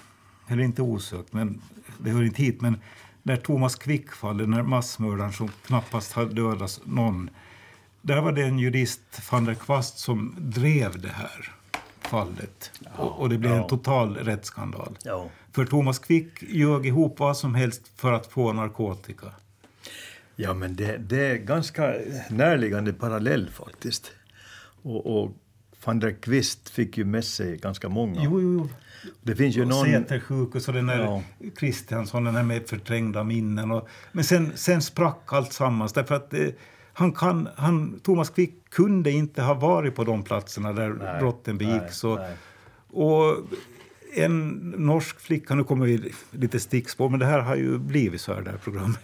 eller 0.48 0.62
inte 0.62 0.82
osökt, 0.82 1.32
men 1.32 1.60
det 1.98 2.10
hör 2.10 2.22
inte 2.22 2.42
hit, 2.42 2.60
men 2.60 2.76
när 3.22 3.36
Thomas 3.36 3.74
Quick 3.74 4.12
faller, 4.12 4.46
när 4.46 4.62
massmördaren 4.62 5.32
som 5.32 5.48
knappast 5.66 6.12
har 6.12 6.26
dödat 6.26 6.80
någon, 6.84 7.30
där 8.02 8.20
var 8.20 8.32
det 8.32 8.42
en 8.42 8.58
jurist, 8.58 9.00
van 9.30 9.44
der 9.44 9.54
Kvast, 9.54 9.98
som 9.98 10.34
drev 10.38 11.00
det 11.00 11.12
här 11.12 11.61
fallet. 12.12 12.70
och, 12.96 13.20
och 13.20 13.28
det 13.28 13.38
blev 13.38 13.52
ja. 13.52 13.62
en 13.62 13.68
total 13.68 14.16
rättsskandal. 14.16 14.98
Ja. 15.04 15.30
För 15.52 15.64
Thomas 15.64 15.98
Quick 15.98 16.42
ljög 16.42 16.86
ihop 16.86 17.18
vad 17.18 17.36
som 17.36 17.54
helst 17.54 17.82
för 17.96 18.12
att 18.12 18.26
få 18.26 18.52
narkotika. 18.52 19.26
Ja, 20.36 20.54
men 20.54 20.76
det, 20.76 20.96
det 20.98 21.26
är 21.26 21.36
ganska 21.36 21.94
närliggande 22.30 22.92
parallell 22.92 23.50
faktiskt. 23.50 24.12
Och, 24.82 25.22
och 25.22 25.32
van 25.84 26.00
der 26.00 26.10
Kvist 26.10 26.68
fick 26.68 26.98
ju 26.98 27.04
med 27.04 27.24
sig 27.24 27.56
ganska 27.56 27.88
många. 27.88 28.20
Jo, 28.24 28.40
jo, 28.40 28.54
jo. 28.58 28.68
Det 29.22 29.36
finns 29.36 29.56
ju 29.56 29.62
Och 29.62 29.68
någon... 29.68 29.86
Sätersjukhus 29.86 30.68
och 30.68 30.74
den 30.74 30.86
där 30.86 30.98
Ja. 30.98 31.22
Kristiansson, 31.56 32.24
den 32.24 32.36
här 32.36 32.42
med 32.42 32.68
förträngda 32.68 33.24
minnen. 33.24 33.70
Och, 33.70 33.88
men 34.12 34.24
sen, 34.24 34.52
sen 34.54 34.82
sprack 34.82 35.22
allt 35.26 35.52
sammans 35.52 35.92
därför 35.92 36.14
att 36.14 36.34
eh, 36.34 36.48
han 36.92 37.12
kan, 37.12 37.48
han, 37.56 38.00
Thomas 38.00 38.30
Quick 38.30 38.54
kunde 38.70 39.10
inte 39.10 39.42
ha 39.42 39.54
varit 39.54 39.94
på 39.94 40.04
de 40.04 40.22
platserna 40.22 40.72
där 40.72 40.88
Nej, 40.88 41.20
brotten 41.20 41.58
begicks. 41.58 42.04
Och, 42.04 42.18
nej. 42.18 42.36
och 42.90 43.36
en 44.14 44.48
norsk 44.76 45.20
flicka, 45.20 45.54
nu 45.54 45.64
kommer 45.64 45.86
vi 45.86 46.12
lite 46.30 46.60
stickspår, 46.60 47.08
men 47.08 47.20
det 47.20 47.26
här 47.26 47.40
har 47.40 47.56
ju 47.56 47.78
blivit 47.78 48.20
så 48.20 48.34
här 48.34 48.42
det 48.42 48.50
här 48.50 48.58
programmet. 48.58 49.00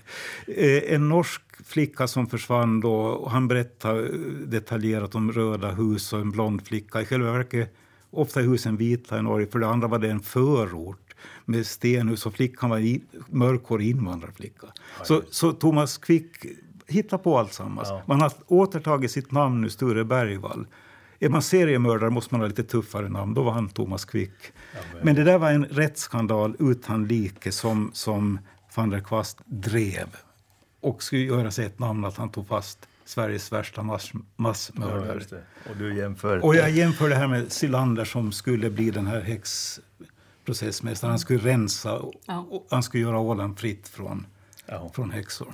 Eh, 0.46 0.94
en 0.94 1.08
norsk 1.08 1.42
flicka 1.64 2.06
som 2.06 2.26
försvann 2.26 2.80
då, 2.80 2.94
och 2.94 3.30
han 3.30 3.48
berättar 3.48 3.96
eh, 3.96 4.20
detaljerat 4.46 5.14
om 5.14 5.32
röda 5.32 5.70
hus 5.70 6.12
och 6.12 6.20
en 6.20 6.30
blond 6.30 6.66
flicka. 6.66 7.02
I 7.02 7.04
själva 7.06 7.32
verket, 7.32 7.74
ofta 8.10 8.40
är 8.40 8.44
husen 8.44 8.76
vita 8.76 9.18
i 9.18 9.22
Norge, 9.22 9.46
för 9.46 9.58
det 9.58 9.68
andra 9.68 9.88
var 9.88 9.98
det 9.98 10.10
en 10.10 10.20
förort 10.20 11.14
med 11.44 11.66
stenhus 11.66 12.26
och 12.26 12.34
flickan 12.34 12.70
var 12.70 12.98
mörkhårig 13.28 13.90
invandrarflicka. 13.90 14.66
Så, 15.02 15.22
så 15.30 15.52
Thomas 15.52 15.98
Quick 15.98 16.46
hittar 16.88 17.18
på 17.18 17.38
allt 17.38 17.52
sammans. 17.52 17.88
Ja. 17.88 18.02
Man 18.06 18.20
har 18.20 18.32
återtagit 18.46 19.10
sitt 19.10 19.32
namn 19.32 19.60
nu, 19.60 19.70
Sture 19.70 20.04
Bergvall. 20.04 20.66
Är 21.20 21.28
man 21.28 21.42
seriemördare 21.42 22.10
måste 22.10 22.34
man 22.34 22.40
ha 22.40 22.48
lite 22.48 22.64
tuffare 22.64 23.08
namn. 23.08 23.34
Då 23.34 23.42
var 23.42 23.52
han 23.52 23.68
Thomas 23.68 24.04
Quick. 24.04 24.32
men... 25.02 25.14
det 25.14 25.24
där 25.24 25.38
var 25.38 25.50
en 25.50 25.64
rättsskandal 25.64 26.56
utan 26.58 27.06
like 27.08 27.52
som, 27.52 27.90
som 27.94 28.38
van 28.74 28.90
der 28.90 29.00
Kvast 29.00 29.38
drev. 29.46 30.16
Och 30.80 31.02
skulle 31.02 31.22
göra 31.22 31.50
sig 31.50 31.66
ett 31.66 31.78
namn 31.78 32.04
att 32.04 32.16
han 32.16 32.30
tog 32.30 32.48
fast 32.48 32.88
Sveriges 33.04 33.52
värsta 33.52 33.82
mass, 33.82 34.10
Ja, 34.14 34.20
massmördare. 34.36 35.18
det. 35.30 35.42
Och 35.70 35.76
du 35.76 35.96
jämför... 35.96 36.44
och 36.44 36.56
jag 36.56 36.70
jämför 36.70 37.08
det 37.08 37.14
här 37.14 37.26
med 37.28 37.52
Silander 37.52 38.04
som 38.04 38.32
skulle 38.32 38.70
bli 38.70 38.90
den 38.90 39.06
här 39.06 39.20
häxprocessmästaren. 39.20 41.10
Han 41.10 41.18
skulle 41.18 41.38
rensa 41.38 41.98
och, 41.98 42.12
Ja. 42.26 42.46
och 42.50 42.66
han 42.70 42.82
skulle 42.82 43.02
göra 43.02 43.18
Åland 43.18 43.58
fritt 43.58 43.88
från, 43.88 44.26
Ja. 44.66 44.90
från 44.94 45.10
häxor. 45.10 45.52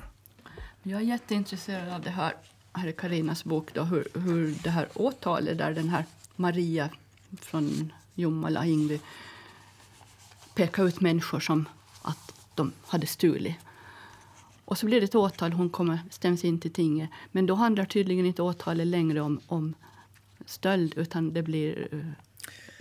Jag 0.87 1.01
är 1.01 1.05
jätteintresserad 1.05 1.88
av 1.88 2.01
det 2.01 2.11
här, 2.11 2.35
här 2.73 2.88
i 2.88 2.92
Karinas 2.92 3.44
bok, 3.44 3.75
då, 3.75 3.83
hur, 3.83 4.09
hur 4.14 4.55
det 4.62 4.70
här 4.70 4.88
åtalet 4.94 5.59
där 5.59 5.75
den 5.75 5.88
här 5.88 6.05
Maria 6.37 6.90
från 7.40 7.92
Jomala, 8.14 8.66
Ingvi, 8.66 9.01
pekar 10.55 10.85
ut 10.85 11.01
människor 11.01 11.40
som 11.40 11.68
att 12.03 12.35
de 12.55 12.73
hade 12.87 13.07
stulit. 13.07 13.57
Och 14.64 14.79
så 14.79 14.87
blir 14.87 15.01
det 15.01 15.05
ett 15.05 15.14
åtal, 15.14 15.53
hon 15.53 15.70
kommer, 15.70 15.99
stäms 16.11 16.44
in 16.44 16.61
till 16.61 16.73
tinget. 16.73 17.11
Men 17.33 17.47
då 17.47 17.55
handlar 17.55 17.85
tydligen 17.85 18.27
inte 18.27 18.42
åtalet 18.42 18.87
längre 18.87 19.20
om, 19.20 19.40
om 19.47 19.75
stöld 20.47 20.94
utan 20.97 21.33
det 21.33 21.42
blir, 21.42 21.88
eh, 21.92 21.99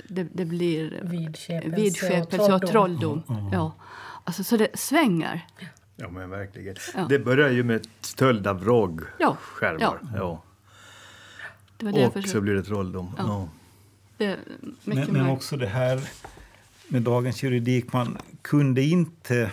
det, 0.10 0.24
det 0.24 0.46
blir 0.46 1.02
Vidskepelse, 1.04 1.76
vidskepelse 1.82 2.54
och 2.54 2.68
trolldom. 2.68 3.50
Ja. 3.52 3.72
Alltså, 4.24 4.44
så 4.44 4.58
det 4.58 4.80
svänger. 4.80 5.48
Ja, 5.96 6.10
men 6.10 6.30
verkligen. 6.30 6.76
Ja. 6.96 7.06
Det 7.10 7.20
börjar 7.20 7.50
ju 7.50 7.64
med 7.64 7.88
stöld 8.02 8.48
av 8.48 8.64
rågskärmar. 8.64 9.80
Ja. 9.80 9.98
Ja. 10.16 10.44
Det 11.78 11.86
var 11.86 11.92
det 11.92 12.08
Och 12.08 12.28
så 12.28 12.42
blir 12.42 12.54
det 12.54 12.64
trolldom. 12.64 13.12
Ja. 13.18 13.24
Ja. 13.28 13.50
Det 14.18 14.40
Men, 14.84 15.12
men 15.12 15.30
också 15.30 15.58
det 15.58 15.68
här 15.68 16.10
med 16.88 17.02
dagens 17.02 17.44
juridik. 17.44 17.94
Man 17.94 18.18
kunde 18.42 18.82
inte 18.82 19.42
eh, 19.42 19.50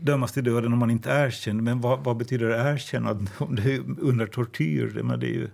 dömas 0.00 0.32
till 0.32 0.44
döden 0.44 0.72
om 0.72 0.78
man 0.78 0.90
inte 0.90 1.10
erkände. 1.10 1.62
Men 1.62 1.80
vad, 1.80 2.04
vad 2.04 2.16
betyder 2.16 2.72
erkännande 2.72 3.30
om 3.38 3.56
det 3.56 3.74
är 3.74 3.82
under 4.00 4.26
tortyr? 4.26 5.00
Men 5.02 5.20
det 5.20 5.26
är 5.26 5.34
ju, 5.34 5.48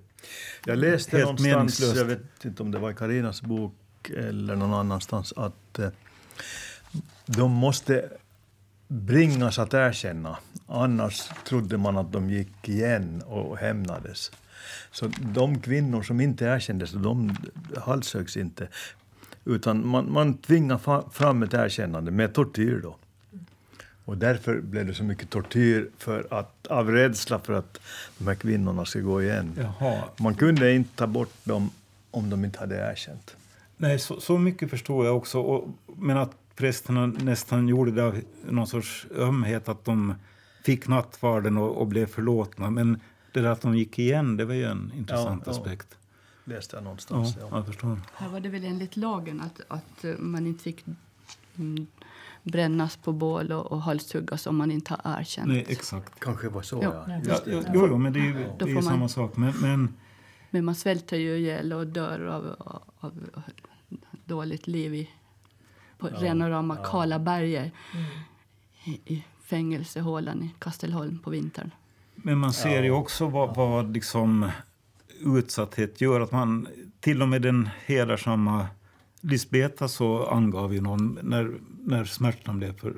Jag 0.64 0.78
läste 0.78 1.16
Helt 1.16 1.24
någonstans, 1.26 1.54
meningslöst. 1.54 1.96
jag 1.96 2.04
vet 2.04 2.44
inte 2.44 2.62
om 2.62 2.70
det 2.70 2.78
var 2.78 2.90
i 2.90 2.94
Karinas 2.94 3.42
bok 3.42 3.74
eller 4.16 4.56
någon 4.56 4.74
annanstans, 4.74 5.32
att 5.36 5.78
eh, 5.78 5.88
de 7.26 7.50
måste 7.52 8.10
bringas 8.88 9.58
att 9.58 9.74
erkänna. 9.74 10.38
Annars 10.66 11.30
trodde 11.44 11.78
man 11.78 11.96
att 11.96 12.12
de 12.12 12.30
gick 12.30 12.68
igen 12.68 13.22
och 13.26 13.56
hämnades. 13.58 14.30
Så 14.90 15.10
de 15.20 15.60
kvinnor 15.60 16.02
som 16.02 16.20
inte 16.20 16.44
erkändes, 16.44 16.92
de 16.92 17.36
halshögs 17.76 18.36
inte. 18.36 18.68
Utan 19.44 19.86
man, 19.86 20.12
man 20.12 20.34
tvingar 20.38 21.10
fram 21.10 21.42
ett 21.42 21.54
erkännande 21.54 22.10
med 22.10 22.34
tortyr 22.34 22.80
då. 22.82 22.96
Och 24.04 24.18
därför 24.18 24.60
blev 24.60 24.86
det 24.86 24.94
så 24.94 25.04
mycket 25.04 25.30
tortyr 25.30 25.90
för 25.98 26.26
att, 26.30 26.66
av 26.66 26.90
rädsla 26.90 27.38
för 27.38 27.52
att 27.52 27.80
de 28.18 28.26
här 28.26 28.34
kvinnorna 28.34 28.84
ska 28.84 29.00
gå 29.00 29.22
igen. 29.22 29.52
jaha. 29.58 30.02
Man 30.16 30.34
kunde 30.34 30.72
inte 30.72 30.96
ta 30.96 31.06
bort 31.06 31.44
dem 31.44 31.70
om 32.10 32.30
de 32.30 32.44
inte 32.44 32.58
hade 32.58 32.76
erkänt. 32.76 33.36
Nej, 33.76 33.98
så, 33.98 34.20
så 34.20 34.38
mycket 34.38 34.70
förstår 34.70 35.06
jag 35.06 35.16
också. 35.16 35.40
Och, 35.40 35.68
men 35.96 36.16
att 36.16 36.30
prästerna 36.58 37.06
nästan 37.06 37.68
gjorde 37.68 37.90
det 37.90 38.04
av 38.04 38.20
någon 38.48 38.66
sorts 38.66 39.06
ömhet. 39.16 39.68
Att 39.68 39.84
de 39.84 40.14
fick 40.64 40.88
nattvarden 40.88 41.56
och, 41.56 41.76
och 41.80 41.86
blev 41.86 42.06
förlåtna. 42.06 42.70
Men 42.70 43.00
det 43.32 43.40
där 43.40 43.50
att 43.50 43.60
de 43.60 43.76
gick 43.76 43.98
igen, 43.98 44.36
det 44.36 44.44
var 44.44 44.54
ju 44.54 44.64
en 44.64 44.92
intressant 44.96 45.42
Ja, 45.46 45.52
ja. 45.52 45.58
aspekt. 45.60 45.96
Läste 46.44 46.76
jag 46.76 46.80
Ja, 46.80 46.84
någonstans. 46.84 47.36
Ja, 47.40 47.48
jag 47.50 47.66
förstår. 47.66 48.00
Här 48.14 48.28
var 48.28 48.40
det 48.40 48.48
väl 48.48 48.64
enligt 48.64 48.96
lagen 48.96 49.40
att, 49.40 49.60
att 49.68 50.04
man 50.18 50.46
inte 50.46 50.62
fick 50.64 50.84
mm, 51.56 51.86
brännas 52.42 52.96
på 52.96 53.12
bål 53.12 53.52
och, 53.52 53.72
och 53.72 53.82
halshuggas 53.82 54.46
om 54.46 54.56
man 54.56 54.70
inte 54.70 54.96
har 55.02 55.20
erkänt. 55.20 55.48
Nej, 55.48 55.64
exakt. 55.68 56.20
Kanske 56.20 56.48
var 56.48 56.62
så, 56.62 56.80
Ja. 56.82 57.04
ja. 57.08 57.20
Ja, 57.24 57.40
det. 57.44 57.70
jo, 57.74 57.98
men 57.98 58.12
det 58.12 58.18
är 58.20 58.24
ju, 58.24 58.32
det 58.58 58.64
är 58.64 58.68
ju 58.68 58.74
får 58.74 58.82
man- 58.82 58.92
samma 58.92 59.08
sak. 59.08 59.36
Men, 59.36 59.52
men 59.60 59.94
Men 60.50 60.64
man 60.64 60.74
svälter 60.74 61.16
ju 61.16 61.36
ihjäl 61.36 61.72
och 61.72 61.86
dör 61.86 62.20
av, 62.26 62.56
av, 62.58 63.12
av 63.34 63.42
dåligt 64.24 64.66
liv 64.66 64.94
i, 64.94 65.10
på 65.98 66.08
rena 66.08 66.50
rama 66.50 66.76
kala 66.76 67.18
berger 67.18 67.70
i, 68.84 68.90
i 69.14 69.24
fängelsehålan 69.44 70.42
i 70.42 70.54
Kastelholm 70.58 71.18
på 71.18 71.30
vintern. 71.30 71.70
Men 72.14 72.38
man 72.38 72.52
ser 72.52 72.82
ju 72.82 72.90
också 72.90 73.26
vad, 73.26 73.56
vad 73.56 73.92
liksom 73.92 74.50
utsatthet 75.20 76.00
gör. 76.00 76.20
Att 76.20 76.32
man, 76.32 76.68
till 77.00 77.22
och 77.22 77.28
med 77.28 77.42
den 77.42 77.68
hedersamma 77.86 78.66
Lisbeta 79.20 79.88
så 79.88 80.26
angav 80.26 80.74
ju 80.74 80.80
någon 80.80 81.18
när, 81.22 81.54
när 81.84 82.04
smärtan 82.04 82.58
blev 82.58 82.78
för, 82.78 82.94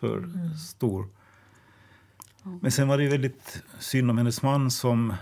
för 0.00 0.28
stor. 0.68 1.08
Men 2.60 2.72
sen 2.72 2.88
var 2.88 2.96
det 2.96 3.04
ju 3.04 3.10
väldigt 3.10 3.62
synd 3.78 4.10
om 4.10 4.18
hennes 4.18 4.42
man 4.42 4.70
som 4.70 5.14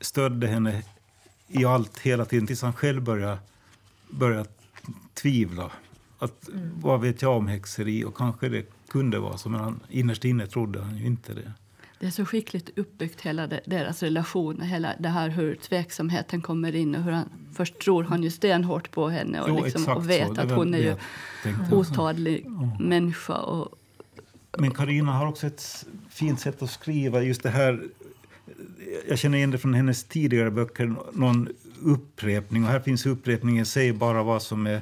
stödde 0.00 0.46
henne 0.46 0.82
i 1.48 1.64
allt 1.64 1.98
hela 1.98 2.24
tiden 2.24 2.46
tills 2.46 2.62
han 2.62 2.72
själv 2.72 3.02
började, 3.02 3.38
började 4.10 4.48
tvivla. 5.14 5.70
Att, 6.18 6.48
Vad 6.74 7.00
vet 7.00 7.22
jag 7.22 7.36
om 7.36 7.46
häxeri? 7.46 8.04
Och 8.04 8.16
kanske 8.16 8.48
det 8.48 8.66
kunde 8.88 9.18
vara 9.18 9.36
så, 9.38 9.48
men 9.48 9.60
han, 9.60 9.80
innerst 9.88 10.24
inne 10.24 10.46
trodde 10.46 10.82
han 10.82 10.96
ju 10.96 11.06
inte 11.06 11.34
det. 11.34 11.52
Det 12.00 12.06
är 12.06 12.10
så 12.10 12.24
skickligt 12.24 12.70
uppbyggt, 12.78 13.20
hela 13.20 13.46
de, 13.46 13.60
deras 13.66 14.02
relation. 14.02 14.60
Hela 14.60 14.94
det 14.98 15.08
här 15.08 15.28
hur 15.28 15.54
tveksamheten 15.54 16.40
kommer 16.40 16.74
in. 16.74 16.94
Och 16.94 17.02
hur 17.02 17.12
han, 17.12 17.28
först 17.54 17.78
tror 17.78 18.04
han 18.04 18.22
ju 18.22 18.30
stenhårt 18.30 18.90
på 18.90 19.08
henne 19.08 19.40
och, 19.40 19.48
Jo, 19.48 19.64
liksom, 19.64 19.88
och 19.88 20.10
vet 20.10 20.34
så. 20.34 20.40
Att 20.40 20.50
hon 20.50 20.74
är 20.74 20.78
ju 20.78 20.96
otadlig 21.72 22.46
människa. 22.80 23.34
Och, 23.34 23.78
Men 24.58 24.70
Karina 24.70 25.12
har 25.12 25.26
också 25.26 25.46
ett 25.46 25.86
fint 26.10 26.40
sätt 26.40 26.62
att 26.62 26.70
skriva. 26.70 27.22
Just 27.22 27.42
det 27.42 27.50
här, 27.50 27.82
jag 29.08 29.18
känner 29.18 29.38
igen 29.38 29.50
det 29.50 29.58
från 29.58 29.74
hennes 29.74 30.04
tidigare 30.04 30.50
böcker, 30.50 30.94
någon 31.12 31.48
upprepning. 31.82 32.64
Och 32.64 32.70
här 32.70 32.80
finns 32.80 33.06
upprepningen, 33.06 33.66
säg 33.66 33.92
bara 33.92 34.22
vad 34.22 34.42
som 34.42 34.66
är... 34.66 34.80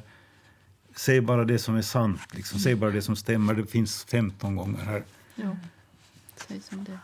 Säg 0.97 1.21
bara 1.21 1.45
det 1.45 1.59
som 1.59 1.77
är 1.77 1.83
sant, 1.83 2.21
liksom. 2.35 2.59
säg 2.59 2.75
bara 2.75 2.91
det 2.91 3.03
som 3.03 3.17
stämmer. 3.17 3.55
Det 3.55 3.67
finns 3.67 4.05
15 4.05 4.57
gånger 4.57 4.85
här. 4.85 5.05
ja, 5.35 5.57
säg 6.49 6.61
som 6.61 6.85
det. 6.85 6.99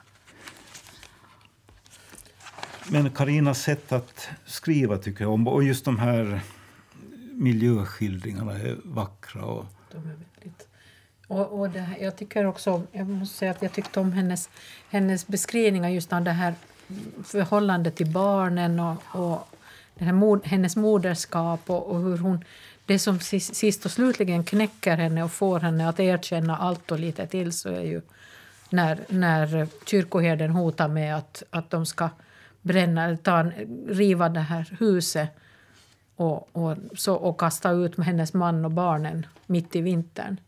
Men 2.88 3.10
Karinas 3.10 3.62
sätt 3.62 3.92
att 3.92 4.28
skriva 4.46 4.98
tycker 4.98 5.24
jag 5.24 5.32
om. 5.32 5.48
Och 5.48 5.64
just 5.64 5.84
de 5.84 5.98
här 5.98 6.40
miljöskildringarna 7.32 8.52
är 8.52 8.76
vackra. 8.84 9.44
Och, 9.44 9.66
De 9.92 9.98
är 9.98 10.02
väldigt... 10.02 10.68
Och, 11.26 11.60
och 11.60 11.70
det 11.70 11.80
här, 11.80 11.98
jag 12.00 12.16
tycker 12.16 12.46
också, 12.46 12.82
jag 12.92 13.08
måste 13.08 13.36
säga 13.36 13.50
att 13.50 13.62
jag 13.62 13.72
tyckte 13.72 14.00
om 14.00 14.12
hennes, 14.12 14.48
hennes 14.90 15.26
beskrivningar 15.26 15.88
just 15.88 16.12
av 16.12 16.22
det 16.22 16.30
här 16.30 16.54
förhållandet 17.24 17.96
till 17.96 18.10
barnen 18.10 18.80
och, 18.80 18.96
och 19.12 19.48
det 19.94 20.04
här 20.04 20.12
mod, 20.12 20.46
hennes 20.46 20.76
moderskap 20.76 21.70
och, 21.70 21.86
och 21.86 22.00
hur 22.00 22.18
hon... 22.18 22.44
Det 22.90 22.98
som 22.98 23.20
sist, 23.20 23.84
och 23.84 23.90
slutligen 23.90 24.44
knäcker 24.44 24.96
henne 24.96 25.22
och 25.22 25.32
får 25.32 25.60
henne 25.60 25.88
att 25.88 26.00
erkänna 26.00 26.56
allt 26.56 26.92
och 26.92 26.98
lite 26.98 27.26
till 27.26 27.52
så 27.52 27.68
är 27.68 27.82
ju 27.82 28.00
när, 28.70 28.98
när 29.08 29.68
kyrkoherden 29.86 30.50
hotar 30.50 30.88
med 30.88 31.16
att, 31.16 31.42
att 31.50 31.70
de 31.70 31.86
ska 31.86 32.08
bränna, 32.62 33.16
ta, 33.16 33.50
riva 33.88 34.28
det 34.28 34.40
här 34.40 34.76
huset 34.78 35.28
och, 36.16 36.56
och, 36.56 36.76
så, 36.96 37.14
och 37.14 37.40
kasta 37.40 37.70
ut 37.70 37.96
med 37.96 38.06
hennes 38.06 38.34
man 38.34 38.64
och 38.64 38.70
barnen 38.70 39.26
mitt 39.46 39.76
i 39.76 39.80
vintern. 39.80 40.40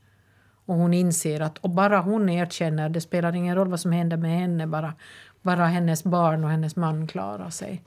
Och 0.66 0.74
hon 0.74 0.94
inser 0.94 1.40
att 1.40 1.58
och 1.58 1.70
bara 1.70 2.00
hon 2.00 2.28
erkänner, 2.28 2.88
det 2.88 3.00
spelar 3.00 3.36
ingen 3.36 3.56
roll 3.56 3.68
vad 3.68 3.80
som 3.80 3.92
händer 3.92 4.16
med 4.16 4.40
henne, 4.40 4.66
bara, 4.66 4.94
bara 5.42 5.66
hennes 5.66 6.04
barn 6.04 6.44
och 6.44 6.50
hennes 6.50 6.76
man 6.76 7.06
klarar 7.06 7.50
sig 7.50 7.82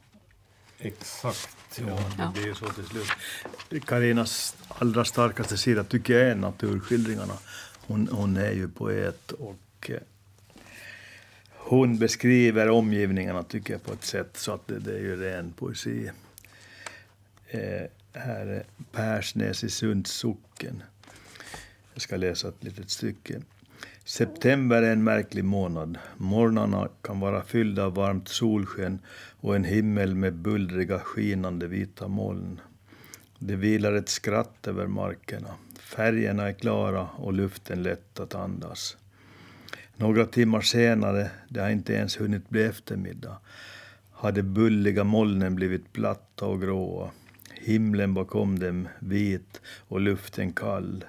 exakt. 0.87 1.49
Ja, 1.87 1.99
Ja. 2.17 2.31
det 2.35 2.41
ju 2.41 2.55
så 2.55 2.65
till 2.69 2.85
slut. 2.85 3.85
Karinas 3.85 4.55
allra 4.67 5.05
starkaste 5.05 5.57
sida 5.57 5.83
tycker 5.83 6.13
jag 6.19 6.29
är 6.29 6.35
naturskildringarna. 6.35 7.33
Hon, 7.87 8.07
hon 8.11 8.37
är 8.37 8.51
ju 8.51 8.67
poet 8.69 9.31
och 9.31 9.89
eh, 9.89 9.99
hon 11.51 11.97
beskriver 11.99 12.69
omgivningarna 12.69 13.43
tycker 13.43 13.73
jag 13.73 13.83
på 13.83 13.93
ett 13.93 14.03
sätt 14.05 14.37
så 14.37 14.51
att 14.51 14.67
det, 14.67 14.79
det 14.79 14.91
är 14.93 14.99
ju 14.99 15.15
ren 15.15 15.53
poesi. 15.53 16.11
Eh, 17.47 17.61
här 18.13 18.45
är 18.45 18.63
Persnäs 18.91 19.63
i 19.63 19.69
Sunds 19.69 20.11
socken. 20.11 20.83
Jag 21.93 22.01
ska 22.01 22.15
läsa 22.17 22.47
ett 22.47 22.63
litet 22.63 22.89
stycke. 22.89 23.41
September 24.07 24.81
är 24.81 24.91
en 24.91 25.03
märklig 25.03 25.45
månad. 25.45 25.97
Morgnarna 26.17 26.89
kan 27.01 27.19
vara 27.19 27.43
fyllda 27.43 27.85
av 27.85 27.95
varmt 27.95 28.27
solsken 28.27 28.99
och 29.39 29.55
en 29.55 29.63
himmel 29.63 30.15
med 30.15 30.33
bullriga 30.33 30.99
skinande 30.99 31.67
vita 31.67 32.07
moln. 32.07 32.61
Det 33.39 33.55
vilar 33.55 33.93
ett 33.93 34.09
skratt 34.09 34.67
över 34.67 34.87
markerna. 34.87 35.49
Färgerna 35.79 36.47
är 36.47 36.53
klara 36.53 37.07
och 37.07 37.33
luften 37.33 37.83
lätt 37.83 38.19
att 38.19 38.35
andas. 38.35 38.97
Några 39.95 40.25
timmar 40.25 40.61
senare, 40.61 41.31
det 41.49 41.59
har 41.59 41.69
inte 41.69 41.93
ens 41.93 42.21
hunnit 42.21 42.49
bli 42.49 42.63
eftermiddag, 42.63 43.37
har 44.11 44.31
de 44.31 44.43
bulliga 44.43 45.03
molnen 45.03 45.55
blivit 45.55 45.93
platta 45.93 46.45
och 46.45 46.61
gråa. 46.61 47.09
Himlen 47.53 48.13
bakom 48.13 48.59
dem 48.59 48.87
vit 48.99 49.61
och 49.87 50.01
luften 50.01 50.53
kall. 50.53 51.05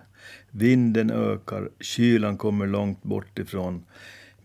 Vinden 0.58 1.10
ökar, 1.10 1.68
kylan 1.80 2.36
kommer 2.38 2.66
långt 2.66 3.02
bort 3.02 3.38
ifrån 3.38 3.84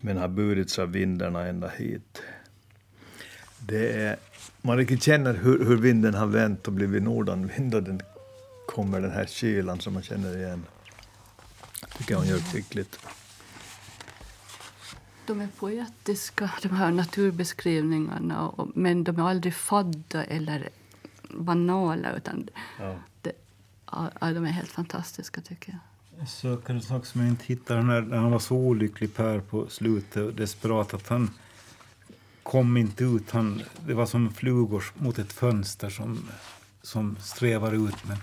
men 0.00 0.16
har 0.16 0.28
burits 0.28 0.78
av 0.78 0.92
vindarna 0.92 1.46
ända 1.46 1.68
hit. 1.68 2.22
Det 3.58 3.92
är, 3.92 4.16
man 4.62 4.76
riktigt 4.76 5.02
känner 5.02 5.34
hur, 5.34 5.64
hur 5.64 5.76
vinden 5.76 6.14
har 6.14 6.26
vänt 6.26 6.66
och 6.66 6.72
blivit 6.72 7.02
nordanvind 7.02 7.74
och 7.74 7.82
den 7.82 8.00
kommer 8.66 9.00
den 9.00 9.10
här 9.10 9.26
kylan 9.26 9.80
som 9.80 9.94
man 9.94 10.02
känner 10.02 10.36
igen. 10.38 10.64
tycker 11.98 12.12
jag 12.14 12.18
hon 12.18 12.28
gör 12.28 12.38
skickligt. 12.38 12.98
De 15.26 15.40
är 15.40 15.48
poetiska, 15.58 16.50
de 16.62 16.68
här 16.68 16.90
naturbeskrivningarna, 16.90 18.48
och, 18.48 18.68
men 18.74 19.04
de 19.04 19.18
är 19.18 19.28
aldrig 19.28 19.54
fadda 19.54 20.24
eller 20.24 20.68
banala. 21.30 22.16
Utan 22.16 22.48
Ja. 22.78 22.96
det, 23.22 23.32
ja, 23.92 24.10
de 24.20 24.44
är 24.44 24.50
helt 24.50 24.70
fantastiska, 24.70 25.40
tycker 25.40 25.72
jag. 25.72 25.78
Jag 26.18 26.28
söker 26.28 26.74
en 26.74 26.82
sak 26.82 27.06
som 27.06 27.20
jag 27.20 27.30
inte 27.30 27.44
hittar. 27.44 27.82
När, 27.82 28.16
han 28.16 28.30
var 28.30 28.38
så 28.38 28.56
olycklig 28.56 29.14
Per 29.14 29.40
på 29.40 29.68
slutet 29.68 30.16
och 30.16 30.34
desperat 30.34 30.94
att 30.94 31.08
han 31.08 31.30
kom 32.42 32.76
inte 32.76 33.04
ut. 33.04 33.30
Han, 33.30 33.62
det 33.86 33.94
var 33.94 34.06
som 34.06 34.34
flugor 34.34 34.84
mot 34.94 35.18
ett 35.18 35.32
fönster 35.32 35.90
som, 35.90 36.28
som 36.82 37.16
strävar 37.20 37.72
ut 37.88 38.04
men 38.04 38.16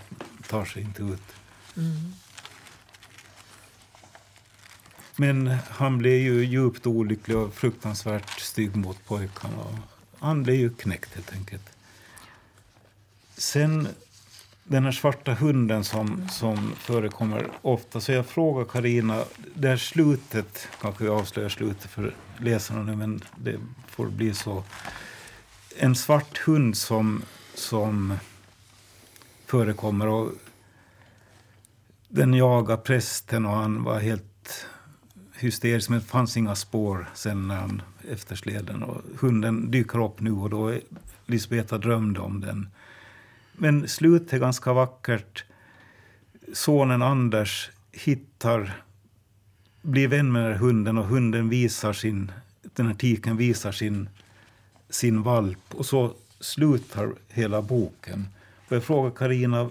tar 0.47 0.65
sig 0.65 0.81
inte 0.81 1.03
ut. 1.03 1.21
Mm. 1.77 2.13
Men 5.15 5.47
han 5.69 5.97
blev 5.97 6.17
ju 6.17 6.45
djupt 6.45 6.87
olycklig 6.87 7.37
och 7.37 7.53
fruktansvärt 7.53 8.39
stygg 8.39 8.75
mot 8.75 9.05
pojkarna. 9.05 9.79
Han 10.19 10.43
blev 10.43 10.55
ju 10.55 10.69
knäckt 10.69 11.15
helt 11.15 11.33
enkelt. 11.33 11.69
Sen 13.37 13.87
den 14.69 14.83
här 14.83 14.91
svarta 14.91 15.33
hunden 15.33 15.83
som, 15.83 16.27
som 16.29 16.73
förekommer 16.75 17.47
ofta. 17.61 17.99
Så 17.99 18.11
jag 18.11 18.25
frågar 18.25 18.65
Karina, 18.65 19.23
det 19.53 19.67
här 19.67 19.77
slutet, 19.77 20.67
kanske 20.81 21.03
vi 21.03 21.09
avslöjar 21.09 21.49
slutet 21.49 21.91
för 21.91 22.13
läsarna 22.37 22.83
nu, 22.83 22.95
men 22.95 23.21
det 23.35 23.59
får 23.87 24.07
bli 24.07 24.33
så. 24.33 24.63
En 25.77 25.95
svart 25.95 26.37
hund 26.37 26.77
som, 26.77 27.21
som 27.53 28.13
förekommer 29.45 30.07
och 30.07 30.31
den 32.07 32.33
jagar 32.33 32.77
prästen 32.77 33.45
och 33.45 33.55
han 33.55 33.83
var 33.83 33.99
helt 33.99 34.65
hysterisk, 35.33 35.89
men 35.89 35.99
det 35.99 36.05
fanns 36.05 36.37
inga 36.37 36.55
spår 36.55 37.09
sen 37.13 37.47
när 37.47 37.55
han 37.55 37.81
eftersleden. 38.09 38.83
Och 38.83 39.01
hunden 39.19 39.71
dyker 39.71 40.05
upp 40.05 40.19
nu 40.19 40.31
och 40.31 40.49
då 40.49 40.67
är 40.67 40.81
Lisbeta 41.25 41.77
drömde 41.77 42.19
om 42.19 42.41
den. 42.41 42.69
Men 43.61 43.87
slutet 43.87 44.33
är 44.33 44.37
ganska 44.37 44.73
vackert. 44.73 45.43
Sonen 46.53 47.01
Anders 47.01 47.69
hittar, 47.91 48.83
blir 49.81 50.07
vän 50.07 50.31
med 50.31 50.43
den 50.43 50.51
här 50.51 50.59
hunden 50.59 50.97
och 50.97 51.05
hunden 51.05 51.49
visar 51.49 51.93
sin, 51.93 52.31
den 52.61 52.87
här 52.87 52.93
tiken 52.93 53.37
visar 53.37 53.71
sin, 53.71 54.09
sin 54.89 55.23
valp. 55.23 55.75
Och 55.75 55.85
så 55.85 56.13
slutar 56.39 57.13
hela 57.27 57.61
boken. 57.61 58.27
Och 58.67 58.75
jag 58.75 58.83
frågar 58.83 59.11
Karina 59.11 59.69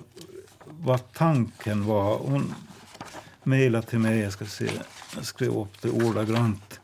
vad 0.64 1.12
tanken 1.12 1.84
var. 1.84 2.18
Hon 2.18 2.54
mejlade 3.42 3.86
till 3.86 3.98
mig, 3.98 4.18
jag 4.18 4.32
ska 4.32 4.46
se, 4.46 4.70
jag 5.16 5.24
skrev 5.24 5.58
upp 5.58 5.82
det 5.82 5.90
ordagrant. 5.90 6.80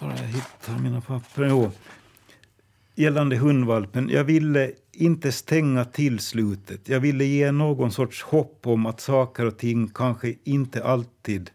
Bara 0.00 0.16
jag 0.16 0.26
hittar 0.26 0.78
mina 0.78 1.00
papper. 1.00 1.46
Jo. 1.46 1.72
Gällande 2.98 3.36
hundvalpen, 3.36 4.08
jag 4.08 4.24
ville 4.24 4.72
inte 4.92 5.32
stänga 5.32 5.84
till 5.84 6.18
slutet. 6.18 6.88
Jag 6.88 7.00
ville 7.00 7.24
ge 7.24 7.52
någon 7.52 7.92
sorts 7.92 8.22
hopp 8.22 8.66
om 8.66 8.86
att 8.86 9.00
saker 9.00 9.46
och 9.46 9.58
ting 9.58 9.88
kanske 9.88 10.34
inte 10.44 10.84
alltid 10.84 11.50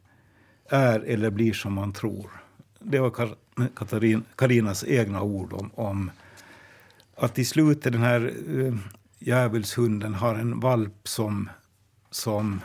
är 0.69 0.99
eller 0.99 1.29
blir 1.29 1.53
som 1.53 1.73
man 1.73 1.93
tror. 1.93 2.31
Det 2.79 2.99
var 2.99 3.35
Karinas 4.35 4.83
egna 4.83 5.21
ord 5.21 5.53
om, 5.53 5.71
om 5.73 6.11
att 7.15 7.39
i 7.39 7.45
slutet 7.45 7.93
den 7.93 8.01
här 8.01 8.33
uh, 8.49 8.77
djävulshunden 9.19 10.13
har 10.13 10.35
en 10.35 10.59
valp 10.59 11.07
som, 11.07 11.49
som 12.11 12.61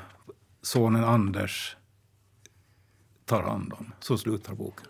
sonen 0.62 1.04
Anders 1.04 1.76
tar 3.24 3.42
hand 3.42 3.72
om. 3.72 3.92
Så 4.00 4.18
slutar 4.18 4.54
boken. 4.54 4.86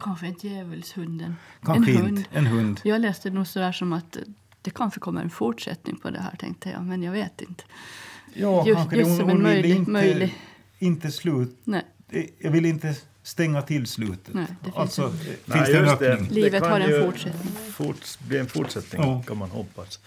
Kanske 0.00 0.26
inte 0.26 0.48
djävulshunden. 0.48 1.36
Kanske 1.64 1.90
en 1.92 1.96
inte. 1.96 2.06
hund. 2.08 2.24
En 2.32 2.46
hund. 2.46 2.80
Jag 2.84 3.00
läste 3.00 3.30
nog 3.30 3.46
sådär 3.46 3.72
som 3.72 3.92
att 3.92 4.16
det 4.62 4.70
kanske 4.70 5.00
kommer 5.00 5.22
en 5.22 5.30
fortsättning 5.30 5.96
på 5.96 6.10
det 6.10 6.20
här, 6.20 6.36
tänkte 6.36 6.70
jag, 6.70 6.82
men 6.84 7.02
jag 7.02 7.12
vet 7.12 7.40
inte. 7.40 7.64
Ja, 8.34 8.66
Just- 8.66 8.76
kanske 8.78 8.96
just 8.96 9.10
det. 9.18 9.22
hon, 9.24 9.30
hon 9.30 9.42
möjlig- 9.42 9.76
inte, 9.76 9.90
möjlig- 9.90 10.34
inte 10.78 11.10
slut. 11.10 11.56
Nej, 11.64 11.84
Jag 12.38 12.50
vill 12.50 12.64
inte 12.66 12.94
stänga 13.22 13.62
till 13.62 13.86
slutet. 13.86 14.34
Nej, 14.34 14.46
det 14.60 14.64
finns 14.64 14.76
alltså, 14.76 15.02
en- 15.02 15.10
finns 15.18 15.28
Nej, 15.46 15.72
det 15.72 15.78
en 15.78 15.84
just 15.84 15.98
det. 15.98 16.12
öppning? 16.12 16.30
Livet 16.30 16.62
kan 16.62 16.70
har 16.72 16.80
en 16.80 16.90
ju 16.90 17.04
fortsättning. 17.04 17.52
Fort, 17.72 18.18
bli 18.28 18.38
en 18.38 18.46
fortsättning, 18.46 19.02
Ja. 19.02 19.22
kan 19.26 19.36
man 19.38 19.50
hoppas. 19.50 19.98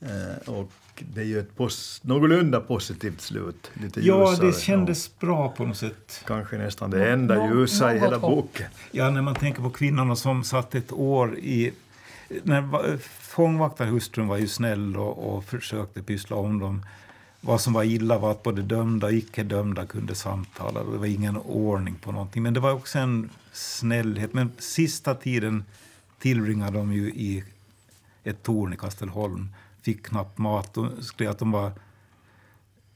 Eh, 0.00 0.48
och 0.52 0.72
det 1.14 1.20
är 1.20 1.24
ju 1.24 1.38
ett 1.40 1.56
pos, 1.56 2.00
någorlunda 2.04 2.60
positivt 2.60 3.20
slut. 3.20 3.70
Lite 3.74 4.00
Ja, 4.00 4.30
ljusare. 4.30 4.46
det 4.46 4.60
kändes 4.60 5.18
bra 5.18 5.48
på 5.48 5.64
något 5.64 5.76
sätt. 5.76 6.22
Kanske 6.26 6.58
nästan 6.58 6.90
det 6.90 7.12
enda 7.12 7.34
Nå- 7.34 7.54
ljusa 7.60 7.94
i 7.94 7.98
hela 7.98 8.18
boken. 8.18 8.66
Ja, 8.90 9.10
när 9.10 9.22
man 9.22 9.34
tänker 9.34 9.62
på 9.62 9.70
kvinnorna 9.70 10.16
som 10.16 10.44
satt 10.44 10.74
ett 10.74 10.92
år 10.92 11.38
i... 11.38 11.72
När 12.42 12.60
va- 12.60 12.82
fångvaktarhustrun 13.20 14.26
var 14.28 14.36
ju 14.36 14.48
snäll 14.48 14.96
och, 14.96 15.36
och 15.36 15.44
försökte 15.44 16.02
pyssla 16.02 16.36
om 16.36 16.58
dem. 16.58 16.82
Vad 17.40 17.60
som 17.60 17.72
var 17.72 17.82
illa 17.84 18.18
var 18.18 18.30
att 18.30 18.42
både 18.42 18.62
dömda 18.62 19.06
och 19.06 19.12
icke 19.12 19.42
dömda 19.42 19.86
kunde 19.86 20.14
samtala. 20.14 20.84
Det 20.84 20.98
var 20.98 21.06
ingen 21.06 21.36
ordning 21.36 21.94
på 21.94 22.12
någonting. 22.12 22.42
Men 22.42 22.54
det 22.54 22.60
var 22.60 22.72
också 22.72 22.98
en 22.98 23.30
snällhet. 23.52 24.34
Men 24.34 24.52
sista 24.58 25.14
tiden 25.14 25.64
tillbringade 26.18 26.78
de 26.78 26.92
ju 26.92 27.08
i 27.10 27.44
ett 28.24 28.42
torn 28.42 28.72
i 28.72 28.76
Kastelholm. 28.76 29.48
Fick 29.88 30.06
knappt 30.06 30.38
mat. 30.38 30.74
De 30.74 31.02
skrev 31.02 31.30
att 31.30 31.38
de 31.38 31.50
var 31.50 31.72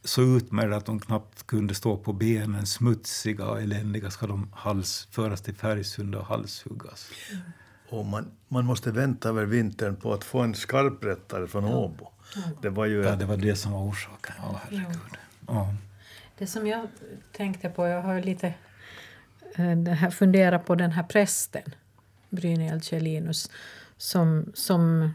så 0.04 0.22
utmärkta 0.22 0.76
att 0.76 0.86
de 0.86 1.00
knappt 1.00 1.46
kunde 1.46 1.74
stå 1.74 1.96
på 1.96 2.12
benen. 2.12 2.66
Smutsiga 2.66 3.46
och 3.46 3.62
eländiga 3.62 4.10
ska 4.10 4.26
de 4.26 4.52
hals, 4.52 5.08
föras 5.10 5.40
till 5.40 5.54
Färgsund 5.54 6.14
och 6.14 6.26
halshuggas. 6.26 7.10
Och 7.88 8.06
man, 8.06 8.30
man 8.48 8.64
måste 8.64 8.90
vänta 8.90 9.28
över 9.28 9.44
vintern 9.44 9.96
på 9.96 10.12
att 10.12 10.24
få 10.24 10.40
en 10.40 10.54
skarprättare 10.54 11.46
från 11.46 11.64
Åbo. 11.64 12.08
Det 12.62 12.70
var 12.70 12.86
ju... 12.86 13.02
Ja, 13.02 13.16
det 13.16 13.24
var 13.24 13.36
det 13.36 13.56
som 13.56 13.72
var 13.72 13.80
orsaken. 13.80 14.34
Ja, 14.38 14.60
herregud. 14.64 15.16
Ja. 15.46 15.74
Det 16.38 16.46
som 16.46 16.66
jag 16.66 16.88
tänkte 17.32 17.68
på, 17.68 17.86
jag 17.86 18.02
har 18.02 18.20
lite 18.20 18.54
eh, 19.54 19.94
här, 19.94 20.10
funderat 20.10 20.66
på 20.66 20.74
den 20.74 20.92
här 20.92 21.02
prästen, 21.02 21.74
Brynhild 22.30 22.84
Kjellinus, 22.84 23.50
som, 23.96 24.52
som 24.54 25.12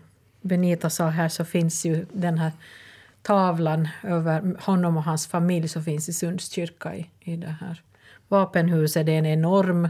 Benita 0.48 0.90
sa 0.90 1.08
här 1.10 1.30
så 1.30 1.46
finns 1.46 1.86
ju 1.86 2.06
den 2.14 2.38
här 2.38 2.52
tavlan 3.22 3.88
över 4.04 4.56
honom 4.60 4.98
och 4.98 5.04
hans 5.04 5.28
familj 5.28 5.68
som 5.68 5.84
finns 5.84 6.10
i 6.10 6.14
Sunds 6.14 6.52
kyrka 6.52 6.96
i, 6.96 7.10
i 7.20 7.36
det 7.36 7.56
här 7.62 7.82
vapenhuset. 8.28 9.06
Det 9.06 9.12
är 9.12 9.20
en 9.20 9.26
enorm 9.26 9.90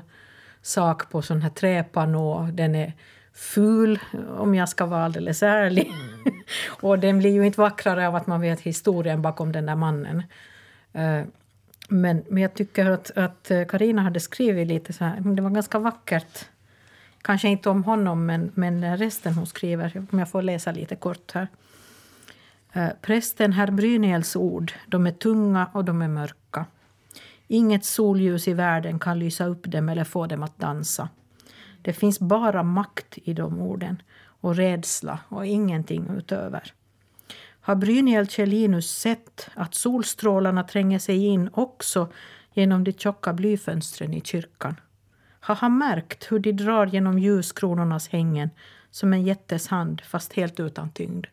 sak 0.62 1.10
på 1.10 1.22
sån 1.22 1.42
här 1.42 1.50
träpanå. 1.50 2.50
Den 2.54 2.76
är 2.76 2.94
ful, 3.34 4.00
om 4.38 4.56
jag 4.56 4.70
ska 4.70 4.86
vara 4.86 5.06
alldeles 5.06 5.44
ärlig. 5.44 5.92
och 6.68 7.00
den 7.00 7.20
blir 7.20 7.32
ju 7.32 7.46
inte 7.46 7.62
vackrare 7.62 8.08
av 8.08 8.16
att 8.16 8.28
man 8.28 8.42
vet 8.42 8.62
historien 8.62 9.22
bakom 9.22 9.52
den 9.52 9.66
där 9.66 9.76
mannen. 9.76 10.24
Eh, 10.94 11.22
Men, 11.90 12.24
men 12.30 12.44
jag 12.44 12.54
tycker 12.54 12.86
att, 12.86 13.18
att 13.18 13.52
Karina 13.68 14.02
hade 14.02 14.20
skrivit 14.20 14.68
lite 14.68 14.94
så 14.94 15.06
här, 15.06 15.20
det 15.20 15.42
var 15.42 15.50
ganska 15.50 15.80
vackert. 15.80 16.46
Kanske 17.28 17.48
inte 17.48 17.70
om 17.70 17.84
honom, 17.84 18.26
men, 18.26 18.52
men 18.54 18.98
resten 18.98 19.34
hon 19.34 19.48
skriver, 19.48 20.06
om 20.12 20.20
jag 20.20 20.30
får 20.30 20.42
läsa 20.42 20.72
lite 20.72 20.96
kort 20.96 21.32
här. 21.32 21.48
Eh, 22.74 22.90
Prästen 23.02 23.54
herr 23.54 23.72
Brynels 23.72 24.36
ord, 24.36 24.74
de 24.88 25.08
är 25.08 25.12
tunga 25.12 25.70
och 25.74 25.86
de 25.86 26.02
är 26.02 26.08
mörka. 26.08 26.66
Inget 27.48 27.86
solljus 27.86 28.48
i 28.48 28.54
världen 28.54 29.00
kan 29.00 29.20
lysa 29.20 29.46
upp 29.46 29.72
dem 29.72 29.90
eller 29.90 30.04
få 30.04 30.26
dem 30.26 30.44
att 30.44 30.58
dansa. 30.58 31.10
Det 31.82 31.94
finns 31.94 32.20
bara 32.20 32.64
makt 32.64 33.18
i 33.24 33.34
de 33.34 33.62
orden 33.62 34.02
och 34.42 34.56
rädsla 34.56 35.20
och 35.30 35.46
ingenting 35.46 36.10
utöver. 36.18 36.74
Har 37.62 37.76
Brynhild 37.76 38.32
Kjellinus 38.32 38.92
sett 38.92 39.50
att 39.54 39.76
solstrålarna 39.76 40.64
tränger 40.64 41.00
sig 41.00 41.26
in 41.26 41.50
också 41.54 42.08
genom 42.54 42.84
de 42.84 42.92
tjocka 42.94 43.34
blyfönstren 43.34 44.14
i 44.14 44.22
kyrkan? 44.22 44.76
Har 45.48 45.56
han 45.56 45.78
märkt 45.78 46.32
hur 46.32 46.40
de 46.40 46.52
drar 46.52 46.86
genom 46.88 47.20
ljuskronornas 47.20 48.10
hängen 48.10 48.50
som 48.92 49.14
en 49.14 49.24
jättes 49.24 49.68
hand, 49.68 50.02
fast 50.02 50.34
helt 50.34 50.60
utan 50.60 50.92
tyngd? 50.92 51.26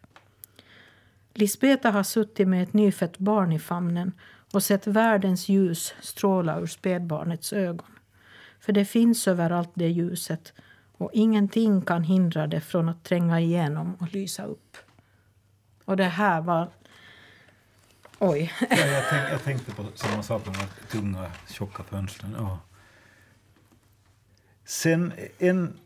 Lisbeta 1.33 1.91
har 1.91 2.03
suttit 2.03 2.49
med 2.49 2.63
ett 2.63 2.73
nyfött 2.73 3.19
barn 3.19 3.53
i 3.53 3.59
famnen 3.59 4.13
och 4.53 4.63
sett 4.63 4.87
världens 4.87 5.49
ljus 5.49 5.95
stråla 6.01 6.61
ur 6.61 6.67
spädbarnets 6.67 7.53
ögon. 7.53 7.87
För 8.61 8.73
det 8.73 8.85
finns 8.85 9.29
överallt 9.29 9.71
det 9.75 9.89
ljuset 9.89 10.53
och 10.93 11.11
ingenting 11.13 11.83
kan 11.83 12.03
hindra 12.03 12.47
det 12.47 12.61
från 12.61 12.89
att 12.89 13.05
tränga 13.05 13.41
igenom 13.41 13.95
och 14.01 14.13
lysa 14.13 14.45
upp. 14.45 14.77
Och 15.85 15.97
det 15.97 16.05
här 16.05 16.41
var... 16.41 16.71
Oj. 18.19 18.53
Ja, 18.71 18.77
jag, 18.77 19.05
tänk, 19.11 19.31
jag 19.31 19.45
tänkte 19.45 19.73
på 19.73 19.85
samma 19.95 20.23
sak 20.23 20.47
med 20.47 20.55
de 20.55 20.59
här 20.59 20.69
tunga, 20.89 21.31
tjocka 21.49 21.83
fönstren. 21.83 22.35
Ja. 22.39 22.59
Sen 24.65 25.13
en... 25.39 25.79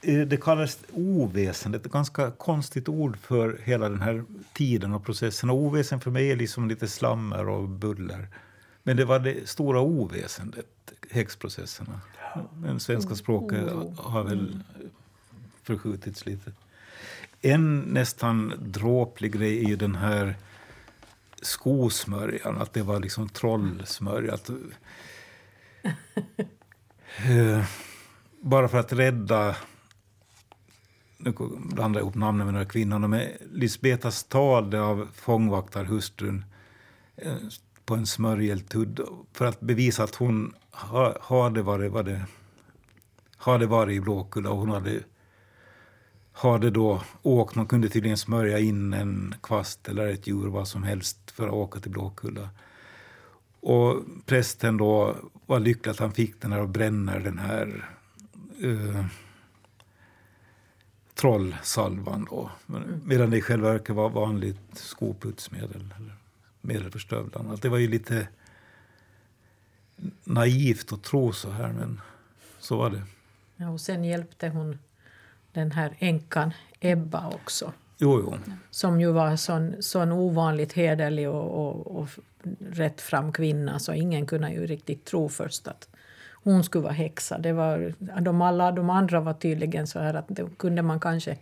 eh, 0.00 0.20
Det 0.20 0.36
kallas 0.42 0.78
oväsen. 0.92 1.72
Det 1.72 1.78
är 1.78 1.80
ett 1.86 1.92
ganska 1.92 2.30
konstigt 2.30 2.88
ord 2.88 3.16
för 3.18 3.60
hela 3.64 3.88
den 3.88 4.00
här 4.02 4.24
tiden 4.52 4.92
och 4.94 5.04
processen. 5.04 5.50
Och 5.50 5.56
oväsen 5.56 6.00
för 6.00 6.10
mig 6.10 6.30
är 6.30 6.36
liksom 6.36 6.68
lite 6.68 6.88
slammer 6.88 7.48
och 7.48 7.68
buller. 7.68 8.28
Men 8.82 8.96
det 8.96 9.04
var 9.04 9.18
det 9.18 9.48
stora 9.48 9.80
oväsendet, 9.80 10.66
häxprocesserna. 11.10 12.00
Men 12.56 12.80
svenska 12.80 13.14
språket 13.14 13.72
har 13.96 14.24
väl 14.24 14.60
förskjutits 15.62 16.26
lite. 16.26 16.52
en 17.40 17.80
nästan 17.80 18.52
dråplig 18.58 19.32
grej 19.32 19.64
är 19.64 19.68
ju 19.68 19.76
den 19.76 19.94
här 19.94 20.36
skosmörjan, 21.42 22.58
att 22.58 22.72
det 22.72 22.82
var 22.82 23.00
liksom 23.00 23.28
trollsmörja. 23.28 24.38
Eh, 27.16 27.64
bara 28.40 28.68
för 28.68 28.78
att 28.78 28.92
rädda 28.92 29.56
nu 31.22 31.34
blandar 31.58 32.00
jag 32.00 32.04
ihop 32.04 32.14
namnen 32.14 32.46
med 32.46 32.54
några 32.54 32.66
kvinnor. 32.66 32.98
men 32.98 33.28
Lisbeta 33.52 34.10
stal 34.10 34.70
det 34.70 34.82
av 34.82 35.08
fångvaktarhustrun 35.14 36.44
eh, 37.16 37.36
på 37.84 37.94
en 37.94 38.06
smörjeltudd 38.06 39.00
för 39.32 39.46
att 39.46 39.60
bevisa 39.60 40.04
att 40.04 40.14
hon 40.14 40.54
ha, 40.70 41.16
hade 41.42 41.62
varit, 41.62 41.92
var 41.92 42.02
det, 42.02 42.26
hade 43.36 43.66
varit 43.66 43.96
i 43.96 44.00
Blåkulla 44.00 44.50
och 44.50 44.58
hon 44.58 44.70
hade, 44.70 45.00
hade 46.32 46.70
då 46.70 47.02
åkt. 47.22 47.54
Man 47.54 47.66
kunde 47.66 47.88
tydligen 47.88 48.18
smörja 48.18 48.58
in 48.58 48.92
en 48.92 49.34
kvast 49.42 49.88
eller 49.88 50.06
ett 50.06 50.26
djur, 50.26 50.48
vad 50.48 50.68
som 50.68 50.82
helst, 50.82 51.30
för 51.30 51.46
att 51.46 51.54
åka 51.54 51.80
till 51.80 51.90
Blåkulla. 51.90 52.48
Och 53.62 54.02
prästen 54.26 54.76
då 54.76 55.16
var 55.46 55.60
lycklig 55.60 55.90
att 55.90 55.98
han 55.98 56.12
fick 56.12 56.40
den 56.40 56.52
här 56.52 56.60
och 56.60 56.68
bränner 56.68 57.20
den 57.20 57.38
här 57.38 57.88
eh, 58.62 59.06
trollsalvan 61.14 62.26
då. 62.30 62.50
Medan 63.04 63.30
det 63.30 63.36
i 63.36 63.42
själva 63.42 63.72
verket 63.72 63.96
var 63.96 64.10
vanligt 64.10 64.58
skoputsmedel. 64.72 65.94
Eller 65.96 66.16
medel 66.60 66.90
för 66.90 66.98
stövlarna. 66.98 67.50
Alltså, 67.50 67.62
det 67.62 67.68
var 67.68 67.78
ju 67.78 67.88
lite 67.88 68.28
naivt 70.24 70.92
att 70.92 71.02
tro 71.02 71.32
så 71.32 71.50
här, 71.50 71.72
men 71.72 72.00
så 72.58 72.76
var 72.76 72.90
det. 72.90 73.02
Ja, 73.56 73.70
och 73.70 73.80
sen 73.80 74.04
hjälpte 74.04 74.48
hon 74.48 74.78
den 75.52 75.72
här 75.72 75.96
änkan 75.98 76.52
Ebba 76.80 77.28
också. 77.28 77.72
Jo, 78.02 78.20
jo. 78.20 78.54
Som 78.70 79.00
ju 79.00 79.12
var 79.12 79.36
sån, 79.36 79.74
sån 79.80 80.12
ovanligt 80.12 80.72
hederlig 80.72 81.28
och, 81.28 81.66
och, 81.66 81.96
och 81.96 82.08
rätt 82.70 83.00
fram 83.00 83.32
kvinna 83.32 83.78
så 83.78 83.92
ingen 83.92 84.26
kunde 84.26 84.50
ju 84.50 84.66
riktigt 84.66 85.04
tro 85.04 85.28
först 85.28 85.68
att 85.68 85.88
hon 86.44 86.64
skulle 86.64 86.82
vara 86.82 86.92
häxa. 86.92 87.38
Det 87.38 87.52
var, 87.52 87.94
de, 88.20 88.42
alla 88.42 88.72
de 88.72 88.90
andra 88.90 89.20
var 89.20 89.34
tydligen 89.34 89.86
så 89.86 89.98
här 89.98 90.14
att 90.14 90.24
det 90.28 90.56
kunde 90.58 90.82
man 90.82 91.00
kanske 91.00 91.36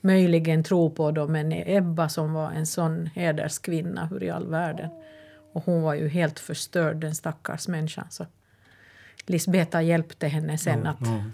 möjligen 0.00 0.64
tro 0.64 0.90
på 0.90 1.10
dem, 1.10 1.32
men 1.32 1.52
Ebba 1.52 2.08
som 2.08 2.32
var 2.32 2.50
en 2.50 2.66
sån 2.66 3.06
hederskvinna, 3.14 4.06
hur 4.06 4.22
i 4.22 4.30
all 4.30 4.46
världen? 4.46 4.90
Och 5.52 5.64
hon 5.64 5.82
var 5.82 5.94
ju 5.94 6.08
helt 6.08 6.38
förstörd, 6.38 6.96
den 6.96 7.14
stackars 7.14 7.68
människan. 7.68 8.06
Så 8.10 8.26
Lisbeta 9.26 9.82
hjälpte 9.82 10.26
henne 10.26 10.58
sen 10.58 10.80
Ja, 10.84 10.90
att, 10.90 11.06
ja. 11.06 11.24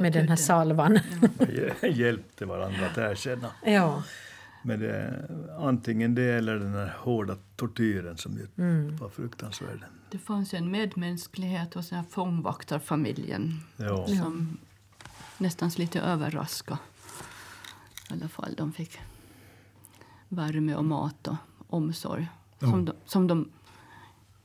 Med 0.00 0.12
den 0.12 0.28
här 0.28 0.36
salvan. 0.36 0.98
Hjälpte 1.82 2.46
varandra 2.46 2.86
att 2.86 2.98
erkänna. 2.98 3.50
Ja. 3.64 4.02
Men 4.62 4.80
det, 4.80 5.28
antingen 5.58 6.14
det 6.14 6.22
eller 6.32 6.54
den 6.56 6.74
här 6.74 6.94
hårda 6.98 7.36
tortyren 7.56 8.16
som 8.16 8.32
ju 8.32 8.46
Mm. 8.58 8.96
var 8.96 9.08
fruktansvärd. 9.08 9.84
Det 10.10 10.18
fanns 10.18 10.54
ju 10.54 10.58
en 10.58 10.70
medmänsklighet 10.70 11.74
hos 11.74 11.88
den 11.88 11.98
här 11.98 12.06
fångvaktarfamiljen 12.10 13.60
Ja. 13.76 14.06
som 14.06 14.58
nästan 15.38 15.70
lite 15.76 16.00
överraskade. 16.00 16.78
I 18.10 18.12
alla 18.12 18.28
fall, 18.28 18.54
de 18.56 18.72
fick 18.72 18.98
värme 20.28 20.74
och 20.74 20.84
mat 20.84 21.28
och 21.28 21.36
omsorg 21.68 22.28
Ja. 22.58 22.70
som, 22.70 22.84
de, 22.84 22.92
som 23.06 23.26
de 23.26 23.50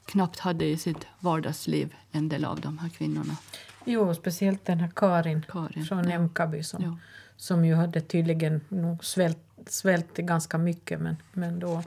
knappt 0.06 0.40
hade 0.40 0.66
i 0.66 0.78
sitt 0.78 1.08
vardagsliv, 1.20 1.96
en 2.12 2.30
del 2.30 2.46
av 2.46 2.60
de 2.62 2.78
här 2.78 2.90
kvinnorna. 2.90 3.38
Jo, 3.86 4.14
speciellt 4.14 4.66
den 4.66 4.80
här 4.80 4.92
Karin, 4.96 5.46
Karin, 5.52 5.86
från 5.86 6.10
ja. 6.10 6.16
Emkaby 6.16 6.64
som, 6.64 6.84
Ja. 6.84 6.98
som 7.38 7.66
ju 7.66 7.76
hade 7.76 8.02
tydligen 8.02 8.62
nog 8.70 9.06
svält, 9.06 9.38
svält 9.68 10.18
ganska 10.18 10.58
mycket 10.58 11.00
men, 11.02 11.16
men 11.34 11.60
då 11.60 11.84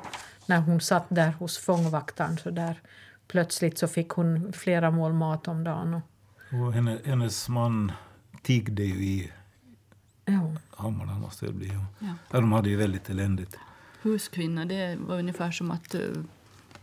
när 0.46 0.60
hon 0.60 0.80
satt 0.80 1.04
där 1.08 1.30
hos 1.30 1.58
fångvaktaren 1.58 2.38
så 2.38 2.50
där 2.50 2.80
plötsligt 3.28 3.78
så 3.78 3.88
fick 3.88 4.08
hon 4.08 4.52
flera 4.52 4.90
mål 4.90 5.12
mat 5.12 5.48
om 5.48 5.64
dagen. 5.64 5.94
Och, 5.94 6.02
Och 6.60 6.72
henne, 6.72 6.98
hennes 7.04 7.48
man 7.48 7.92
tiggde 8.42 8.82
ju 8.82 8.94
i 9.04 9.32
ja. 10.24 10.52
Hammarna, 10.76 11.18
måste 11.18 11.46
det 11.46 11.52
bli. 11.52 11.68
Ja. 11.68 11.84
Ja. 11.98 12.14
Ja, 12.30 12.40
de 12.40 12.52
hade 12.52 12.68
ju 12.70 12.76
väldigt 12.76 13.10
eländigt. 13.10 13.56
Huskvinna, 14.02 14.64
det 14.64 14.96
var 15.00 15.18
ungefär 15.18 15.50
som 15.50 15.70
att 15.70 15.94
eh, 15.94 16.00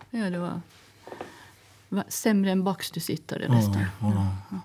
ja, 0.10 0.30
det 0.30 0.40
var, 0.40 0.62
var 1.90 2.04
sämre 2.08 2.52
än 2.52 2.64
bakstusittare 2.64 3.48
nästan. 3.50 3.86
Ja, 4.02 4.36
ja. 4.52 4.58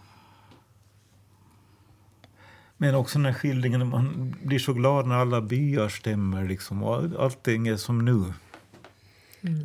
Men 2.82 2.94
också 2.94 3.18
den 3.18 3.26
här 3.26 3.32
skildringen, 3.32 3.88
man 3.88 4.34
blir 4.42 4.58
så 4.58 4.72
glad 4.72 5.06
när 5.06 5.14
alla 5.14 5.40
byar 5.40 5.88
stämmer 5.88 6.48
liksom, 6.48 6.82
och 6.82 7.24
allting 7.24 7.68
är 7.68 7.76
som 7.76 8.04
nu. 8.04 8.24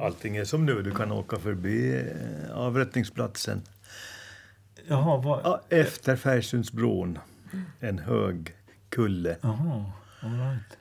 Allting 0.01 0.37
är 0.37 0.45
som 0.45 0.65
nu. 0.65 0.81
Du 0.81 0.91
kan 0.91 1.11
åka 1.11 1.39
förbi 1.39 1.95
eh, 1.95 2.57
avrättningsplatsen. 2.57 3.61
Jaha, 4.87 5.17
vad... 5.17 5.41
Ja, 5.43 5.61
efter 5.69 6.15
Färjsundsbron. 6.15 7.19
En 7.79 7.99
hög 7.99 8.53
kulle. 8.89 9.37
Jaha, 9.41 9.85
all 10.19 10.39
right. 10.39 10.77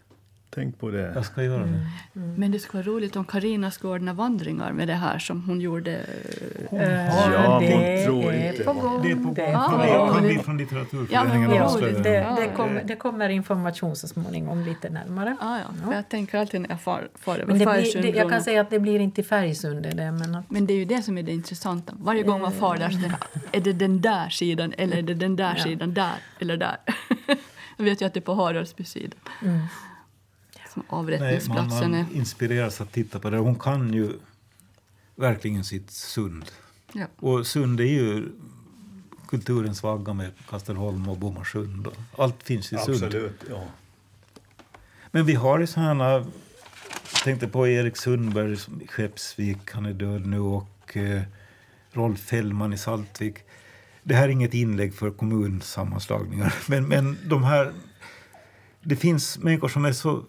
Tänk 0.54 0.78
på 0.78 0.90
det. 0.90 1.12
Jag 1.14 1.24
ska 1.24 1.42
göra 1.42 1.64
det. 1.66 1.86
Men 2.12 2.50
det 2.50 2.58
skulle 2.58 2.82
vara 2.82 2.94
roligt 2.96 3.16
om 3.16 3.24
Karina 3.24 3.70
skulle 3.70 3.92
ordna 3.92 4.12
vandringar 4.12 4.72
med 4.72 4.88
det 4.88 4.94
här 4.94 5.18
som 5.18 5.42
hon 5.48 5.60
gjorde. 5.60 5.92
eh, 5.92 6.80
Eh, 6.80 7.06
Ja, 7.32 7.60
det 7.60 8.06
hon 8.06 8.22
tror 8.22 8.32
är 8.32 8.50
inte 8.52 8.64
på 8.64 8.72
det. 8.72 8.80
gång. 8.80 9.02
Det 9.02 9.10
är 9.10 9.16
på 9.16 9.22
gång. 9.22 9.34
Det 9.34 9.42
Ja, 9.50 9.68
på 9.78 9.86
ja, 9.86 10.20
det- 10.20 10.38
från 10.44 10.58
Ja, 10.58 10.64
Litteraturföreningen 10.64 11.50
roligt. 11.50 11.96
Det, 11.96 12.02
det? 12.02 12.10
det, 12.10 12.44
Ja, 12.44 12.56
kommer, 12.56 12.74
det- 12.74 12.86
det 12.86 12.96
kommer 12.96 13.28
information 13.28 13.96
så 13.96 14.08
småningom 14.08 14.64
lite 14.64 14.90
närmare. 14.90 15.36
Ah, 15.40 15.58
ja. 15.58 15.64
För 15.86 15.92
jag 15.94 16.08
tänker 16.08 16.38
alltid 16.38 16.60
när 16.60 16.68
jag 16.68 16.80
far, 16.80 17.08
far 17.14 17.34
över 17.34 17.46
Men 17.46 17.58
det 17.58 17.64
blir, 17.66 18.02
det, 18.02 18.08
jag 18.18 18.30
kan 18.30 18.42
säga 18.42 18.60
att 18.60 18.70
det 18.70 18.80
blir 18.80 19.00
inte 19.00 19.20
i 19.20 19.24
Färjsundet 19.24 19.96
det, 19.96 20.12
men 20.12 20.34
att, 20.34 20.50
Men 20.50 20.66
det 20.66 20.72
är 20.72 20.76
ju 20.78 20.84
det 20.84 21.02
som 21.02 21.18
är 21.18 21.22
det 21.22 21.32
intressanta. 21.32 21.92
Varje 21.98 22.22
gång 22.22 22.40
man 22.42 22.52
far 22.52 22.76
där 22.76 22.90
så 22.90 22.98
är 22.98 23.02
det, 23.02 23.56
är 23.58 23.60
det 23.60 23.72
den 23.72 24.00
där 24.00 24.28
sidan 24.28 24.72
eller 24.78 24.96
är 24.96 25.02
det 25.02 25.14
den 25.14 25.36
där 25.36 25.54
Ja. 25.58 25.64
sidan 25.64 25.94
där 25.94 26.14
eller 26.40 26.56
där. 26.56 26.76
jag 27.76 27.84
vet 27.84 28.00
ju 28.02 28.06
att 28.06 28.14
det 28.14 28.18
är 28.20 28.22
på 28.22 28.34
Haraldsbysidan. 28.34 29.18
mm. 29.42 29.60
Som 30.74 30.82
Nej, 30.82 30.90
man, 30.90 31.00
avrättningsplatsen 31.00 31.94
är. 31.94 32.02
man 32.02 32.12
inspireras 32.12 32.80
att 32.80 32.92
titta 32.92 33.18
på 33.18 33.30
det. 33.30 33.38
Hon 33.38 33.58
kan 33.58 33.94
ju 33.94 34.12
verkligen 35.16 35.64
sitt 35.64 35.90
Sund. 35.90 36.44
Ja. 36.92 37.06
Och 37.16 37.46
Sund 37.46 37.80
är 37.80 37.84
ju 37.84 38.28
kulturens 39.28 39.82
vagga 39.82 40.12
med 40.12 40.30
Kastelholm 40.48 41.08
och 41.08 41.18
Bomarsund. 41.18 41.88
Allt 42.18 42.42
finns 42.42 42.72
i 42.72 42.76
Sund. 42.78 43.04
Absolut. 43.04 43.44
Ja. 43.50 43.64
Men 45.10 45.26
vi 45.26 45.34
har 45.34 45.58
ju 45.58 45.66
sådana... 45.66 46.10
Jag 47.12 47.22
tänkte 47.24 47.48
på 47.48 47.68
Erik 47.68 47.96
Sundberg 47.96 48.52
i 48.52 48.86
Skeppsvik, 48.86 49.72
han 49.72 49.86
är 49.86 49.92
död 49.92 50.26
nu, 50.26 50.38
och 50.40 50.96
eh, 50.96 51.22
Rolf 51.92 52.20
Fällman 52.20 52.72
i 52.72 52.78
Saltvik. 52.78 53.36
Det 54.02 54.14
här 54.14 54.24
är 54.24 54.28
inget 54.28 54.54
inlägg 54.54 54.94
för 54.94 55.10
kommunsammanslagningar, 55.10 56.54
men, 56.68 56.88
men 56.88 57.18
de 57.24 57.44
här... 57.44 57.72
Det 58.82 58.96
finns 58.96 59.38
människor 59.38 59.68
som 59.68 59.84
är 59.84 59.92
så 59.92 60.24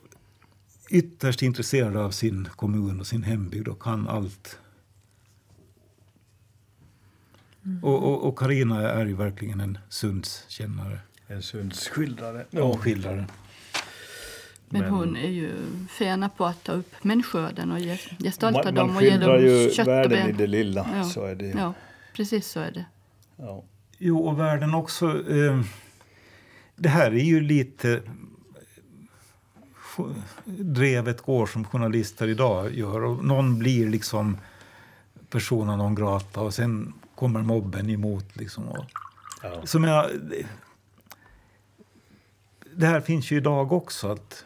ytterst 0.89 1.41
intresserade 1.41 1.99
av 1.99 2.11
sin 2.11 2.47
kommun 2.55 2.99
och 2.99 3.07
sin 3.07 3.23
hembygd 3.23 3.67
och 3.67 3.81
kan 3.81 4.07
allt. 4.07 4.59
Och, 7.81 8.27
och, 8.27 8.37
Carina 8.39 8.89
är 8.91 9.05
ju 9.05 9.15
verkligen 9.15 9.59
en 9.59 9.77
Sundskännare 9.89 10.99
En 11.27 11.41
sundsskildrare. 11.43 12.45
och 12.61 12.79
skildrare. 12.81 13.25
Men, 14.69 14.81
Men- 14.81 14.91
hon 14.91 15.15
är 15.17 15.29
ju 15.29 15.51
fena 15.89 16.29
på 16.29 16.45
att 16.45 16.63
ta 16.63 16.71
upp 16.71 17.03
människoöden 17.03 17.71
och 17.71 17.79
ge- 17.79 17.99
gestalta 18.19 18.63
Man, 18.63 18.73
dem 18.75 18.87
man 18.87 18.95
och 18.97 19.03
ge 19.03 19.09
skildrar 19.11 19.33
dem 19.37 19.45
ju 19.45 19.69
kött 19.71 19.87
och 19.87 19.93
världen 19.93 20.19
i 20.19 20.27
ben. 20.27 20.37
det 20.37 20.47
lilla. 20.47 20.89
Ja. 20.95 21.03
Så 21.03 21.25
är 21.25 21.35
det. 21.35 21.47
Ja, 21.49 21.73
precis 22.13 22.47
så 22.47 22.59
är 22.59 22.71
det. 22.71 22.85
Ja. 23.37 23.63
Jo, 23.97 24.19
och 24.19 24.39
världen 24.39 24.73
också. 24.73 25.31
Eh, 25.31 25.61
det 26.75 26.89
här 26.89 27.11
är 27.11 27.23
ju 27.23 27.41
lite 27.41 28.01
drevet 30.45 31.21
går 31.21 31.45
som 31.47 31.63
journalister 31.65 32.27
idag 32.27 32.73
gör. 32.73 33.03
Och 33.03 33.25
någon 33.25 33.59
blir 33.59 33.89
liksom 33.89 34.37
persona 35.29 35.75
non 35.75 35.95
grata 35.95 36.41
och 36.41 36.53
sen 36.53 36.93
kommer 37.15 37.41
mobben 37.41 37.89
emot. 37.89 38.35
Liksom. 38.35 38.67
Och, 38.69 38.85
Ja. 39.43 39.61
som 39.65 39.83
jag, 39.83 40.09
det, 42.75 42.85
här 42.87 43.01
finns 43.01 43.31
ju 43.31 43.37
idag 43.37 43.71
också. 43.71 44.11
Att, 44.11 44.45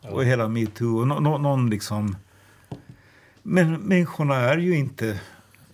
och 0.00 0.24
hela 0.24 0.48
metoo. 0.48 0.98
Och 1.00 1.08
nå- 1.08 1.20
nå- 1.20 1.38
någon 1.38 1.70
liksom... 1.70 2.16
Men 3.42 3.72
människorna 3.80 4.34
är 4.36 4.58
ju 4.58 4.76
inte 4.76 5.20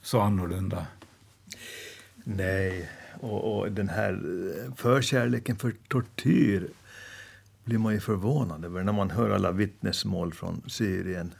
så 0.02 0.20
annorlunda. 0.20 0.86
Nej, 2.24 2.88
och, 3.20 3.58
och 3.58 3.72
den 3.72 3.88
här 3.88 4.12
eh, 4.12 4.74
förkärleken 4.74 5.56
för 5.56 5.72
tortyr 5.88 6.68
blir 7.64 7.78
man 7.78 7.92
ju 7.94 8.00
förvånad 8.00 8.64
över 8.64 8.82
när 8.82 8.92
man 8.92 9.10
hör 9.10 9.30
alla 9.30 9.52
vittnesmål 9.52 10.34
från 10.34 10.62
Syrien. 10.66 11.34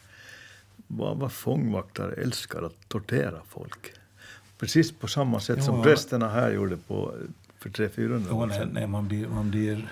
Vad, 0.86 1.18
vad 1.18 1.32
fångvaktare 1.32 2.12
älskar 2.14 2.62
att 2.62 2.88
tortera 2.88 3.40
folk. 3.48 3.92
Precis 4.58 4.92
på 4.92 5.08
samma 5.08 5.40
sätt 5.40 5.64
som 5.64 5.76
Ja. 5.76 5.82
prästerna 5.82 6.28
här 6.28 6.50
gjorde 6.52 6.76
på, 6.76 7.14
för 7.58 7.70
300-400 7.70 8.24
Ja, 8.28 8.34
år 8.34 8.48
sedan. 8.48 8.68
nej, 8.72 8.86
man, 8.86 9.08
blir, 9.08 9.28
man 9.28 9.50
blir 9.50 9.88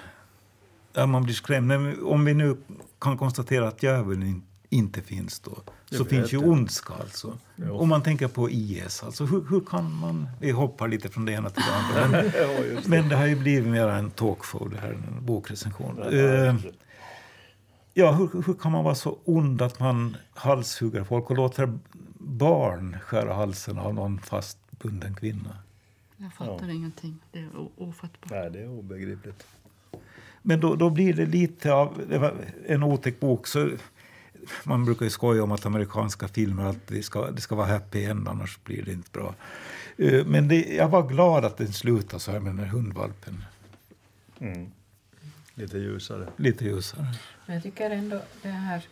Ja, 0.92 1.06
man 1.06 1.22
blir 1.24 1.34
skrämd. 1.34 1.66
Men 1.66 2.02
om 2.04 2.24
vi 2.24 2.34
nu 2.34 2.56
kan 2.98 3.18
konstatera 3.18 3.68
att 3.68 3.82
djävulen 3.82 4.42
inte 4.72 5.02
finns 5.02 5.40
då, 5.40 5.58
så 5.90 6.04
finns 6.04 6.32
ju 6.32 6.38
ondska 6.38 6.94
alltså. 6.94 7.38
Jo. 7.56 7.76
Om 7.78 7.88
man 7.88 8.02
tänker 8.02 8.28
på 8.28 8.50
IS, 8.50 9.02
alltså 9.02 9.24
hur, 9.24 9.44
hur 9.50 9.60
kan 9.60 9.92
man... 9.94 10.28
Vi 10.40 10.50
hoppar 10.50 10.88
lite 10.88 11.08
från 11.08 11.24
det 11.24 11.32
ena 11.32 11.50
till 11.50 11.62
det 11.62 11.74
andra. 11.74 12.08
Men, 12.08 12.24
Ja, 12.36 12.62
det. 12.82 12.88
men 12.88 13.08
det 13.08 13.16
har 13.16 13.26
ju 13.26 13.36
blivit 13.36 13.68
mer 13.68 13.88
en 13.88 14.10
talkshow, 14.10 14.70
det 14.70 14.80
här, 14.80 14.92
en 14.92 15.26
bokrecension. 15.26 15.98
Ja, 15.98 16.10
Eh, 16.10 16.54
Ja, 17.94 18.12
hur, 18.12 18.42
hur 18.46 18.54
kan 18.54 18.72
man 18.72 18.84
vara 18.84 18.94
så 18.94 19.18
ond 19.24 19.62
att 19.62 19.80
man 19.80 20.16
halshugger 20.34 21.04
folk 21.04 21.30
och 21.30 21.36
låter 21.36 21.78
barn 22.18 22.96
skära 23.02 23.34
halsen 23.34 23.78
av 23.78 23.94
någon 23.94 24.18
fastbunden 24.20 25.14
kvinna? 25.14 25.56
Jag 26.16 26.32
fattar 26.34 26.70
ingenting. 26.70 27.18
Det 27.32 27.38
är 27.38 27.48
ofattbart. 27.76 28.30
Nej, 28.30 28.50
det 28.50 28.60
är 28.62 28.68
obegripligt. 28.68 29.46
Men 30.42 30.60
då, 30.60 30.74
då 30.74 30.90
blir 30.90 31.14
det 31.14 31.26
lite 31.26 31.72
av 31.72 32.00
det 32.08 32.18
var 32.18 32.34
en 32.66 32.82
otäck 32.82 33.20
bok. 33.20 33.46
Så 33.46 33.70
man 34.64 34.84
brukar 34.84 35.04
ju 35.04 35.10
skoja 35.10 35.42
om 35.42 35.52
att 35.52 35.66
amerikanska 35.66 36.28
filmer 36.28 36.64
alltid 36.64 37.04
ska, 37.04 37.30
det 37.30 37.40
ska 37.40 37.54
vara 37.54 37.66
happy 37.66 38.04
end, 38.04 38.28
annars 38.28 38.58
blir 38.64 38.82
det 38.82 38.92
inte 38.92 39.10
bra. 39.10 39.34
Eh, 39.96 40.26
Men 40.26 40.48
det, 40.48 40.74
jag 40.74 40.88
var 40.88 41.08
glad 41.08 41.44
att 41.44 41.56
den 41.56 41.72
slutade 41.72 42.20
så 42.20 42.30
här 42.32 42.40
med 42.40 42.52
den 42.52 42.58
här 42.58 42.66
hundvalpen. 42.66 43.44
Mm. 44.38 44.70
Lite 45.54 45.78
ljusare. 45.78 46.26
Lite 46.36 46.64
ljusare. 46.64 47.06
Men 47.46 47.54
jag 47.54 47.62
tycker 47.62 47.90
ändå 47.90 48.20
det 48.42 48.48
här... 48.48 48.82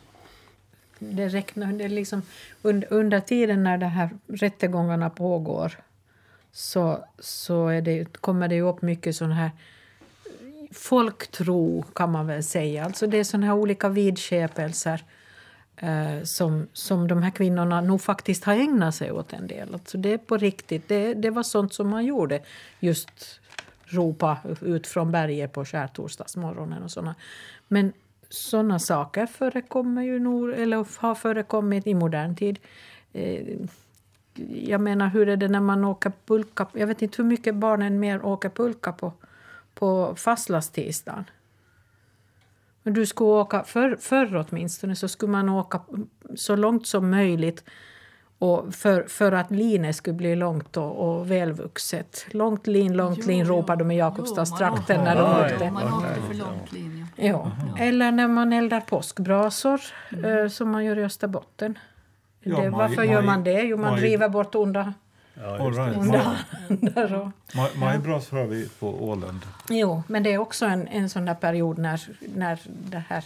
Det 0.98 1.28
räknar, 1.28 1.72
det 1.72 1.88
liksom, 1.88 2.22
under, 2.62 2.92
under 2.92 3.20
tiden 3.20 3.62
när 3.62 3.78
de 3.78 3.86
här 3.86 4.10
rättegångarna 4.26 5.10
pågår 5.10 5.72
så, 6.52 7.04
så 7.18 7.68
är 7.68 7.82
det, 7.82 8.20
kommer 8.20 8.48
det 8.48 8.54
ju 8.54 8.68
upp 8.68 8.82
mycket 8.82 9.16
sån 9.16 9.32
här 9.32 9.50
folktro, 10.72 11.82
kan 11.94 12.12
man 12.12 12.26
väl 12.26 12.44
säga. 12.44 12.84
Alltså 12.84 13.06
det 13.06 13.18
är 13.18 13.24
såna 13.24 13.46
här 13.46 13.54
olika 13.54 13.88
vidskepelser 13.88 15.04
eh, 15.78 16.22
som, 16.22 16.66
som 16.72 17.08
de 17.08 17.22
här 17.22 17.30
kvinnorna 17.30 17.80
nog 17.80 18.00
faktiskt 18.00 18.44
har 18.44 18.54
ägnat 18.54 18.94
sig 18.94 19.12
åt 19.12 19.32
en 19.32 19.46
del. 19.46 19.74
Alltså 19.74 19.98
det 19.98 20.12
är 20.12 20.18
på 20.18 20.36
riktigt. 20.36 20.88
Det, 20.88 21.14
det 21.14 21.30
var 21.30 21.42
sånt 21.42 21.72
som 21.72 21.88
man 21.88 22.06
gjorde. 22.06 22.40
Just 22.80 23.40
ropa 23.84 24.38
ut 24.60 24.86
från 24.86 25.12
berget 25.12 25.52
på 25.52 25.64
skärtorsdagsmorgonen 25.64 26.82
och 26.82 26.90
såna. 26.90 27.14
Men 27.68 27.92
såna 28.28 28.78
saker 28.78 29.26
förekommer 29.26 30.02
ju 30.02 30.18
nog, 30.18 30.50
eller 30.50 30.86
har 30.98 31.14
förekommit 31.14 31.86
i 31.86 31.94
modern 31.94 32.36
tid. 32.36 32.58
Eh, 33.12 33.58
jag 34.48 34.80
menar, 34.80 35.08
hur 35.08 35.28
är 35.28 35.36
det 35.36 35.48
när 35.48 35.60
man 35.60 35.84
åker 35.84 36.12
pulka? 36.26 36.66
Jag 36.72 36.86
vet 36.86 37.02
inte 37.02 37.22
hur 37.22 37.28
mycket 37.28 37.54
barnen 37.54 38.00
mer 38.00 38.24
åker 38.24 38.48
pulka 38.48 38.92
på, 38.92 39.12
på 39.74 40.14
fastlandstisdagen. 40.16 41.24
Men 42.88 42.94
du 42.94 43.06
skulle 43.06 43.30
åka, 43.30 43.62
för, 43.62 43.96
förr 44.00 44.46
åtminstone, 44.48 44.96
så 44.96 45.08
skulle 45.08 45.32
man 45.32 45.48
åka 45.48 45.80
så 46.36 46.56
långt 46.56 46.86
som 46.86 47.10
möjligt 47.10 47.64
och 48.38 48.74
för, 48.74 49.02
för 49.02 49.32
att 49.32 49.50
linet 49.50 49.96
skulle 49.96 50.14
bli 50.16 50.36
långt 50.36 50.76
och, 50.76 50.96
och 51.18 51.30
välvuxet. 51.30 52.26
Långt 52.30 52.66
lin, 52.66 52.92
långt 52.96 53.26
lin 53.26 53.44
ropade 53.44 53.84
de 53.84 53.90
i 53.90 53.98
Jakobstadstrakten 53.98 55.04
när 55.04 55.16
de 55.16 55.52
åkte. 55.52 55.70
Man 55.70 55.94
åkte 55.94 56.20
för 56.28 56.34
långt 56.34 56.72
linje. 56.72 57.06
Ja. 57.16 57.50
Eller 57.78 58.12
när 58.12 58.28
man 58.28 58.52
eldar 58.52 58.80
påskbrasor, 58.80 59.80
eh, 60.24 60.48
som 60.48 60.70
man 60.70 60.84
gör 60.84 60.98
i 60.98 61.04
Österbotten. 61.04 61.78
Ja, 62.40 62.60
det, 62.60 62.70
varför 62.70 63.02
gör 63.02 63.22
maj- 63.22 63.26
man 63.26 63.44
det? 63.44 63.62
Jo, 63.62 63.76
man 63.76 63.90
maj- 63.90 64.00
driver 64.00 64.28
bort 64.28 64.54
onda, 64.54 64.94
Ja, 65.42 65.58
All 65.58 65.72
right. 65.74 65.96
onda 65.96 66.36
Maj- 66.68 66.78
andar. 66.80 67.14
och- 67.14 67.30
maj- 67.56 67.78
Majbrasor 67.78 68.36
har 68.36 68.46
vi 68.46 68.68
på 68.68 69.04
Åland. 69.08 69.40
Jo, 69.68 70.02
men 70.08 70.22
det 70.22 70.32
är 70.32 70.38
också 70.38 70.66
en, 70.66 70.88
en 70.88 71.10
sån 71.10 71.24
där 71.24 71.34
period 71.34 71.78
när, 71.78 72.00
när 72.34 72.60
det 72.66 73.02
här, 73.08 73.24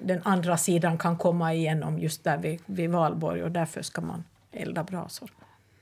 den 0.00 0.20
andra 0.24 0.56
sidan 0.56 0.98
kan 0.98 1.16
komma 1.18 1.54
igenom 1.54 1.98
just 1.98 2.24
där 2.24 2.38
vid, 2.38 2.60
vid 2.66 2.90
Valborg 2.90 3.42
och 3.42 3.50
därför 3.50 3.82
ska 3.82 4.00
man 4.00 4.24
elda 4.52 4.84
brasor. 4.84 5.30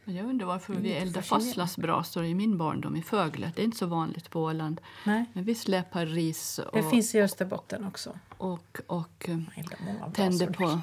Men 0.05 0.15
jag 0.17 0.27
undrar 0.27 0.47
varför 0.47 0.75
vi 0.75 0.93
eldar 0.93 1.21
fascinerande. 1.23 1.47
fastlagsbrasor 1.47 2.25
i 2.25 2.35
min 2.35 2.59
barndom 2.59 2.97
i 2.97 3.03
Fögle. 3.03 3.53
Det 3.57 3.63
är 3.63 3.65
inte 3.65 3.77
så 3.79 3.87
vanligt 3.87 4.31
på 4.31 4.43
Åland. 4.43 4.81
Nej, 5.07 5.25
Men 5.33 5.45
vi 5.45 5.55
släpar 5.55 6.07
ris 6.07 6.59
och, 6.59 6.77
det 6.77 6.91
finns 6.91 7.15
i 7.15 7.21
Österbotten 7.23 7.87
också. 7.87 8.19
och, 8.39 8.81
och 8.87 9.29
eh, 9.29 10.11
tänder 10.13 10.47
på 10.47 10.81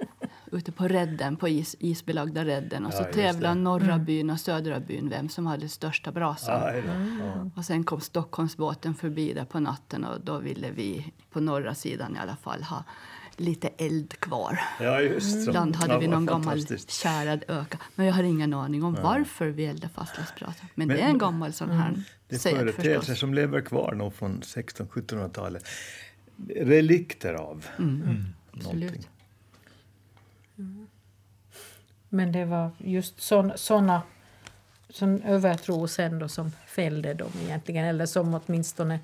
ute 0.52 0.72
på 0.72 0.88
redden, 0.88 1.36
på 1.36 1.48
is, 1.48 1.76
isbelagda 1.78 2.44
redden. 2.44 2.86
Och 2.86 2.92
så 2.92 3.02
Ja, 3.02 3.12
tävlade 3.12 3.54
det. 3.54 3.60
norra 3.60 3.98
byn 3.98 4.30
och 4.30 4.40
södra 4.40 4.80
byn 4.80 5.08
vem 5.08 5.28
som 5.28 5.46
hade 5.46 5.68
största 5.68 6.12
brasan. 6.12 6.60
Då. 6.62 7.24
Ja. 7.24 7.50
Och 7.56 7.64
sen 7.64 7.84
kom 7.84 8.00
Stockholmsbåten 8.00 8.94
förbi 8.94 9.32
där 9.32 9.44
på 9.44 9.60
natten 9.60 10.04
och 10.04 10.20
då 10.20 10.38
ville 10.38 10.70
vi 10.70 11.12
på 11.30 11.40
norra 11.40 11.74
sidan 11.74 12.16
i 12.16 12.18
alla 12.18 12.36
fall 12.36 12.62
ha 12.62 12.84
lite 13.38 13.68
eld 13.68 14.20
kvar. 14.20 14.60
ja, 14.80 15.00
just 15.00 15.44
så. 15.44 15.50
Ibland 15.50 15.76
hade 15.76 15.92
Ja, 15.92 15.98
vi 15.98 16.08
någon 16.08 16.26
gammal 16.26 16.66
kärad 16.88 17.44
öka. 17.48 17.78
Men 17.94 18.06
jag 18.06 18.14
har 18.14 18.22
ingen 18.22 18.54
aning 18.54 18.82
om 18.84 18.94
varför 19.02 19.46
vi 19.48 19.66
eldar 19.66 19.88
fastlagsbrasa. 19.88 20.66
Men, 20.74 20.88
Men- 20.88 20.96
det 20.96 21.02
är 21.02 21.08
en 21.08 21.18
gammal 21.18 21.52
sån 21.52 21.70
här 21.70 22.02
Det 22.28 22.34
är 22.34 22.38
företeelser 22.72 23.14
som 23.14 23.34
lever 23.34 23.60
kvar 23.60 23.94
nog 23.94 24.14
från 24.14 24.40
1600-1700-talet. 24.42 25.64
Relikter 26.48 27.34
av 27.34 27.66
Mm. 27.78 28.24
Absolut. 28.52 28.74
någonting. 28.74 29.08
Men 32.08 32.32
det 32.32 32.44
var 32.44 32.70
just 32.78 33.20
såna 33.56 34.02
sån 34.88 35.22
övertro 35.22 35.88
sen 35.88 36.18
då 36.18 36.28
som 36.28 36.50
fällde 36.66 37.14
dem 37.14 37.32
egentligen, 37.42 37.84
eller 37.84 38.06
som 38.06 38.40
åtminstone... 38.46 39.00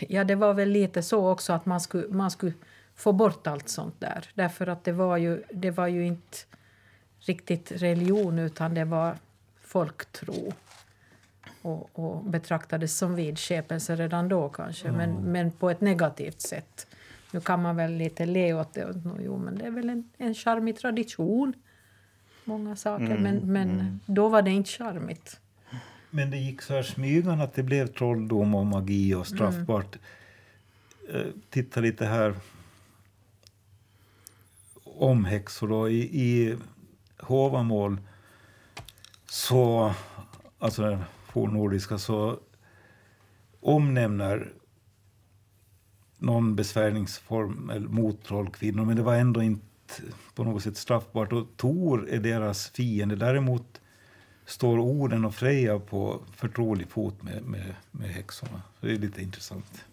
Ja, 0.00 0.24
det 0.24 0.34
var 0.34 0.54
väl 0.54 0.68
lite 0.68 1.02
så 1.02 1.30
också 1.30 1.52
att 1.52 1.66
man 1.66 1.80
skulle, 1.80 2.08
man 2.08 2.30
skulle 2.30 2.52
få 2.94 3.12
bort 3.12 3.46
allt 3.46 3.68
sånt 3.68 4.00
där. 4.00 4.30
Därför 4.34 4.66
att 4.66 4.84
det 4.84 4.92
var 4.92 5.16
ju, 5.16 5.42
det 5.50 5.70
var 5.70 5.86
ju 5.86 6.06
inte 6.06 6.38
riktigt 7.18 7.72
religion 7.72 8.38
utan 8.38 8.74
det 8.74 8.84
var 8.84 9.16
folktro. 9.60 10.52
Och, 11.62 11.98
och 11.98 12.24
betraktades 12.24 12.98
som 12.98 13.14
vidskepelse 13.14 13.96
redan 13.96 14.28
då 14.28 14.48
kanske, 14.48 14.92
men, 14.92 15.14
men 15.14 15.50
på 15.50 15.70
ett 15.70 15.80
negativt 15.80 16.40
sätt. 16.40 16.86
Nu 17.30 17.40
kan 17.40 17.62
man 17.62 17.76
väl 17.76 17.92
lite 17.92 18.26
le 18.26 18.54
åt 18.54 18.74
det. 18.74 18.94
Jo, 19.20 19.38
men 19.38 19.58
det 19.58 19.66
är 19.66 19.70
väl 19.70 19.88
en, 19.88 20.10
en 20.18 20.34
charmig 20.34 20.76
tradition. 20.76 21.52
Många 22.44 22.76
saker. 22.76 23.18
Men, 23.18 23.52
men 23.52 24.00
då 24.06 24.28
var 24.28 24.42
det 24.42 24.50
inte 24.50 24.70
charmigt. 24.70 25.40
Men 26.10 26.30
det 26.30 26.36
gick 26.36 26.62
så 26.62 26.74
här 26.74 26.82
smygande 26.82 27.44
att 27.44 27.54
det 27.54 27.62
blev 27.62 27.86
trolldom 27.86 28.54
och 28.54 28.66
magi 28.66 29.14
och 29.14 29.26
straffbart. 29.26 29.98
Eh, 31.12 31.26
titta 31.50 31.80
lite 31.80 32.06
här 32.06 32.34
om 34.84 35.24
häxor 35.24 35.68
då. 35.68 35.88
I, 35.88 36.00
i 36.00 36.56
Håvamål 37.18 38.00
så, 39.26 39.94
alltså 40.58 40.82
den 40.82 41.04
fornnordiska, 41.26 41.98
så 41.98 42.38
omnämner 43.60 44.52
någon 46.18 46.56
besvärningsform 46.56 47.70
eller 47.70 47.88
mot 47.88 48.24
trollkvinnor, 48.24 48.84
men 48.84 48.96
det 48.96 49.02
var 49.02 49.14
ändå 49.14 49.42
inte 49.42 49.62
på 50.34 50.44
något 50.44 50.62
sätt 50.62 50.76
straffbart. 50.76 51.32
Och 51.32 51.46
Tor 51.56 52.08
är 52.08 52.18
deras 52.18 52.68
fiende. 52.68 53.16
Däremot 53.16 53.80
står 54.46 54.78
Oden 54.78 55.24
och 55.24 55.34
Freja 55.34 55.78
på 55.78 56.20
förtrolig 56.36 56.88
fot 56.88 57.22
med, 57.22 57.42
med, 57.42 57.74
med 57.90 58.10
häxorna. 58.10 58.62
Så 58.80 58.86
det 58.86 58.92
är 58.92 58.98
lite 58.98 59.22
intressant. 59.22 59.84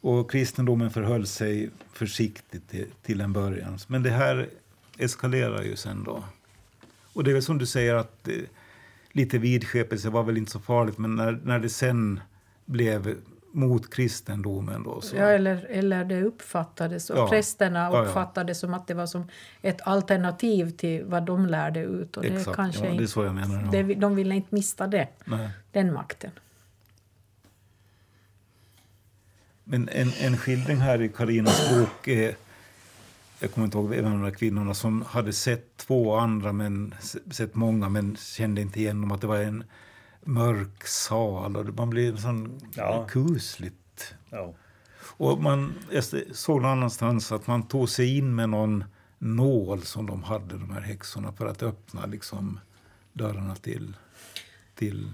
Och 0.00 0.30
kristendomen 0.30 0.90
förhöll 0.90 1.26
sig 1.26 1.70
försiktigt 1.92 2.68
till, 2.68 2.86
till 3.02 3.20
en 3.20 3.32
början. 3.32 3.78
Men 3.86 4.02
det 4.02 4.10
här 4.10 4.48
eskalerar 4.98 5.62
ju 5.62 5.76
sen 5.76 6.04
då. 6.04 6.24
Och 7.12 7.24
det 7.24 7.30
är 7.30 7.32
väl 7.32 7.42
som 7.42 7.58
du 7.58 7.66
säger 7.66 7.94
att 7.94 8.28
eh, 8.28 8.34
lite 9.12 9.38
vidskepelse 9.38 10.10
var 10.10 10.22
väl 10.22 10.36
inte 10.36 10.50
så 10.50 10.60
farligt, 10.60 10.98
men 10.98 11.16
när, 11.16 11.40
när 11.44 11.58
det 11.58 11.68
sen 11.68 12.20
blev 12.64 13.16
mot 13.54 13.94
kristendomen 13.94 14.82
då 14.82 15.00
så... 15.00 15.16
Ja, 15.16 15.22
eller, 15.22 15.66
eller 15.70 16.04
det 16.04 16.22
uppfattades, 16.22 17.10
och 17.10 17.18
Ja. 17.18 17.28
prästerna 17.28 17.78
Ja, 17.78 17.96
ja. 17.96 18.02
uppfattade 18.04 18.46
det 18.50 18.54
som 18.54 18.74
att 18.74 18.86
det 18.86 18.94
var 18.94 19.06
som 19.06 19.28
ett 19.62 19.80
alternativ 19.84 20.70
till 20.70 21.04
vad 21.04 21.22
de 21.26 21.46
lärde 21.46 21.80
ut. 21.80 22.16
Och 22.16 22.22
det 22.22 22.28
Exakt, 22.28 22.56
kanske 22.56 22.86
ja, 22.86 22.94
det 22.94 23.02
är 23.02 23.06
så 23.06 23.24
jag 23.24 23.34
menar. 23.34 23.62
Ja. 23.62 23.82
det, 23.82 23.94
de 23.94 24.16
ville 24.16 24.34
inte 24.34 24.54
mista 24.54 24.86
det, 24.86 25.08
Nej. 25.24 25.50
den 25.72 25.92
makten. 25.92 26.30
Men 29.64 29.88
en, 29.88 30.12
en 30.20 30.36
skildring 30.36 30.76
här 30.76 31.02
i 31.02 31.08
Karinas 31.08 31.70
bok 31.70 32.08
är... 32.08 32.34
Jag 33.40 33.52
kommer 33.52 33.64
inte 33.64 33.78
ihåg 33.78 33.94
av 33.94 34.02
de 34.02 34.22
där 34.22 34.30
kvinnorna 34.30 34.74
som 34.74 35.02
hade 35.02 35.32
sett 35.32 35.76
två 35.76 36.16
andra, 36.16 36.52
men 36.52 36.94
sett 37.30 37.54
många, 37.54 37.88
men 37.88 38.16
kände 38.16 38.60
inte 38.60 38.80
igen 38.80 39.00
dem. 39.00 39.12
Att 39.12 39.20
det 39.20 39.26
var 39.26 39.38
en 39.38 39.64
mörk 40.24 40.86
sal 40.86 41.56
och 41.56 41.74
man 41.74 41.90
blir 41.90 42.16
sån 42.16 42.60
Ja. 42.76 43.06
kusligt. 43.10 44.14
Ja. 44.30 44.54
Och 45.16 45.42
man, 45.42 45.74
jag 45.90 46.04
såg 46.32 46.62
någon 46.62 46.70
annanstans 46.70 47.32
att 47.32 47.46
man 47.46 47.62
tog 47.68 47.88
sig 47.88 48.18
in 48.18 48.34
med 48.34 48.48
någon 48.48 48.84
nål 49.18 49.82
som 49.82 50.06
de 50.06 50.22
hade, 50.22 50.58
de 50.58 50.70
här 50.70 50.80
häxorna, 50.80 51.32
för 51.32 51.46
att 51.46 51.62
öppna 51.62 52.06
liksom 52.06 52.60
dörrarna 53.12 53.56
till, 53.56 53.96
till 54.74 55.12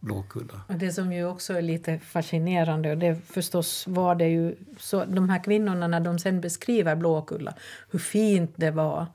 Blåkulla. 0.00 0.60
Och 0.68 0.74
det 0.74 0.92
som 0.92 1.12
ju 1.12 1.24
också 1.26 1.54
är 1.54 1.62
lite 1.62 1.98
fascinerande, 1.98 2.90
och 2.90 2.98
det 2.98 3.16
förstås 3.26 3.86
var 3.86 4.14
det 4.14 4.28
ju 4.28 4.56
så, 4.78 5.04
de 5.04 5.28
här 5.30 5.44
kvinnorna 5.44 5.88
när 5.88 6.00
de 6.00 6.18
sen 6.18 6.40
beskriver 6.40 6.96
Blåkulla, 6.96 7.54
hur 7.90 7.98
fint 7.98 8.52
det 8.56 8.70
var, 8.70 9.06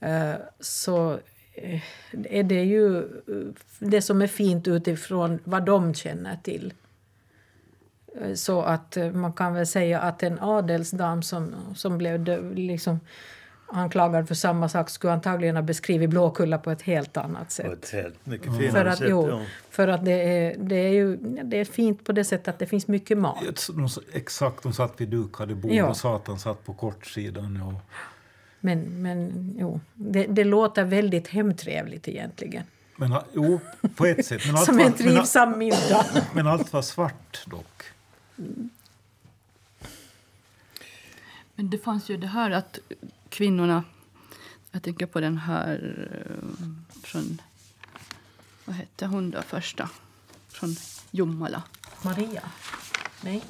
eh, 0.00 0.34
så 0.60 1.18
är 2.24 2.42
det 2.42 2.64
ju 2.64 2.98
eh, 2.98 3.02
det 3.78 4.02
som 4.02 4.22
är 4.22 4.26
fint 4.26 4.68
utifrån 4.68 5.38
vad 5.44 5.64
de 5.64 5.94
känner 5.94 6.36
till. 6.42 6.74
Eh, 8.20 8.34
Så 8.34 8.62
att 8.62 8.96
eh, 8.96 9.10
man 9.12 9.32
kan 9.32 9.54
väl 9.54 9.66
säga 9.66 10.00
att 10.00 10.22
en 10.22 10.38
adelsdam 10.40 11.22
som, 11.22 11.54
som 11.74 11.98
blev 11.98 12.54
liksom 12.54 13.00
anklagad 13.66 14.28
för 14.28 14.34
samma 14.34 14.68
sak 14.68 14.90
skulle 14.90 15.12
antagligen 15.12 15.56
ha 15.56 15.62
beskrivit 15.62 16.10
Blåkulla 16.10 16.58
på 16.58 16.70
ett 16.70 16.82
helt 16.82 17.16
annat 17.16 17.50
sätt. 17.52 17.66
På 17.66 17.72
ett 17.72 17.90
helt 17.90 18.26
mycket 18.26 18.56
finare 18.58 18.70
För 18.72 18.84
att, 18.84 18.98
sätt. 18.98 19.06
jo, 19.10 19.28
ja. 19.28 19.40
för 19.70 19.88
att 19.88 20.04
det 20.04 20.12
är, 20.22 20.56
det 20.58 20.76
är 20.76 20.92
ju 20.92 21.16
det 21.44 21.60
är 21.60 21.64
fint 21.64 22.04
på 22.04 22.12
det 22.12 22.24
sättet 22.24 22.48
att 22.48 22.58
det 22.58 22.66
finns 22.66 22.88
mycket 22.88 23.18
mat. 23.18 23.44
Exakt, 24.12 24.62
de 24.62 24.72
satt 24.72 25.00
vid 25.00 25.08
dukade 25.08 25.54
bord 25.54 25.70
Ja. 25.70 25.86
och 25.88 25.96
Satan 25.96 26.38
satt 26.38 26.64
på 26.66 26.72
kortsidan. 26.74 27.62
Och, 27.62 27.74
Men, 28.64 29.02
men 29.02 29.50
jo, 29.58 29.80
det, 29.94 30.26
det 30.26 30.44
låter 30.44 30.84
väldigt 30.84 31.28
hemtrevligt 31.28 32.08
egentligen. 32.08 32.64
men, 32.96 33.14
jo, 33.34 33.60
på 33.96 34.06
ett 34.06 34.26
sätt. 34.26 34.46
Men 34.46 34.56
allt, 34.56 34.64
Som 34.66 34.78
en 34.78 34.84
men, 34.84 34.92
trivsam 34.92 35.58
middag. 35.58 36.06
men 36.34 36.46
allt 36.46 36.72
var 36.72 36.82
svart 36.82 37.46
dock. 37.46 37.82
Men 41.54 41.70
det 41.70 41.78
fanns 41.78 42.08
ju 42.08 42.16
det 42.16 42.26
här 42.26 42.50
att 42.50 42.78
kvinnorna... 43.28 43.84
Jag 44.70 44.82
tänker 44.82 45.06
på 45.06 45.20
den 45.20 45.38
här 45.38 46.06
eh, 46.12 47.02
från... 47.02 47.42
Vad 48.64 48.76
hette 48.76 49.06
hon 49.06 49.30
då 49.30 49.42
första? 49.42 49.90
Från 50.48 50.76
Jomala. 51.10 51.62
Maria? 52.02 52.42
Nej, 53.20 53.42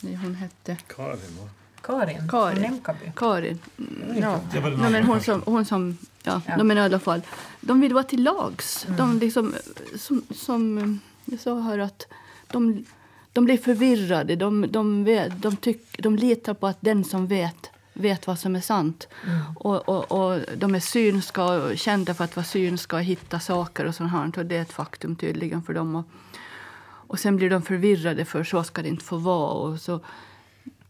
Nej, 0.00 0.14
hon 0.14 0.34
hette 0.34 0.76
Karin, 0.88 1.36
va? 1.40 1.48
Karin, 1.86 2.28
Karin. 2.28 2.54
från 2.54 2.62
Nämkaby. 2.62 3.12
Karin. 3.16 3.58
Mm, 3.78 4.22
Ja. 4.22 4.40
Nej, 4.52 4.90
men 4.90 5.04
hon 5.04 5.20
som, 5.20 5.42
hon 5.46 5.64
som 5.64 5.98
ja, 6.22 6.42
Ja. 6.46 6.56
De, 6.56 6.66
men 6.68 6.78
i 6.78 6.80
alla 6.80 6.98
fall, 6.98 7.22
de 7.60 7.80
vill 7.80 7.94
vara 7.94 8.04
till 8.04 8.22
lags. 8.22 8.86
De 8.98 9.18
liksom, 9.18 9.54
som, 9.96 10.22
som 10.34 11.00
jag 11.24 11.40
sa 11.40 11.60
här 11.60 11.78
att 11.78 12.06
de, 12.52 12.84
de 13.32 13.44
blir 13.44 13.58
förvirrade. 13.58 14.36
De, 14.36 14.66
de, 14.70 15.04
vet, 15.04 15.42
de, 15.42 15.56
tyck, 15.56 16.02
de 16.02 16.16
litar 16.16 16.54
på 16.54 16.66
att 16.66 16.78
den 16.80 17.04
som 17.04 17.26
vet 17.26 17.70
vet 17.92 18.26
vad 18.26 18.38
som 18.38 18.56
är 18.56 18.60
sant. 18.60 19.08
Och, 19.56 19.88
och, 19.88 20.12
och 20.12 20.40
de 20.56 20.74
är 20.74 20.80
synska 20.80 21.44
och 21.44 21.78
kända 21.78 22.14
för 22.14 22.24
att 22.24 22.36
vara 22.36 22.44
synska 22.44 22.96
och 22.96 23.02
hitta 23.02 23.40
saker 23.40 23.84
och 23.84 23.94
sånt 23.94 24.12
här. 24.12 24.32
Och 24.36 24.46
det 24.46 24.56
är 24.56 24.62
ett 24.62 24.72
faktum 24.72 25.16
tydligen 25.16 25.62
för 25.62 25.74
dem. 25.74 25.94
Och, 25.96 26.04
och 27.08 27.18
sen 27.18 27.36
blir 27.36 27.50
de 27.50 27.62
förvirrade 27.62 28.24
för 28.24 28.44
så 28.44 28.64
ska 28.64 28.82
det 28.82 28.88
inte 28.88 29.04
få 29.04 29.16
vara. 29.16 29.52
Och 29.52 29.80
så 29.80 30.00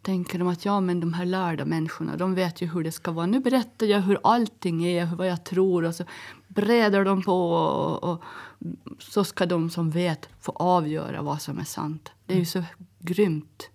tänker 0.06 0.38
de 0.38 0.48
att 0.48 0.64
ja, 0.64 0.80
men 0.80 1.00
de 1.00 1.12
här 1.14 1.24
lärda 1.24 1.64
människorna, 1.64 2.16
de 2.16 2.34
vet 2.34 2.60
ju 2.62 2.66
hur 2.66 2.84
det 2.84 2.92
ska 2.92 3.10
vara. 3.10 3.26
Nu 3.26 3.40
berättar 3.40 3.86
jag 3.86 4.00
hur 4.00 4.18
allting 4.22 4.84
är, 4.84 5.06
vad 5.16 5.26
jag 5.28 5.44
tror 5.44 5.84
och 5.84 5.94
så 5.94 6.04
breder 6.48 7.04
de 7.04 7.22
på 7.22 7.50
och, 7.52 8.12
och 8.12 8.22
så 8.98 9.24
ska 9.24 9.46
de 9.46 9.70
som 9.70 9.90
vet 9.90 10.28
få 10.40 10.52
avgöra 10.52 11.22
vad 11.22 11.42
som 11.42 11.58
är 11.58 11.64
sant. 11.64 12.10
Det 12.26 12.34
är 12.34 12.38
ju 12.38 12.44
så 12.44 12.62
grymt 12.98 13.70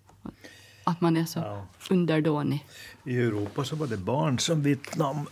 att 0.84 1.00
man 1.00 1.16
är 1.16 1.24
så 1.24 1.38
Ja. 1.38 1.66
underdånig. 1.90 2.66
I 3.04 3.16
Europa 3.18 3.64
så 3.64 3.76
var 3.76 3.86
det 3.86 3.96
barn 3.96 4.38
som 4.38 4.62
vittnade 4.62 5.10
om, 5.10 5.26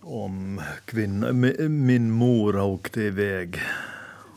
om 0.00 0.60
kvinnor. 0.84 1.28
Mi- 1.32 1.68
Min 1.68 2.10
mor 2.10 2.56
åkte 2.60 3.00
iväg. 3.02 3.60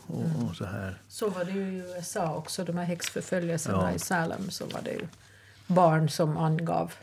Och, 0.09 0.49
och 0.49 0.55
så 0.55 0.65
här. 0.65 1.01
Så 1.07 1.29
var 1.29 1.43
det 1.45 1.51
ju 1.51 1.61
i 1.61 1.77
USA 1.95 2.35
också, 2.35 2.63
de 2.63 2.77
här 2.77 2.85
häxförföljelserna 2.85 3.77
Ja. 3.89 3.91
i 3.95 3.99
Salem. 3.99 4.49
Så 4.49 4.65
var 4.65 4.81
det 4.81 4.91
ju 4.91 5.07
barn 5.67 6.09
som 6.09 6.37
angav 6.37 6.93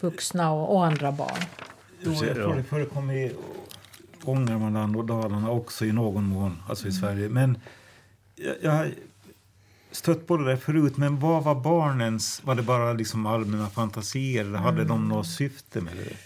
vuxna 0.00 0.52
och, 0.52 0.76
och 0.76 0.86
andra 0.86 1.12
barn. 1.12 1.40
Jo, 2.00 2.12
jag 2.12 2.34
tror 2.34 2.50
Ja. 2.50 2.54
det 2.56 2.62
förekom 2.64 3.10
i 3.10 3.32
Ångermanland 4.24 4.96
och 4.96 5.04
Dalarna 5.04 5.50
också 5.50 5.84
i 5.84 5.92
någon 5.92 6.24
mån, 6.24 6.62
alltså 6.68 6.88
i 6.88 6.92
Sverige. 6.92 7.28
Men 7.28 7.58
jag, 8.36 8.54
jag 8.62 8.92
stött 9.90 10.26
på 10.26 10.36
det 10.36 10.44
där 10.44 10.56
förut, 10.56 10.96
men 10.96 11.20
vad 11.20 11.44
var 11.44 11.54
barnens, 11.54 12.44
var 12.44 12.54
det 12.54 12.62
bara 12.62 12.92
liksom 12.92 13.26
allmänna 13.26 13.66
fantasier 13.70 14.40
eller 14.44 14.58
hade 14.58 14.84
de 14.84 15.08
något 15.08 15.26
syfte 15.26 15.80
med 15.80 15.96
det? 15.96 16.16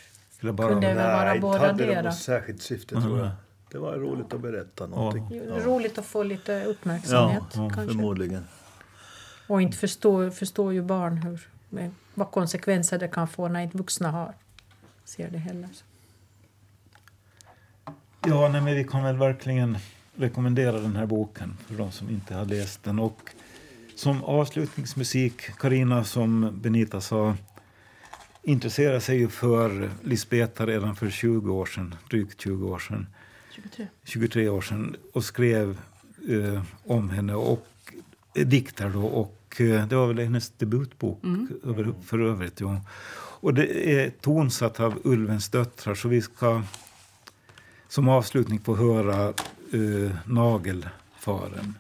Eller 0.41 0.53
bara, 0.53 0.68
Kunde- 0.68 0.87
Det 0.89 0.95
var 0.95 1.03
bara 1.03 1.24
Nej, 1.24 1.35
inte 1.37 1.41
båda 1.41 1.59
hade 1.66 1.87
de 1.87 2.03
något 2.03 2.16
särskilt 2.18 2.62
syfte 2.62 3.01
tror 3.03 3.18
jag. 3.18 3.30
Det 3.75 3.81
var 3.81 3.93
roligt 3.93 4.33
att 4.33 4.41
berätta 4.41 4.87
någonting. 4.87 5.39
Är 5.39 5.61
Roligt 5.61 5.99
att 5.99 6.07
få 6.07 6.22
lite 6.22 6.64
uppmärksamhet 6.64 7.43
Ja, 7.55 7.70
kanske. 7.75 7.87
förmodligen. 7.87 8.45
Och 9.47 9.62
inte 9.62 9.77
förstår, 9.77 10.31
förstår 10.31 10.72
ju 10.72 10.83
barn 10.83 11.16
hur, 11.16 11.49
vad 12.14 12.31
konsekvenser 12.31 12.99
det 12.99 13.09
kan 13.09 13.29
få 13.29 13.49
när 13.49 13.61
inte 13.61 13.79
vuxna 13.79 14.11
har. 14.11 14.35
Ser 15.05 15.31
det 15.31 15.39
heller. 15.39 15.68
Ja, 18.27 18.49
nej, 18.49 18.61
men 18.61 18.75
vi 18.75 18.85
kan 18.85 19.03
väl 19.05 19.16
verkligen 19.16 19.79
rekommendera 20.16 20.81
den 20.81 20.97
här 20.97 21.07
boken 21.07 21.57
för 21.66 21.75
de 21.75 21.93
som 21.93 22.11
inte 22.11 22.35
har 22.35 22.45
läst 22.45 22.83
den. 22.85 22.99
Och 22.99 23.31
som 23.97 24.25
avslutningsmusik, 24.25 25.43
Karina 25.59 26.05
som 26.05 26.61
Benita 26.62 27.01
sa, 27.01 27.37
intresserade 28.43 29.01
sig 29.01 29.18
ju 29.18 29.29
för 29.29 29.91
Lisbeta 30.03 30.66
redan 30.66 30.97
för 30.97 31.11
20 31.11 31.55
år 31.55 31.66
sedan, 31.66 31.95
drygt 32.11 32.41
20 32.41 32.68
år 32.68 32.79
sedan. 32.79 33.07
23. 33.55 33.86
23 34.05 34.48
år 34.48 34.61
sedan 34.61 34.96
och 35.12 35.24
skrev 35.24 35.78
eh, 36.28 36.62
om 36.84 37.11
henne 37.11 37.34
och 37.34 37.66
eh, 38.34 38.46
dikter 38.46 38.88
då 38.88 39.05
och 39.05 39.61
eh, 39.61 39.86
det 39.86 39.96
var 39.96 40.07
väl 40.07 40.18
hennes 40.18 40.50
debutbok 40.50 41.18
över, 41.64 41.94
för 42.05 42.18
övrigt. 42.18 42.61
Ja. 42.61 42.80
Och 43.40 43.55
det 43.55 43.92
är 44.00 44.11
tonsatt 44.11 44.80
av 44.80 45.00
Ulvens 45.05 45.48
döttrar 45.48 45.94
så 45.94 46.09
vi 46.09 46.22
ska 46.22 46.62
som 47.88 48.09
avslutning 48.09 48.61
få 48.61 48.76
höra 48.76 49.28
eh, 49.72 50.16
Nagelfaren. 50.26 51.74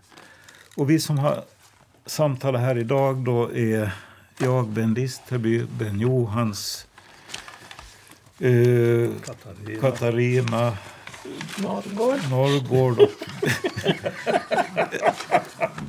Och 0.76 0.90
vi 0.90 1.00
som 1.00 1.18
har 1.18 1.44
samtalat 2.06 2.60
här 2.60 2.78
idag 2.78 3.24
då 3.24 3.52
är 3.52 3.92
jag, 4.38 4.68
Ben 4.68 4.94
Listerby, 4.94 5.66
Ben 5.78 6.00
Johans, 6.00 6.86
eh, 8.38 9.10
Katarina. 9.24 9.80
Katarina 9.80 10.76
Norrgård. 11.62 12.18
Norrgård 12.30 12.98
och 12.98 13.10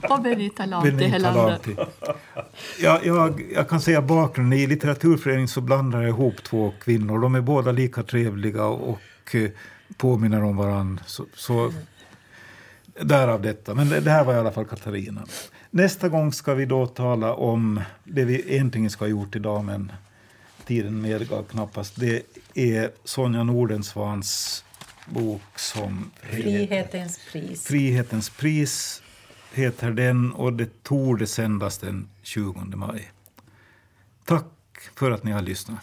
Och 0.09 0.21
Benita 0.21 0.65
Lahti 0.65 0.91
Benita 0.91 1.07
Helander. 1.07 1.49
Lahti. 1.49 1.75
Ja, 2.79 2.99
jag, 3.03 3.43
jag 3.53 3.69
kan 3.69 3.81
säga 3.81 4.01
bakgrunden. 4.01 4.59
I 4.59 4.67
litteraturföreningen 4.67 5.47
så 5.47 5.61
blandar 5.61 6.01
jag 6.01 6.09
ihop 6.09 6.43
två 6.43 6.73
kvinnor. 6.81 7.21
De 7.21 7.35
är 7.35 7.41
båda 7.41 7.71
lika 7.71 8.03
trevliga 8.03 8.65
och 8.65 8.99
eh, 9.31 9.49
påminner 9.97 10.43
om 10.43 10.57
varandra. 10.57 11.03
Så, 11.05 11.25
så 11.33 11.73
därav 13.01 13.41
detta. 13.41 13.73
Men 13.73 13.89
det, 13.89 13.99
det 13.99 14.11
här 14.11 14.23
var 14.23 14.33
i 14.33 14.37
alla 14.37 14.51
fall 14.51 14.65
Katarina. 14.65 15.25
Nästa 15.69 16.09
gång 16.09 16.33
ska 16.33 16.53
vi 16.53 16.65
då 16.65 16.87
tala 16.87 17.33
om 17.33 17.81
det 18.03 18.25
vi 18.25 18.53
egentligen 18.53 18.89
ska 18.89 19.05
ha 19.05 19.09
gjort 19.09 19.35
idag, 19.35 19.63
men 19.63 19.91
tiden 20.65 21.01
medgav 21.01 21.43
knappast. 21.43 21.95
Det 21.95 22.21
är 22.53 22.91
Sonja 23.03 23.43
Nordensvans 23.43 24.64
bok 25.05 25.59
som... 25.59 26.11
Frihetens 26.21 27.17
heter, 27.17 27.31
pris. 27.31 27.65
Frihetens 27.65 28.29
pris 28.29 29.03
heter 29.53 29.91
den 29.91 30.31
och 30.31 30.53
det 30.53 30.83
tog 30.83 31.27
sändas 31.27 31.77
den 31.77 32.09
20 32.21 32.53
maj. 32.65 33.11
Tack 34.25 34.45
för 34.95 35.11
att 35.11 35.23
ni 35.23 35.31
har 35.31 35.41
lyssnat. 35.41 35.79